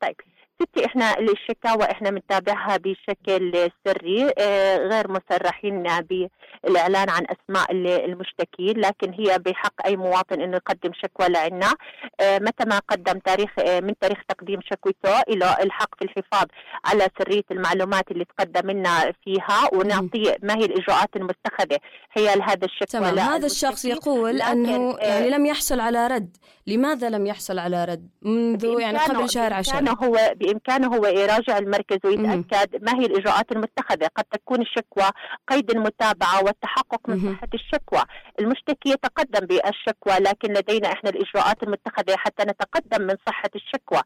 طيب. 0.00 0.16
ستي 0.62 0.86
إحنا 0.86 1.18
الشكاوى 1.18 1.84
إحنا 1.90 2.10
بنتابعها 2.10 2.76
بشكل 2.76 3.70
سري 3.86 4.32
آه، 4.38 4.76
غير 4.76 5.06
مسرحين 5.10 5.82
بالإعلان 6.64 7.10
عن 7.10 7.22
أسماء 7.30 7.72
ال- 7.72 7.86
المشتكين 8.04 8.80
لكن 8.80 9.12
هي 9.12 9.38
بحق 9.38 9.86
أي 9.86 9.96
مواطن 9.96 10.40
إنه 10.40 10.56
يقدم 10.56 10.90
شكوى 11.02 11.28
لعنا. 11.28 11.74
آه، 12.20 12.38
متى 12.38 12.64
ما 12.68 12.78
قدم 12.78 13.18
تاريخ 13.18 13.50
آه، 13.58 13.80
من 13.80 13.98
تاريخ 14.00 14.18
تقديم 14.28 14.60
شكوته 14.72 15.20
له 15.28 15.52
الحق 15.62 15.94
في 15.98 16.04
الحفاظ 16.04 16.46
على 16.84 17.06
سرية 17.18 17.42
المعلومات 17.50 18.10
اللي 18.10 18.24
تقدم 18.24 18.70
لنا 18.70 19.12
فيها 19.24 19.68
ونعطيه 19.74 20.36
ما 20.42 20.54
هي 20.56 20.64
الإجراءات 20.64 21.08
المتخذه 21.16 21.78
حيال 22.10 22.42
هذا 22.42 22.64
الشكوى 22.64 22.86
تمام. 22.86 23.18
هذا 23.18 23.46
الشخص 23.46 23.84
يقول 23.84 24.42
أنه 24.42 24.96
يعني 24.98 25.30
لم 25.30 25.46
يحصل 25.46 25.80
على 25.80 26.06
رد. 26.06 26.36
لماذا 26.66 27.10
لم 27.10 27.26
يحصل 27.26 27.58
على 27.58 27.84
رد؟ 27.84 28.08
منذ 28.22 28.80
يعني 28.80 28.98
قبل 28.98 29.30
شهر 29.30 29.50
بإمكانه 29.50 29.90
عشرة 29.90 30.06
هو 30.06 30.34
بامكانه 30.52 30.96
هو 30.96 31.06
يراجع 31.06 31.58
المركز 31.58 31.98
ويتأكد 32.04 32.84
ما 32.84 32.94
هي 33.00 33.06
الإجراءات 33.06 33.52
المتخذة. 33.52 34.08
قد 34.16 34.24
تكون 34.24 34.60
الشكوى 34.60 35.10
قيد 35.48 35.70
المتابعة 35.70 36.44
والتحقق 36.44 37.00
من 37.08 37.34
صحة 37.36 37.48
الشكوى. 37.54 38.02
المشتكي 38.40 38.90
يتقدم 38.90 39.46
بالشكوى 39.46 40.12
لكن 40.20 40.52
لدينا 40.52 40.92
إحنا 40.92 41.10
الإجراءات 41.10 41.62
المتخذة 41.62 42.16
حتى 42.16 42.42
نتقدم 42.42 43.02
من 43.02 43.14
صحة 43.26 43.50
الشكوى. 43.54 44.00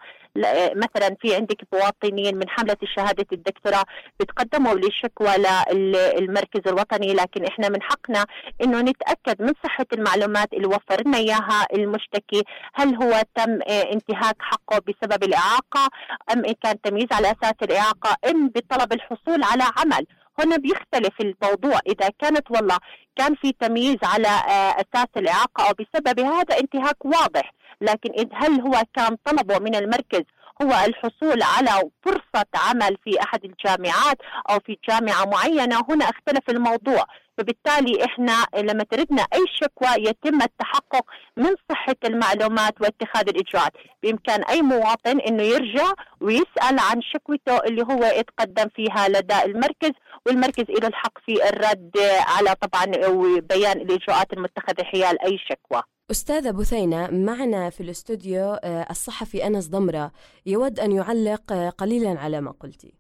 مثلا 0.77 1.17
في 1.21 1.35
عندك 1.35 1.57
مواطنين 1.73 2.37
من 2.37 2.49
حملة 2.49 2.77
شهاده 2.97 3.27
الدكتوراه 3.33 3.85
بتقدموا 4.21 4.75
للشكوى 4.75 5.33
للمركز 5.73 6.61
الوطني 6.67 7.15
لكن 7.15 7.45
إحنا 7.45 7.69
من 7.69 7.83
حقنا 7.83 8.25
إنه 8.63 8.81
نتأكد 8.81 9.43
من 9.43 9.53
صحة 9.65 9.87
المعلومات 9.93 10.53
اللي 10.53 10.67
وفر 10.67 11.03
لنا 11.07 11.19
إياها 11.19 11.67
المشتكي. 11.75 12.43
هل 12.75 12.95
هو 13.03 13.23
تم 13.35 13.59
انتهاك 13.93 14.37
حقه 14.41 14.79
بسبب 14.79 15.25
الإعاقة؟ 15.25 15.89
أم 16.33 16.45
إن 16.45 16.55
كان 16.63 16.81
تمييز 16.81 17.07
على 17.13 17.31
أساس 17.31 17.55
الإعاقة؟ 17.63 18.17
إم 18.31 18.49
بطلب 18.49 18.93
الحصول 18.93 19.43
على 19.43 19.65
عمل. 19.77 20.07
هنا 20.39 20.57
بيختلف 20.57 21.21
الموضوع. 21.21 21.81
إذا 21.87 22.09
كانت 22.19 22.51
والله 22.51 22.79
كان 23.17 23.35
في 23.35 23.53
تمييز 23.61 23.97
على 24.03 24.29
أساس 24.77 25.07
الإعاقة 25.17 25.69
أو 25.69 25.73
بسبب 25.73 26.21
هذا 26.21 26.59
انتهاك 26.61 27.05
واضح. 27.05 27.53
لكن 27.81 28.29
هل 28.33 28.61
هو 28.61 28.83
كان 28.95 29.17
طلبه 29.25 29.59
من 29.59 29.75
المركز 29.75 30.23
هو 30.63 30.73
الحصول 30.87 31.43
على 31.43 31.91
فرصة 32.05 32.47
عمل 32.55 32.97
في 33.05 33.23
أحد 33.23 33.45
الجامعات 33.45 34.17
أو 34.51 34.59
في 34.67 34.79
جامعة 34.89 35.25
معينة 35.25 35.83
هنا 35.89 36.05
اختلف 36.05 36.51
الموضوع 36.51 37.05
فبالتالي 37.39 38.05
إحنا 38.05 38.47
لما 38.57 38.85
تردنا 38.85 39.23
أي 39.35 39.45
شكوى 39.63 39.89
يتم 39.99 40.43
التحقق 40.43 41.05
من 41.37 41.55
صحة 41.71 41.97
المعلومات 42.05 42.81
واتخاذ 42.81 43.29
الإجراءات، 43.29 43.73
بإمكان 44.03 44.43
أي 44.45 44.63
مواطن 44.63 45.21
إنه 45.21 45.43
يرجع 45.43 45.93
ويسأل 46.21 46.79
عن 46.79 47.03
شكوته 47.03 47.57
اللي 47.59 47.83
هو 47.83 48.05
يتقدم 48.05 48.69
فيها 48.77 49.09
لدى 49.09 49.43
المركز 49.45 49.91
والمركز 50.27 50.65
له 50.69 50.89
الحق 50.89 51.19
في 51.27 51.49
الرد 51.49 51.91
على 52.37 52.55
طبعا 52.55 53.07
وبيان 53.09 53.77
الإجراءات 53.81 54.33
المتخذة 54.33 54.85
حيال 54.85 55.23
أي 55.23 55.39
شكوى. 55.51 55.83
أستاذة 56.11 56.51
بثينة 56.51 57.11
معنا 57.11 57.71
في 57.71 57.83
الاستوديو 57.83 58.59
الصحفي 58.65 59.47
أنس 59.47 59.69
ضمرة. 59.69 60.13
يود 60.47 60.81
أن 60.81 60.93
يعلق 60.93 61.53
قليلا 61.53 62.21
على 62.21 62.41
ما 62.41 62.51
قلتي 62.51 62.93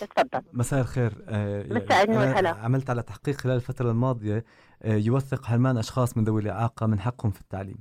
تفضل. 0.00 0.42
مساء 0.52 0.80
الخير. 0.80 1.24
مساء 1.70 2.04
النور 2.04 2.24
هلا 2.24 2.50
عملت 2.50 2.90
على 2.90 3.02
تحقيق 3.02 3.36
خلال 3.36 3.56
الفترة 3.56 3.90
الماضية 3.90 4.44
يوثق 4.84 5.44
حرمان 5.44 5.78
أشخاص 5.78 6.16
من 6.16 6.24
ذوي 6.24 6.40
الإعاقة 6.40 6.86
من 6.86 7.00
حقهم 7.00 7.30
في 7.30 7.40
التعليم. 7.40 7.78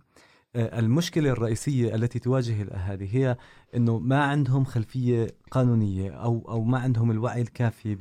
المشكلة 0.55 1.29
الرئيسية 1.29 1.95
التي 1.95 2.19
تواجه 2.19 2.61
الأهالي 2.61 3.15
هي 3.15 3.37
أنه 3.75 3.99
ما 3.99 4.23
عندهم 4.23 4.65
خلفية 4.65 5.27
قانونية 5.51 6.11
أو, 6.11 6.45
أو 6.49 6.63
ما 6.63 6.79
عندهم 6.79 7.11
الوعي 7.11 7.41
الكافي 7.41 7.95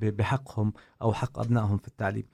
بحقهم 0.00 0.72
أو 1.02 1.12
حق 1.12 1.38
أبنائهم 1.38 1.78
في 1.78 1.88
التعليم. 1.88 2.26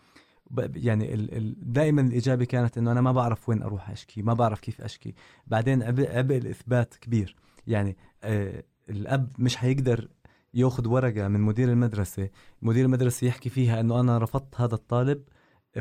يعني 0.59 1.17
دائما 1.63 2.01
الإجابة 2.01 2.45
كانت 2.45 2.79
إنه 2.79 2.93
أنا 2.93 3.01
ما 3.01 3.13
بعرف 3.13 3.49
وين 3.49 3.63
أروح 3.63 3.91
أشكي 3.91 4.23
ما 4.23 4.35
بعرف 4.35 4.61
كيف 4.61 4.81
أشكي. 4.81 5.15
بعدين 5.47 5.83
عبء, 5.83 6.17
عبء 6.17 6.37
الإثبات 6.37 6.95
كبير. 7.01 7.37
يعني 7.67 7.97
آه 8.25 8.65
الأب 8.91 9.29
مش 9.39 9.57
حيقدر 9.57 10.09
يأخذ 10.55 10.89
ورقة 10.89 11.29
من 11.29 11.41
مدير 11.41 11.69
المدرسة 11.69 12.29
مدير 12.63 12.85
المدرسة 12.85 13.27
يحكي 13.27 13.49
فيها 13.49 13.81
إنه 13.81 14.01
أنا 14.01 14.19
رفضت 14.19 14.61
هذا 14.61 14.75
الطالب 14.75 15.23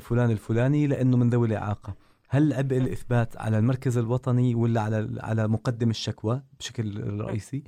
فلان 0.01 0.32
الفلاني 0.32 0.88
لأنه 0.88 1.17
من 1.17 1.30
ذوي 1.30 1.47
الإعاقة. 1.47 1.95
هل 2.30 2.53
عبء 2.53 2.78
الإثبات 2.78 3.38
على 3.38 3.57
المركز 3.57 3.97
الوطني 3.97 4.55
ولا 4.55 4.82
على 4.82 5.19
على 5.22 5.47
مقدم 5.47 5.89
الشكوى 5.89 6.43
بشكل 6.59 7.19
رئيسي؟ 7.22 7.63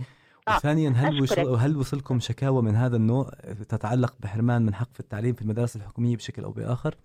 وثانيا 0.49 0.89
هل 0.89 1.21
وصل 1.21 1.55
هل 1.55 1.77
وصلكم 1.77 2.19
شكاوى 2.19 2.61
من 2.61 2.75
هذا 2.75 2.95
النوع 2.95 3.29
تتعلق 3.69 4.13
بحرمان 4.19 4.61
من 4.61 4.75
حق 4.75 4.93
في 4.93 4.99
التعليم 4.99 5.33
في 5.33 5.41
المدارس 5.41 5.75
الحكومية 5.75 6.15
بشكل 6.15 6.43
أو 6.43 6.51
بآخر؟ 6.51 6.95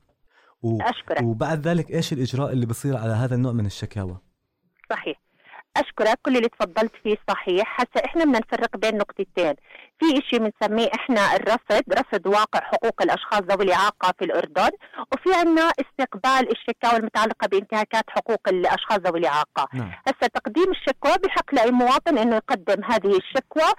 و... 0.62 0.82
أشكرك. 0.82 1.22
وبعد 1.22 1.68
ذلك 1.68 1.90
إيش 1.90 2.12
الإجراء 2.12 2.52
اللي 2.52 2.66
بصير 2.66 2.96
على 2.96 3.12
هذا 3.12 3.34
النوع 3.34 3.52
من 3.52 3.66
الشكاوى؟ 3.66 4.18
صحيح 4.90 5.20
أشكرك 5.76 6.18
كل 6.22 6.36
اللي 6.36 6.48
تفضلت 6.48 6.92
فيه 7.02 7.16
صحيح 7.28 7.80
هسه 7.80 8.04
إحنا 8.04 8.24
بدنا 8.24 8.38
نفرق 8.38 8.76
بين 8.76 8.98
نقطتين 8.98 9.54
في 10.00 10.22
شيء 10.30 10.38
بنسميه 10.38 10.88
إحنا 10.94 11.36
الرصد 11.36 11.82
رصد 11.92 12.26
واقع 12.26 12.60
حقوق 12.60 13.02
الأشخاص 13.02 13.40
ذوي 13.40 13.64
الإعاقة 13.64 14.14
في 14.18 14.24
الأردن 14.24 14.70
وفي 15.12 15.34
عندنا 15.34 15.70
استقبال 15.80 16.52
الشكاوى 16.52 16.96
المتعلقة 16.96 17.46
بانتهاكات 17.48 18.04
حقوق 18.10 18.40
الأشخاص 18.48 18.98
ذوي 18.98 19.18
الإعاقة. 19.18 19.68
نعم. 19.74 19.90
هسه 20.06 20.26
تقديم 20.34 20.70
الشكوى 20.70 21.12
بحق 21.24 21.54
لأي 21.54 21.70
مواطن 21.70 22.18
إنه 22.18 22.36
يقدم 22.36 22.84
هذه 22.84 23.16
الشكوى 23.16 23.72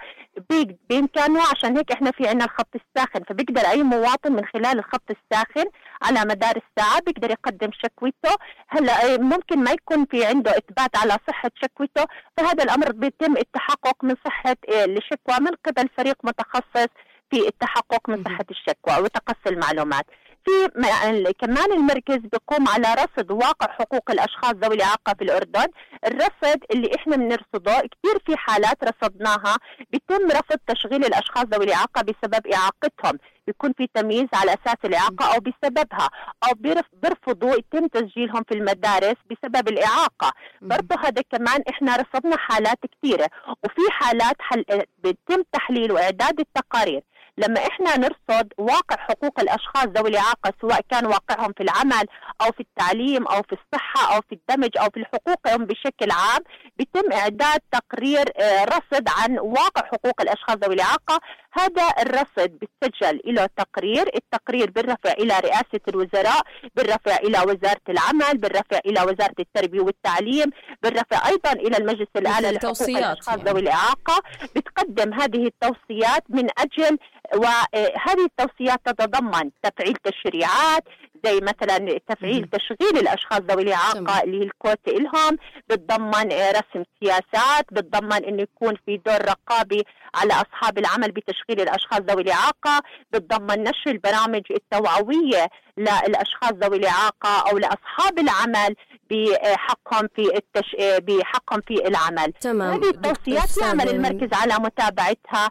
بإمكانه 0.90 1.40
عشان 1.56 1.76
هيك 1.76 1.92
إحنا 1.92 2.10
في 2.10 2.28
عندنا 2.28 2.44
الخط 2.44 2.68
الساخن. 2.74 3.20
فبيقدر 3.28 3.60
أي 3.60 3.82
مواطن 3.82 4.32
من 4.32 4.44
خلال 4.46 4.78
الخط 4.78 5.02
الساخن 5.10 5.64
على 6.02 6.20
مدار 6.20 6.54
الساعة 6.56 7.00
بيقدر 7.06 7.30
يقدم 7.30 7.70
شكوته 7.72 8.36
هلأ 8.68 9.16
ممكن 9.18 9.58
ما 9.64 9.70
يكون 9.70 10.04
في 10.04 10.24
عنده 10.26 10.50
إثبات 10.50 10.96
على 10.96 11.16
صحة 11.28 11.50
شكوته 11.62 12.04
فهذا 12.36 12.64
الأمر 12.64 12.92
بيتم 12.92 13.36
التحقق 13.36 14.04
من 14.04 14.14
صحة 14.24 14.56
الشكوى 14.68 15.36
من 15.40 15.50
قبل 15.66 15.88
فريق 15.96 16.09
متخصص 16.22 16.88
في 17.30 17.48
التحقق 17.48 18.08
من 18.10 18.24
صحة 18.24 18.44
الشكوى 18.50 18.96
وتقصي 19.04 19.48
المعلومات. 19.48 20.06
في 20.44 21.32
كمان 21.38 21.72
المركز 21.72 22.16
بيقوم 22.16 22.68
على 22.68 22.94
رصد 22.94 23.30
واقع 23.30 23.72
حقوق 23.72 24.10
الأشخاص 24.10 24.52
ذوي 24.52 24.74
الإعاقة 24.74 25.14
في 25.18 25.24
الأردن، 25.24 25.66
الرصد 26.06 26.64
اللي 26.70 26.90
إحنا 26.96 27.16
بنرصده 27.16 27.80
كثير 27.80 28.18
في 28.26 28.36
حالات 28.36 28.84
رصدناها 28.84 29.56
بيتم 29.90 30.30
رفض 30.30 30.58
تشغيل 30.66 31.04
الأشخاص 31.04 31.44
ذوي 31.44 31.64
الإعاقة 31.64 32.02
بسبب 32.02 32.46
إعاقتهم، 32.46 33.18
بيكون 33.46 33.72
في 33.72 33.88
تمييز 33.94 34.28
على 34.34 34.50
أساس 34.50 34.76
الإعاقة 34.84 35.34
أو 35.34 35.40
بسببها 35.40 36.08
أو 36.44 36.76
بيرفضوا 36.92 37.54
يتم 37.54 37.86
تسجيلهم 37.86 38.42
في 38.48 38.54
المدارس 38.54 39.16
بسبب 39.30 39.68
الإعاقة، 39.68 40.32
برضه 40.62 40.96
هذا 41.04 41.22
كمان 41.32 41.62
إحنا 41.70 41.96
رصدنا 41.96 42.36
حالات 42.36 42.78
كثيره 42.92 43.28
وفي 43.64 43.90
حالات 43.90 44.36
حل... 44.38 44.64
بيتم 44.98 45.42
تحليل 45.52 45.92
وإعداد 45.92 46.40
التقارير. 46.40 47.02
لما 47.40 47.60
إحنا 47.66 47.96
نرصد 47.98 48.52
واقع 48.58 48.96
حقوق 48.96 49.40
الأشخاص 49.40 49.86
ذوي 49.86 50.08
الإعاقة 50.10 50.52
سواء 50.60 50.80
كان 50.90 51.06
واقعهم 51.06 51.52
في 51.52 51.62
العمل 51.62 52.04
أو 52.42 52.52
في 52.52 52.60
التعليم 52.60 53.26
أو 53.26 53.42
في 53.42 53.52
الصحة 53.52 54.16
أو 54.16 54.20
في 54.28 54.34
الدمج 54.34 54.70
أو 54.78 54.88
في 54.94 55.04
حقوقهم 55.04 55.64
بشكل 55.64 56.10
عام 56.10 56.40
بيتم 56.78 57.12
إعداد 57.12 57.60
تقرير 57.72 58.24
رصد 58.64 59.08
عن 59.08 59.38
واقع 59.38 59.86
حقوق 59.86 60.20
الأشخاص 60.20 60.56
ذوي 60.56 60.74
الإعاقة 60.74 61.20
هذا 61.52 61.86
الرصد 62.02 62.58
بيسجل 62.60 63.20
له 63.26 63.48
تقرير 63.56 64.10
التقرير 64.14 64.70
بالرفع 64.70 65.12
إلى 65.12 65.34
رئاسة 65.40 65.80
الوزراء 65.88 66.42
بالرفع 66.76 67.16
إلى 67.16 67.38
وزارة 67.40 67.80
العمل 67.88 68.38
بالرفع 68.38 68.78
إلى 68.86 69.00
وزارة 69.02 69.34
التربية 69.38 69.80
والتعليم 69.80 70.50
بالرفع 70.82 71.28
أيضا 71.28 71.52
إلى 71.52 71.76
المجلس 71.76 72.08
الأعلى 72.16 72.50
لحقوق 72.52 72.82
الأشخاص 72.82 73.34
ذوي 73.34 73.46
يعني. 73.46 73.58
الإعاقة 73.60 74.22
بتقدم 74.56 75.14
هذه 75.14 75.46
التوصيات 75.46 76.22
من 76.28 76.48
أجل 76.58 76.98
وهذه 77.34 78.24
التوصيات 78.24 78.80
تتضمن 78.84 79.50
تفعيل 79.62 79.94
تشريعات 80.04 80.84
زي 81.24 81.40
مثلا 81.42 81.98
تفعيل 82.08 82.48
تشغيل 82.52 82.98
الأشخاص 82.98 83.40
ذوي 83.40 83.62
الإعاقة 83.62 84.22
اللي 84.22 84.38
هي 84.40 84.42
الكوتا 84.42 84.90
لهم 84.90 85.36
بتضمن 85.70 86.32
رسم 86.32 86.84
سياسات 87.02 87.66
بتضمن 87.72 88.24
إنه 88.24 88.42
يكون 88.42 88.74
في 88.86 88.96
دور 88.96 89.22
رقابي 89.24 89.84
على 90.14 90.32
أصحاب 90.34 90.78
العمل 90.78 91.12
بتشغيل 91.12 91.60
الأشخاص 91.60 92.00
ذوي 92.00 92.22
الإعاقة 92.22 92.82
بتضمن 93.12 93.62
نشر 93.64 93.90
البرامج 93.90 94.42
التوعوية 94.50 95.48
للأشخاص 95.76 96.52
ذوي 96.52 96.76
الإعاقة 96.76 97.50
أو 97.50 97.58
لأصحاب 97.58 98.18
العمل 98.18 98.74
بحقهم 99.10 100.08
في 100.16 100.36
التش... 100.36 100.76
بحقهم 101.02 101.60
في 101.60 101.88
العمل. 101.88 102.32
تمام. 102.32 102.72
هذه 102.72 102.90
التوصيات 102.90 103.58
نعمل 103.62 103.88
المركز 103.88 104.28
على 104.32 104.54
متابعتها 104.54 105.50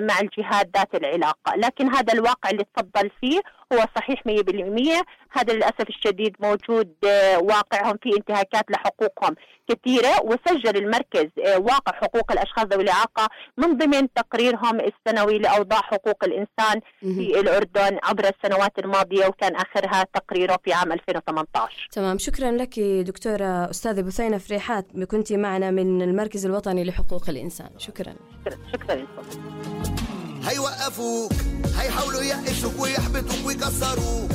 مع 0.00 0.20
الجهات 0.20 0.70
ذات 0.76 0.94
العلاقة. 0.94 1.56
لكن 1.56 1.94
هذا 1.94 2.12
الواقع 2.12 2.50
اللي 2.50 2.64
تفضل 2.76 3.10
فيه 3.20 3.40
هو 3.72 3.84
صحيح 3.96 4.22
100% 4.28 5.04
هذا 5.32 5.52
للأسف 5.52 5.88
الشديد 5.88 6.36
موجود 6.40 6.94
واقعهم 7.40 7.98
في 8.02 8.16
انتهاكات 8.16 8.70
لحقوقهم 8.70 9.36
كثيرة. 9.68 10.22
وسجل 10.24 10.76
المركز 10.76 11.28
واقع 11.56 11.92
حقوق 11.92 12.32
الأشخاص 12.32 12.64
ذوي 12.64 12.82
الإعاقة 12.82 13.28
من 13.56 13.78
ضمن 13.78 14.12
تقريرهم 14.12 14.80
السنوي 14.80 15.38
لأوضاع 15.38 15.80
حقوق 15.80 16.24
الإنسان 16.24 16.80
في 17.00 17.40
الأردن 17.40 17.98
عبر 18.02 18.24
السنوات 18.28 18.78
الماضية 18.78 19.26
وكان 19.26 19.56
آخرها 19.56 20.04
تقريره 20.14 20.58
في 20.64 20.72
عام 20.72 20.92
2018 20.92 21.88
تمام 21.92 22.18
شكرا 22.18 22.50
لك 22.50 22.80
دكتورة 22.80 23.70
أستاذة 23.70 24.00
بثينة 24.00 24.38
فريحات 24.38 24.86
كنت 25.10 25.32
معنا 25.32 25.70
من 25.70 26.02
المركز 26.02 26.46
الوطني 26.46 26.84
لحقوق 26.84 27.28
الإنسان. 27.28 27.70
شكرا. 27.78 28.14
شكرا, 28.44 28.58
شكرا. 28.72 28.94
لكم 28.94 30.09
هيوقفوك 30.44 31.32
هيحاولوا 31.76 32.22
يقشوك 32.22 32.72
ويحبطوك 32.78 33.46
ويكسروك. 33.46 34.30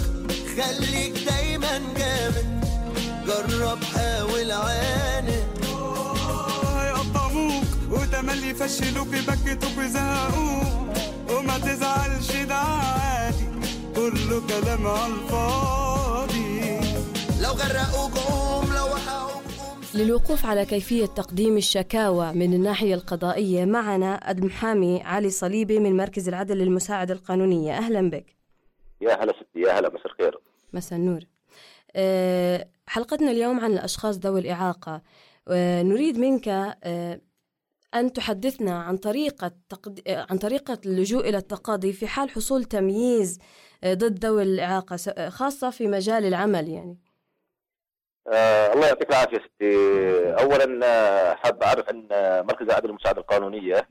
خليك 0.57 1.13
دايما 1.29 1.81
جامد 1.97 2.65
جرب 3.27 3.83
حاول 3.83 4.51
عاند 4.51 5.45
هيقطعوك 6.79 7.65
تملي 8.11 8.49
يفشلوك 8.49 9.07
يبكتوك 9.13 9.77
ويزهقوك. 9.77 10.97
وما 11.29 11.57
تزعلش 11.57 12.31
ده 12.31 12.55
عادي 12.55 13.45
كله 13.95 14.41
كلام 14.49 14.87
على 14.87 15.13
الفاضي. 15.13 16.79
لو 17.41 17.51
غرقوك 17.51 18.17
قوم 18.17 18.73
لو 18.73 18.85
وقعوك 18.85 19.34
للوقوف 19.95 20.45
على 20.45 20.65
كيفية 20.65 21.05
تقديم 21.05 21.57
الشكاوى 21.57 22.33
من 22.33 22.53
الناحية 22.53 22.95
القضائية 22.95 23.65
معنا 23.65 24.31
المحامي 24.31 25.01
علي 25.03 25.29
صليبي 25.29 25.79
من 25.79 25.97
مركز 25.97 26.27
العدل 26.27 26.57
للمساعدة 26.57 27.13
القانونية. 27.13 27.77
أهلا 27.77 28.09
بك. 28.09 28.35
يا 29.01 29.23
هلا 29.23 29.33
ستي 29.33 29.59
يا 29.59 29.79
هلا 29.79 29.89
مساء 29.89 30.05
الخير. 30.05 30.39
مساء 30.73 30.99
النور. 30.99 31.19
أه، 31.95 32.67
حلقتنا 32.87 33.31
اليوم 33.31 33.59
عن 33.59 33.73
الأشخاص 33.73 34.17
ذوي 34.17 34.39
الإعاقة. 34.39 35.01
أه، 35.47 35.83
نريد 35.83 36.17
منك 36.17 36.47
أه، 36.83 37.21
أن 37.95 38.13
تحدثنا 38.13 38.83
عن 38.83 38.97
طريقة 38.97 39.51
تقد... 39.69 40.01
عن 40.07 40.37
طريقة 40.37 40.77
اللجوء 40.85 41.29
إلى 41.29 41.37
التقاضي 41.37 41.93
في 41.93 42.07
حال 42.07 42.29
حصول 42.29 42.63
تمييز 42.63 43.39
ضد 43.85 44.25
ذوي 44.25 44.43
الإعاقة 44.43 44.97
خاصة 45.29 45.69
في 45.69 45.87
مجال 45.87 46.25
العمل 46.25 46.69
يعني. 46.69 47.04
آه 48.27 48.73
الله 48.73 48.87
يعطيك 48.87 49.09
العافية 49.09 49.37
ستي 49.37 49.75
اولا 50.43 50.79
آه، 50.85 51.33
حاب 51.35 51.63
أعرف 51.63 51.89
ان 51.89 52.07
آه، 52.11 52.41
مركز 52.41 52.65
العدل 52.69 52.89
المساعده 52.89 53.21
القانونية. 53.21 53.87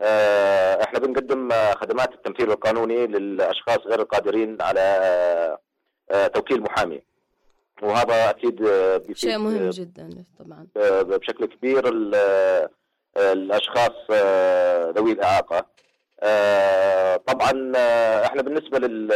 آه 0.00 0.82
إحنا 0.84 0.98
بنقدم 0.98 1.52
آه، 1.52 1.72
خدمات 1.74 2.12
التمثيل 2.14 2.50
القانوني 2.52 3.06
للأشخاص 3.06 3.78
غير 3.86 4.00
القادرين 4.00 4.62
على 4.62 4.80
آه 6.10 6.26
توكيل 6.26 6.60
محامي. 6.62 7.02
وهذا 7.82 8.30
أكيد 8.30 8.56
شيء 9.12 9.38
مهم 9.38 9.70
جدا 9.70 10.24
طبعا. 10.38 10.66
بشكل 11.02 11.44
كبير 11.46 11.88
ال- 11.88 12.68
الأشخاص 13.16 14.10
ذوي 14.96 15.12
الإعاقة. 15.12 15.66
طبعا 17.26 17.72
إحنا 18.26 18.42
بالنسبة 18.42 18.78
لل 18.78 19.12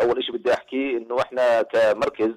أول 0.00 0.24
شيء 0.24 0.36
بدي 0.36 0.52
احكي 0.54 0.96
إنه 0.96 1.20
إحنا 1.20 1.62
كمركز 1.62 2.30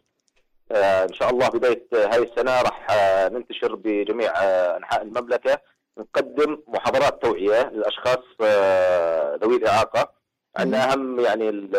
إن 0.76 1.14
شاء 1.14 1.30
الله 1.30 1.48
بداية 1.50 1.88
هاي 1.94 2.24
السنة 2.24 2.62
راح 2.62 2.88
آه، 2.92 3.30
ننتشر 3.30 3.76
بجميع 3.76 4.32
آه، 4.44 4.78
أنحاء 4.78 5.02
المملكة 5.02 5.60
نقدم 5.98 6.64
محاضرات 6.68 7.22
توعية 7.22 7.70
للأشخاص 7.70 8.24
آه، 8.42 9.36
ذوي 9.36 9.56
الإعاقة 9.56 10.12
عن 10.58 10.74
أهم 10.74 11.20
يعني 11.20 11.50
ال- 11.50 11.72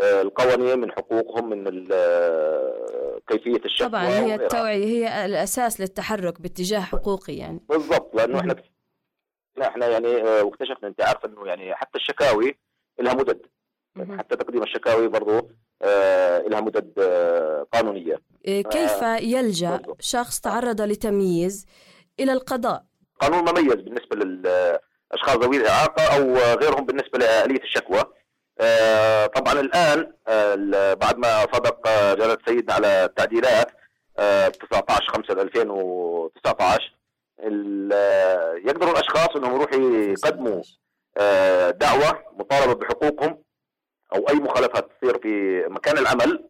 آه، 0.00 0.22
القوانين 0.22 0.78
من 0.78 0.92
حقوقهم 0.92 1.48
من 1.48 1.88
آه، 1.92 3.20
كيفية 3.28 3.64
الشكوى 3.64 3.88
طبعا 3.88 4.08
هي. 4.08 4.34
التوعية 4.34 4.84
هي 4.86 5.24
الأساس 5.24 5.80
للتحرك 5.80 6.40
باتجاه 6.40 6.80
حقوقي 6.80 7.36
يعني. 7.36 7.60
بالضبط 7.68 8.14
لأنه 8.14 8.40
إحنا 8.40 8.56
إحنا 9.62 9.86
يعني 9.88 10.22
آه، 10.22 10.42
واكتشفنا 10.42 10.88
أنت 10.88 11.00
عارف 11.02 11.24
إنه 11.24 11.46
يعني 11.46 11.74
حتى 11.74 11.98
الشكاوي 11.98 12.58
لها 13.00 13.14
مدد. 13.14 13.46
حتى 14.18 14.36
تقديم 14.36 14.62
الشكاوي 14.62 15.08
برضو 15.08 15.38
آه، 15.38 15.48
لها 16.48 16.60
مدد 16.60 16.92
آه، 16.98 17.66
قانونية. 17.72 18.20
إيه، 18.44 18.62
كيف 18.62 18.90
آه، 19.02 19.16
يلجأ 19.16 19.80
شخص 20.00 20.40
تعرض 20.40 20.80
لتمييز 20.80 21.66
إلى 22.20 22.32
القضاء؟ 22.32 22.84
قانون 23.20 23.38
مميز 23.50 23.74
بالنسبة 23.74 24.16
للأشخاص 24.16 25.36
ذوي 25.36 25.56
الإعاقة 25.56 26.16
أو 26.16 26.34
غيرهم 26.36 26.86
بالنسبة 26.86 27.18
لآلية 27.18 27.62
الشكوى. 27.62 28.02
آه، 28.60 29.26
طبعا 29.26 29.52
الآن 29.60 30.12
آه، 30.28 30.54
ال- 30.54 30.96
بعد 30.96 31.18
ما 31.18 31.40
صدق 31.54 31.88
آه، 31.88 32.14
جلالة 32.14 32.38
سيدنا 32.46 32.74
على 32.74 33.04
التعديلات 33.04 33.66
آه، 34.18 34.48
19 34.48 35.08
5 35.12 35.32
2019 35.42 36.94
ال- 37.40 37.90
آه، 37.92 38.54
يقدروا 38.66 38.92
الأشخاص 38.92 39.28
إنهم 39.36 39.54
يروحوا 39.54 39.80
يقدموا 40.12 40.62
آه، 41.18 41.70
دعوة 41.70 42.22
مطالبة 42.38 42.74
بحقوقهم 42.74 43.38
أو 44.12 44.28
أي 44.28 44.34
مخالفات 44.34 44.90
تصير 45.00 45.18
في 45.18 45.64
مكان 45.68 45.98
العمل 45.98 46.48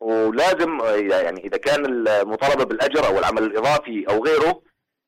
ولازم 0.00 0.80
يعني 1.10 1.44
إذا 1.44 1.56
كان 1.56 1.86
المطالبة 2.08 2.64
بالأجر 2.64 3.06
أو 3.06 3.18
العمل 3.18 3.42
الإضافي 3.42 4.04
أو 4.08 4.24
غيره 4.24 4.62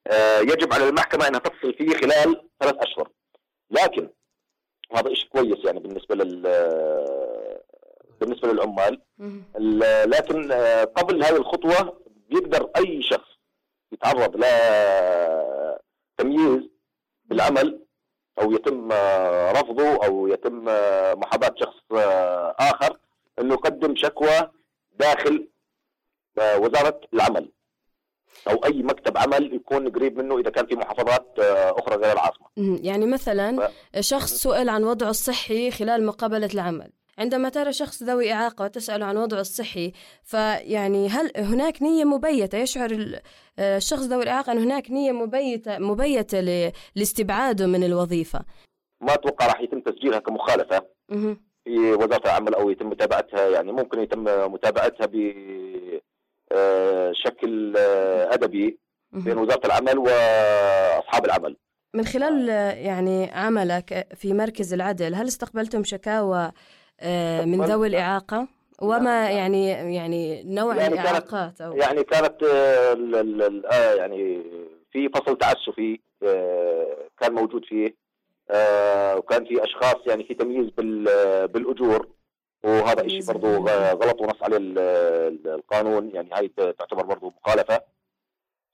آه، 0.07 0.39
يجب 0.41 0.73
على 0.73 0.89
المحكمة 0.89 1.29
إنها 1.29 1.41
تفصل 1.41 1.75
فيه 1.75 1.89
خلال 1.95 2.49
ثلاث 2.61 2.75
أشهر. 2.75 3.09
لكن 3.71 4.11
هذا 4.97 5.15
شيء 5.15 5.29
كويس 5.29 5.65
يعني 5.65 5.81
بالنسبة 5.81 6.15
لل 6.15 6.43
بالنسبة 8.21 8.53
للعمال. 8.53 9.03
ال- 9.57 10.11
لكن 10.11 10.53
آه، 10.53 10.85
قبل 10.85 11.25
هذه 11.25 11.37
الخطوة 11.37 12.01
بيقدر 12.31 12.71
أي 12.77 13.03
شخص 13.03 13.29
يتعرض 13.93 14.37
لتمييز 16.21 16.71
بالعمل 17.25 17.85
أو 18.39 18.53
يتم 18.53 18.93
رفضه 19.57 20.07
أو 20.07 20.27
يتم 20.27 20.65
محاباة 21.21 21.55
شخص 21.61 21.83
آخر 22.59 22.99
انه 23.39 23.55
يقدم 23.55 23.97
شكوى 23.97 24.51
داخل 24.93 25.49
وزارة 26.39 27.01
العمل. 27.15 27.53
أو 28.49 28.65
أي 28.65 28.83
مكتب 28.83 29.19
عمل 29.19 29.55
يكون 29.55 29.89
قريب 29.89 30.19
منه 30.19 30.39
إذا 30.39 30.51
كان 30.51 30.67
في 30.67 30.75
محافظات 30.75 31.39
أخرى 31.79 31.97
غير 31.97 32.13
العاصمة. 32.13 32.47
يعني 32.57 33.07
مثلا 33.07 33.71
شخص 34.01 34.33
سئل 34.33 34.69
عن 34.69 34.85
وضعه 34.85 35.11
الصحي 35.11 35.71
خلال 35.71 36.07
مقابلة 36.07 36.51
العمل. 36.55 36.93
عندما 37.21 37.49
ترى 37.49 37.73
شخص 37.73 38.03
ذوي 38.03 38.33
إعاقة 38.33 38.65
وتسأل 38.65 39.03
عن 39.03 39.17
وضعه 39.17 39.41
الصحي 39.41 39.93
فيعني 40.25 41.09
هل 41.09 41.33
هناك 41.37 41.83
نية 41.83 42.05
مبيتة؟ 42.05 42.59
يشعر 42.59 42.91
ال- 42.91 43.21
آه، 43.59 43.77
الشخص 43.77 44.03
ذوي 44.03 44.23
الإعاقة 44.23 44.53
أن 44.53 44.59
هناك 44.59 44.91
نية 44.91 45.13
مبيتة 45.13 45.79
مبيتة 45.79 46.41
لاستبعاده 46.97 47.67
من 47.67 47.85
الوظيفة. 47.85 48.41
ما 49.01 49.15
أتوقع 49.15 49.47
راح 49.47 49.61
يتم 49.61 49.81
تسجيلها 49.81 50.19
كمخالفة. 50.19 50.83
مهم. 51.11 51.41
في 51.65 51.79
وزارة 51.93 52.25
العمل 52.25 52.55
أو 52.55 52.71
يتم 52.71 52.87
متابعتها 52.89 53.49
يعني 53.49 53.73
ممكن 53.73 54.01
يتم 54.01 54.25
متابعتها 54.53 55.07
بشكل 56.51 57.77
أدبي 58.33 58.79
بين 59.13 59.39
وزارة 59.39 59.67
العمل 59.67 59.99
وأصحاب 59.99 61.25
العمل. 61.25 61.57
من 61.95 62.05
خلال 62.05 62.51
آه، 62.51 62.73
يعني 62.73 63.31
عملك 63.33 64.09
في 64.15 64.33
مركز 64.35 64.73
العدل 64.75 65.15
هل 65.15 65.27
استقبلتم 65.29 65.85
شكاوى 65.85 66.39
آه، 66.39 66.53
من 67.45 67.65
ذوي 67.65 67.87
الإعاقة 67.87 68.49
وما 68.83 69.31
يعني 69.31 69.69
يعني 69.69 70.43
نوع 70.43 70.77
يعني 70.77 70.95
الإعاقات 70.95 71.61
أو 71.61 71.73
يعني 71.77 72.05
كانت 72.05 72.43
آه، 72.43 72.93
ال- 72.93 73.15
ال- 73.17 73.43
ال- 73.43 73.67
آه، 73.67 73.95
يعني 73.95 74.43
في 74.93 75.09
فصل 75.09 75.39
تعسفي 75.39 76.01
آه، 76.23 76.97
كان 77.21 77.33
موجود 77.33 77.65
فيه 77.65 77.95
آه، 78.51 79.17
وكان 79.17 79.45
في 79.45 79.65
أشخاص 79.65 79.97
يعني 80.07 80.25
في 80.25 80.35
تمييز 80.35 80.71
بال- 80.71 81.49
بالأجور 81.49 82.09
وهذا 82.65 83.09
شيء 83.09 83.23
برضه 83.25 83.57
غلط 83.93 84.21
ونص 84.21 84.43
عليه 84.43 84.57
ال- 84.57 84.79
ال- 84.79 85.49
القانون 85.49 86.11
يعني 86.15 86.29
هاي 86.33 86.49
تعتبر 86.49 87.03
برضه 87.03 87.33
مخالفة 87.45 87.81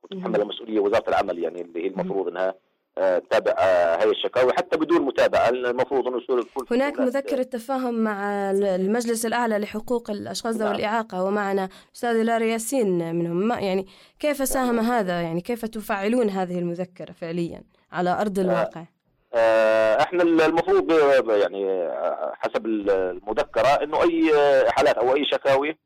وتتحمل 0.03 0.41
المسؤولية 0.41 0.81
وزارة 0.81 1.09
العمل 1.09 1.39
يعني 1.39 1.61
اللي 1.61 1.83
هي 1.85 1.87
المفروض 1.87 2.29
إنها 2.29 2.55
آه، 2.99 3.19
تتابع 3.19 3.53
آه، 3.59 4.03
هاي 4.03 4.11
الشكاوي 4.11 4.53
حتى 4.53 4.77
بدون 4.77 5.03
متابعة. 5.03 5.49
المفروض 5.49 6.07
انه 6.07 6.17
يكون 6.17 6.43
في 6.67 6.75
هناك 6.75 7.01
مذكرة 7.01 7.43
تفاهم 7.43 7.95
مع 7.95 8.51
المجلس 8.51 9.27
الأعلى 9.27 9.59
لحقوق 9.59 10.11
الأشخاص 10.11 10.55
ذوي 10.57 10.65
نعم. 10.69 10.75
الإعاقة 10.79 11.25
ومعنا 11.25 11.69
أستاذ 11.95 12.23
لاري 12.23 12.51
ياسين 12.51 13.15
منهم. 13.15 13.37
ما 13.37 13.59
يعني 13.61 13.87
كيف 14.21 14.49
ساهم 14.49 14.79
هذا؟ 14.81 15.21
يعني 15.21 15.41
كيف 15.41 15.65
تفعلون 15.65 16.31
هذه 16.31 16.59
المذكرة 16.59 17.13
فعليا 17.13 17.63
على 17.93 18.21
أرض 18.21 18.39
الواقع؟ 18.39 18.85
آه، 19.35 20.03
إحنا 20.03 20.23
المفروض 20.23 20.93
آه، 20.93 21.37
يعني 21.37 21.71
آه، 21.71 22.33
حسب 22.35 22.67
المذكرة 22.67 23.69
إنه 23.69 24.03
أي 24.03 24.31
آه، 24.35 24.71
حالات 24.71 24.95
أو 24.99 25.15
أي 25.15 25.25
شكاوي 25.25 25.79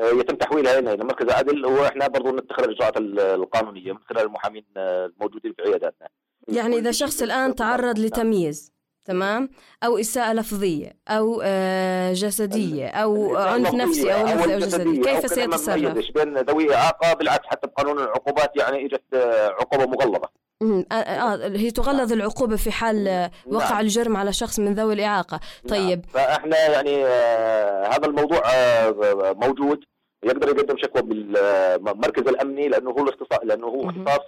آه، 0.00 0.10
يتم 0.20 0.36
تحويلها 0.36 0.78
هنا 0.80 0.92
إلى 0.92 1.04
مركز 1.04 1.26
العدل 1.26 1.66
وإحنا 1.66 2.06
برضو 2.08 2.36
نتخذ 2.36 2.62
الاجراءات 2.64 2.96
ال- 2.96 3.20
القانونية 3.20 3.92
من 3.92 3.98
خلال 4.08 4.22
المحامين 4.22 4.64
آه، 4.76 5.06
الموجودين 5.06 5.52
في 5.52 5.62
عياداتنا. 5.62 6.08
يعني 6.48 6.78
إذا 6.78 6.90
شخص 6.90 7.22
الآن 7.22 7.54
تعرض 7.54 7.98
لتمييز 7.98 8.72
تمام؟ 9.04 9.50
أو 9.84 9.98
إساءة 9.98 10.32
لفظية 10.32 10.92
أو 11.08 11.40
آه، 11.44 12.12
جسدية 12.12 12.88
أو 12.88 13.36
عنف 13.36 13.74
نفسي 13.74 14.14
أو 14.14 14.26
نفسي 14.26 14.54
أو 14.54 14.58
جسدي 14.58 15.00
كيف 15.00 15.30
سيتصرف؟ 15.30 16.10
بين 16.14 16.38
ذوي 16.38 16.74
إعاقة 16.74 17.14
بالعكس 17.14 17.46
حتى 17.46 17.66
بقانون 17.66 17.98
العقوبات 17.98 18.56
يعني 18.56 18.86
إجت 18.86 19.02
آه، 19.14 19.48
عقوبة 19.48 19.86
مغلظة. 19.86 20.28
مم. 20.62 20.84
آه، 20.92 20.94
آه 20.94 21.48
هي 21.48 21.70
تغلظ 21.70 22.12
العقوبة 22.12 22.56
في 22.56 22.70
حال 22.70 23.08
آه، 23.08 23.30
وقع 23.46 23.70
نعم. 23.70 23.80
الجرم 23.80 24.16
على 24.16 24.32
شخص 24.32 24.58
من 24.58 24.74
ذوي 24.74 24.94
الإعاقة. 24.94 25.40
طيب. 25.68 26.04
فإحنا 26.06 26.56
يعني 26.68 27.04
آه، 27.06 27.86
هذا 27.86 28.06
الموضوع 28.06 28.42
آه، 28.54 29.36
موجود 29.42 29.84
يقدر 30.22 30.48
يقدم 30.48 30.76
شكوى 30.78 31.02
بالمركز 31.02 32.28
الأمني 32.28 32.68
لأنه 32.68 32.90
هو 32.90 33.02
الاختصاص 33.02 33.38
لأنه 33.42 33.66
هو 33.66 33.90
اختصاص 33.90 34.20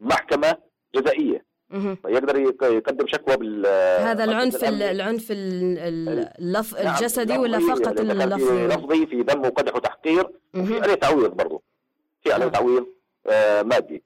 محكمة 0.00 0.56
جزائية. 0.94 1.49
مهم. 1.70 1.96
فيقدر 1.96 2.36
يق- 2.36 2.64
يقدم 2.64 3.06
شكوى 3.06 3.36
بال 3.36 3.66
هذا 4.06 4.24
العنف. 4.24 4.64
العنف 4.64 5.30
ال- 5.30 5.78
ال- 5.78 6.28
اللف 6.38 6.74
نعم، 6.80 6.94
الجسدي 6.94 7.38
ولا 7.38 7.58
فقط 7.58 8.00
اللفظي؟ 8.00 8.66
لفظي 8.66 9.06
في 9.06 9.20
ذم 9.22 9.40
وقدح 9.40 9.76
وتحقير. 9.76 10.28
وفي 10.54 10.80
عليه 10.80 10.94
تعويض 10.94 11.30
برضه 11.30 11.62
في 12.22 12.32
عليه 12.32 12.46
تعويض 12.46 12.86
آه، 13.26 13.62
مادي. 13.62 14.02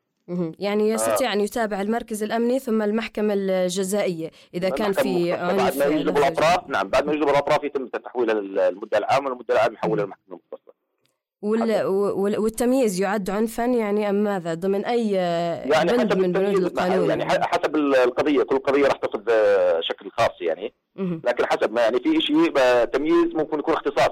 يعني 0.59 0.91
يستطيع 0.91 1.33
أن 1.33 1.41
يتابع 1.41 1.81
المركز 1.81 2.23
الأمني 2.23 2.59
ثم 2.59 2.83
المحكمة 2.83 3.35
الجزائية 3.35 4.31
إذا 4.55 4.69
كان 4.69 4.93
في 4.93 5.31
بعد 5.33 5.61
عنف 5.61 5.77
ما 5.79 5.85
يجلبوا 5.85 6.21
لهذا 6.21 6.29
الأطراف 6.29 6.69
نعم 6.69 6.89
بعد 6.89 7.07
ما 7.07 7.13
يجلبوا 7.13 7.31
الأطراف 7.33 7.65
يتم 7.65 7.87
تحويلها 7.87 8.35
للمدعي 8.35 8.99
العام 9.01 9.27
والمدعي 9.27 9.57
العام 9.59 9.73
يحولها 9.75 10.05
للمحكمه 10.05 10.39
المختصة 10.51 10.74
وال... 11.45 11.85
وال... 11.87 12.39
والتمييز 12.39 13.01
يعد 13.01 13.31
عنفا 13.31 13.63
يعني 13.63 14.11
أم 14.11 14.15
ماذا 14.25 14.55
ضمن 14.55 14.85
أي 14.85 15.11
يعني 15.11 15.93
بند 15.93 16.01
حسب 16.13 16.19
من 16.19 16.33
بنود 16.33 16.57
القانون 16.57 17.09
يعني 17.09 17.25
حسب 17.47 17.77
ال- 17.77 17.97
القضية 17.97 18.43
كل 18.43 18.59
قضية 18.59 18.87
راح 18.87 18.97
تاخذ 18.97 19.23
آه، 19.31 19.81
شكل 19.81 20.11
خاص 20.11 20.41
يعني. 20.41 20.75
لكن 21.25 21.47
حسب 21.47 21.73
ما 21.73 21.81
يعني 21.81 21.99
في 22.01 22.21
شيء 22.21 22.53
آه، 22.59 22.85
تمييز 22.85 23.35
ممكن 23.35 23.59
يكون 23.59 23.75
اختصاص 23.75 24.11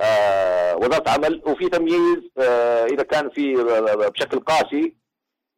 آه، 0.00 0.76
وزارة 0.76 1.10
عمل 1.10 1.42
وفي 1.46 1.68
تمييز 1.68 2.18
آه، 2.38 2.84
إذا 2.86 3.02
كان 3.02 3.30
في 3.30 3.54
آه، 3.60 4.08
بشكل 4.08 4.38
قاسي 4.40 4.94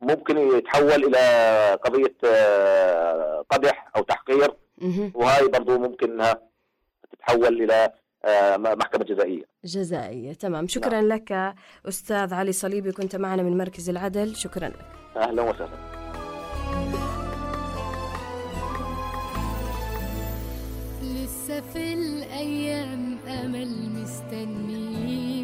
ممكن 0.01 0.39
يتحول 0.39 1.05
إلى 1.05 1.19
قضية 1.85 2.15
آه، 2.25 3.45
قدح 3.51 3.91
أو 3.97 4.03
تحقير. 4.03 4.55
وهاي 5.15 5.49
برضو 5.49 5.79
ممكن 5.79 6.11
انها 6.13 6.41
تتحول 7.13 7.63
إلى 7.63 7.75
آه، 7.75 7.93
محكمة 8.59 9.05
جزائية. 9.05 9.45
جزائية. 9.65 10.33
تمام. 10.33 10.69
شكرا 10.69 11.03
لك 11.03 11.55
أستاذ 11.89 12.35
علي 12.35 12.53
صليبي. 12.53 12.93
كنت 12.93 13.17
معنا 13.17 13.43
من 13.43 13.59
مركز 13.59 13.89
العدل. 13.89 14.37
شكرا 14.37 14.69
لك. 14.69 14.87
أهلا 15.17 15.43
وسهلا. 15.43 15.95
لسه 21.03 21.61
في 21.61 21.93
الأيام 21.93 23.19
أمل 23.29 23.91
مستنين 23.95 25.43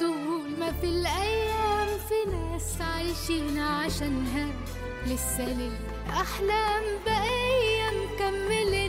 طول 0.00 0.50
ما 0.60 0.72
في 0.72 0.86
الأيام 0.86 1.86
في 2.08 2.30
ناس 2.30 2.80
عايشين 2.80 3.58
عشانها. 3.58 4.52
لسه 5.06 5.48
للأحلام 5.48 6.82
بقية 7.06 7.90
مكملينها 8.00 8.46
طول 8.66 8.85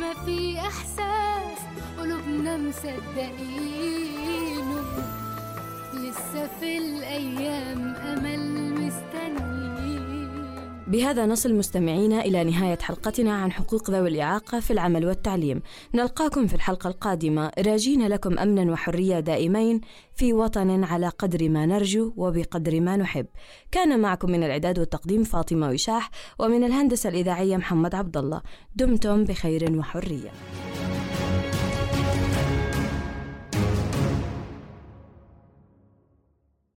ما 0.00 0.14
في 0.24 0.58
إحساس 0.60 1.58
قلوبنا 1.98 2.56
مصدقينه. 2.56 4.06
لسه 5.94 6.48
في 6.60 6.78
الأيام 6.78 7.94
أمل 7.94 8.72
مستنين 8.72 9.55
بهذا 10.86 11.26
نصل 11.26 11.54
مستمعينا 11.54 12.20
إلى 12.20 12.44
نهاية 12.44 12.78
حلقتنا 12.78 13.32
عن 13.32 13.52
حقوق 13.52 13.90
ذوي 13.90 14.08
الإعاقة 14.08 14.60
في 14.60 14.72
العمل 14.72 15.06
والتعليم. 15.06 15.62
نلقاكم 15.94 16.46
في 16.46 16.54
الحلقة 16.54 16.88
القادمة 16.88 17.50
راجين 17.58 18.06
لكم 18.06 18.38
أمنا 18.38 18.72
وحرية 18.72 19.20
دائمين 19.20 19.80
في 20.14 20.32
وطن 20.32 20.84
على 20.84 21.08
قدر 21.08 21.48
ما 21.48 21.66
نرجو 21.66 22.12
وبقدر 22.16 22.80
ما 22.80 22.96
نحب. 22.96 23.26
كان 23.72 24.00
معكم 24.00 24.30
من 24.30 24.44
الإعداد 24.44 24.78
والتقديم 24.78 25.24
فاطمة 25.24 25.70
وشاح 25.70 26.10
ومن 26.38 26.64
الهندسة 26.64 27.08
الإذاعية 27.08 27.56
محمد 27.56 27.94
عبد 27.94 28.16
الله. 28.16 28.42
دمتم 28.76 29.24
بخير 29.24 29.78
وحرية. 29.78 30.30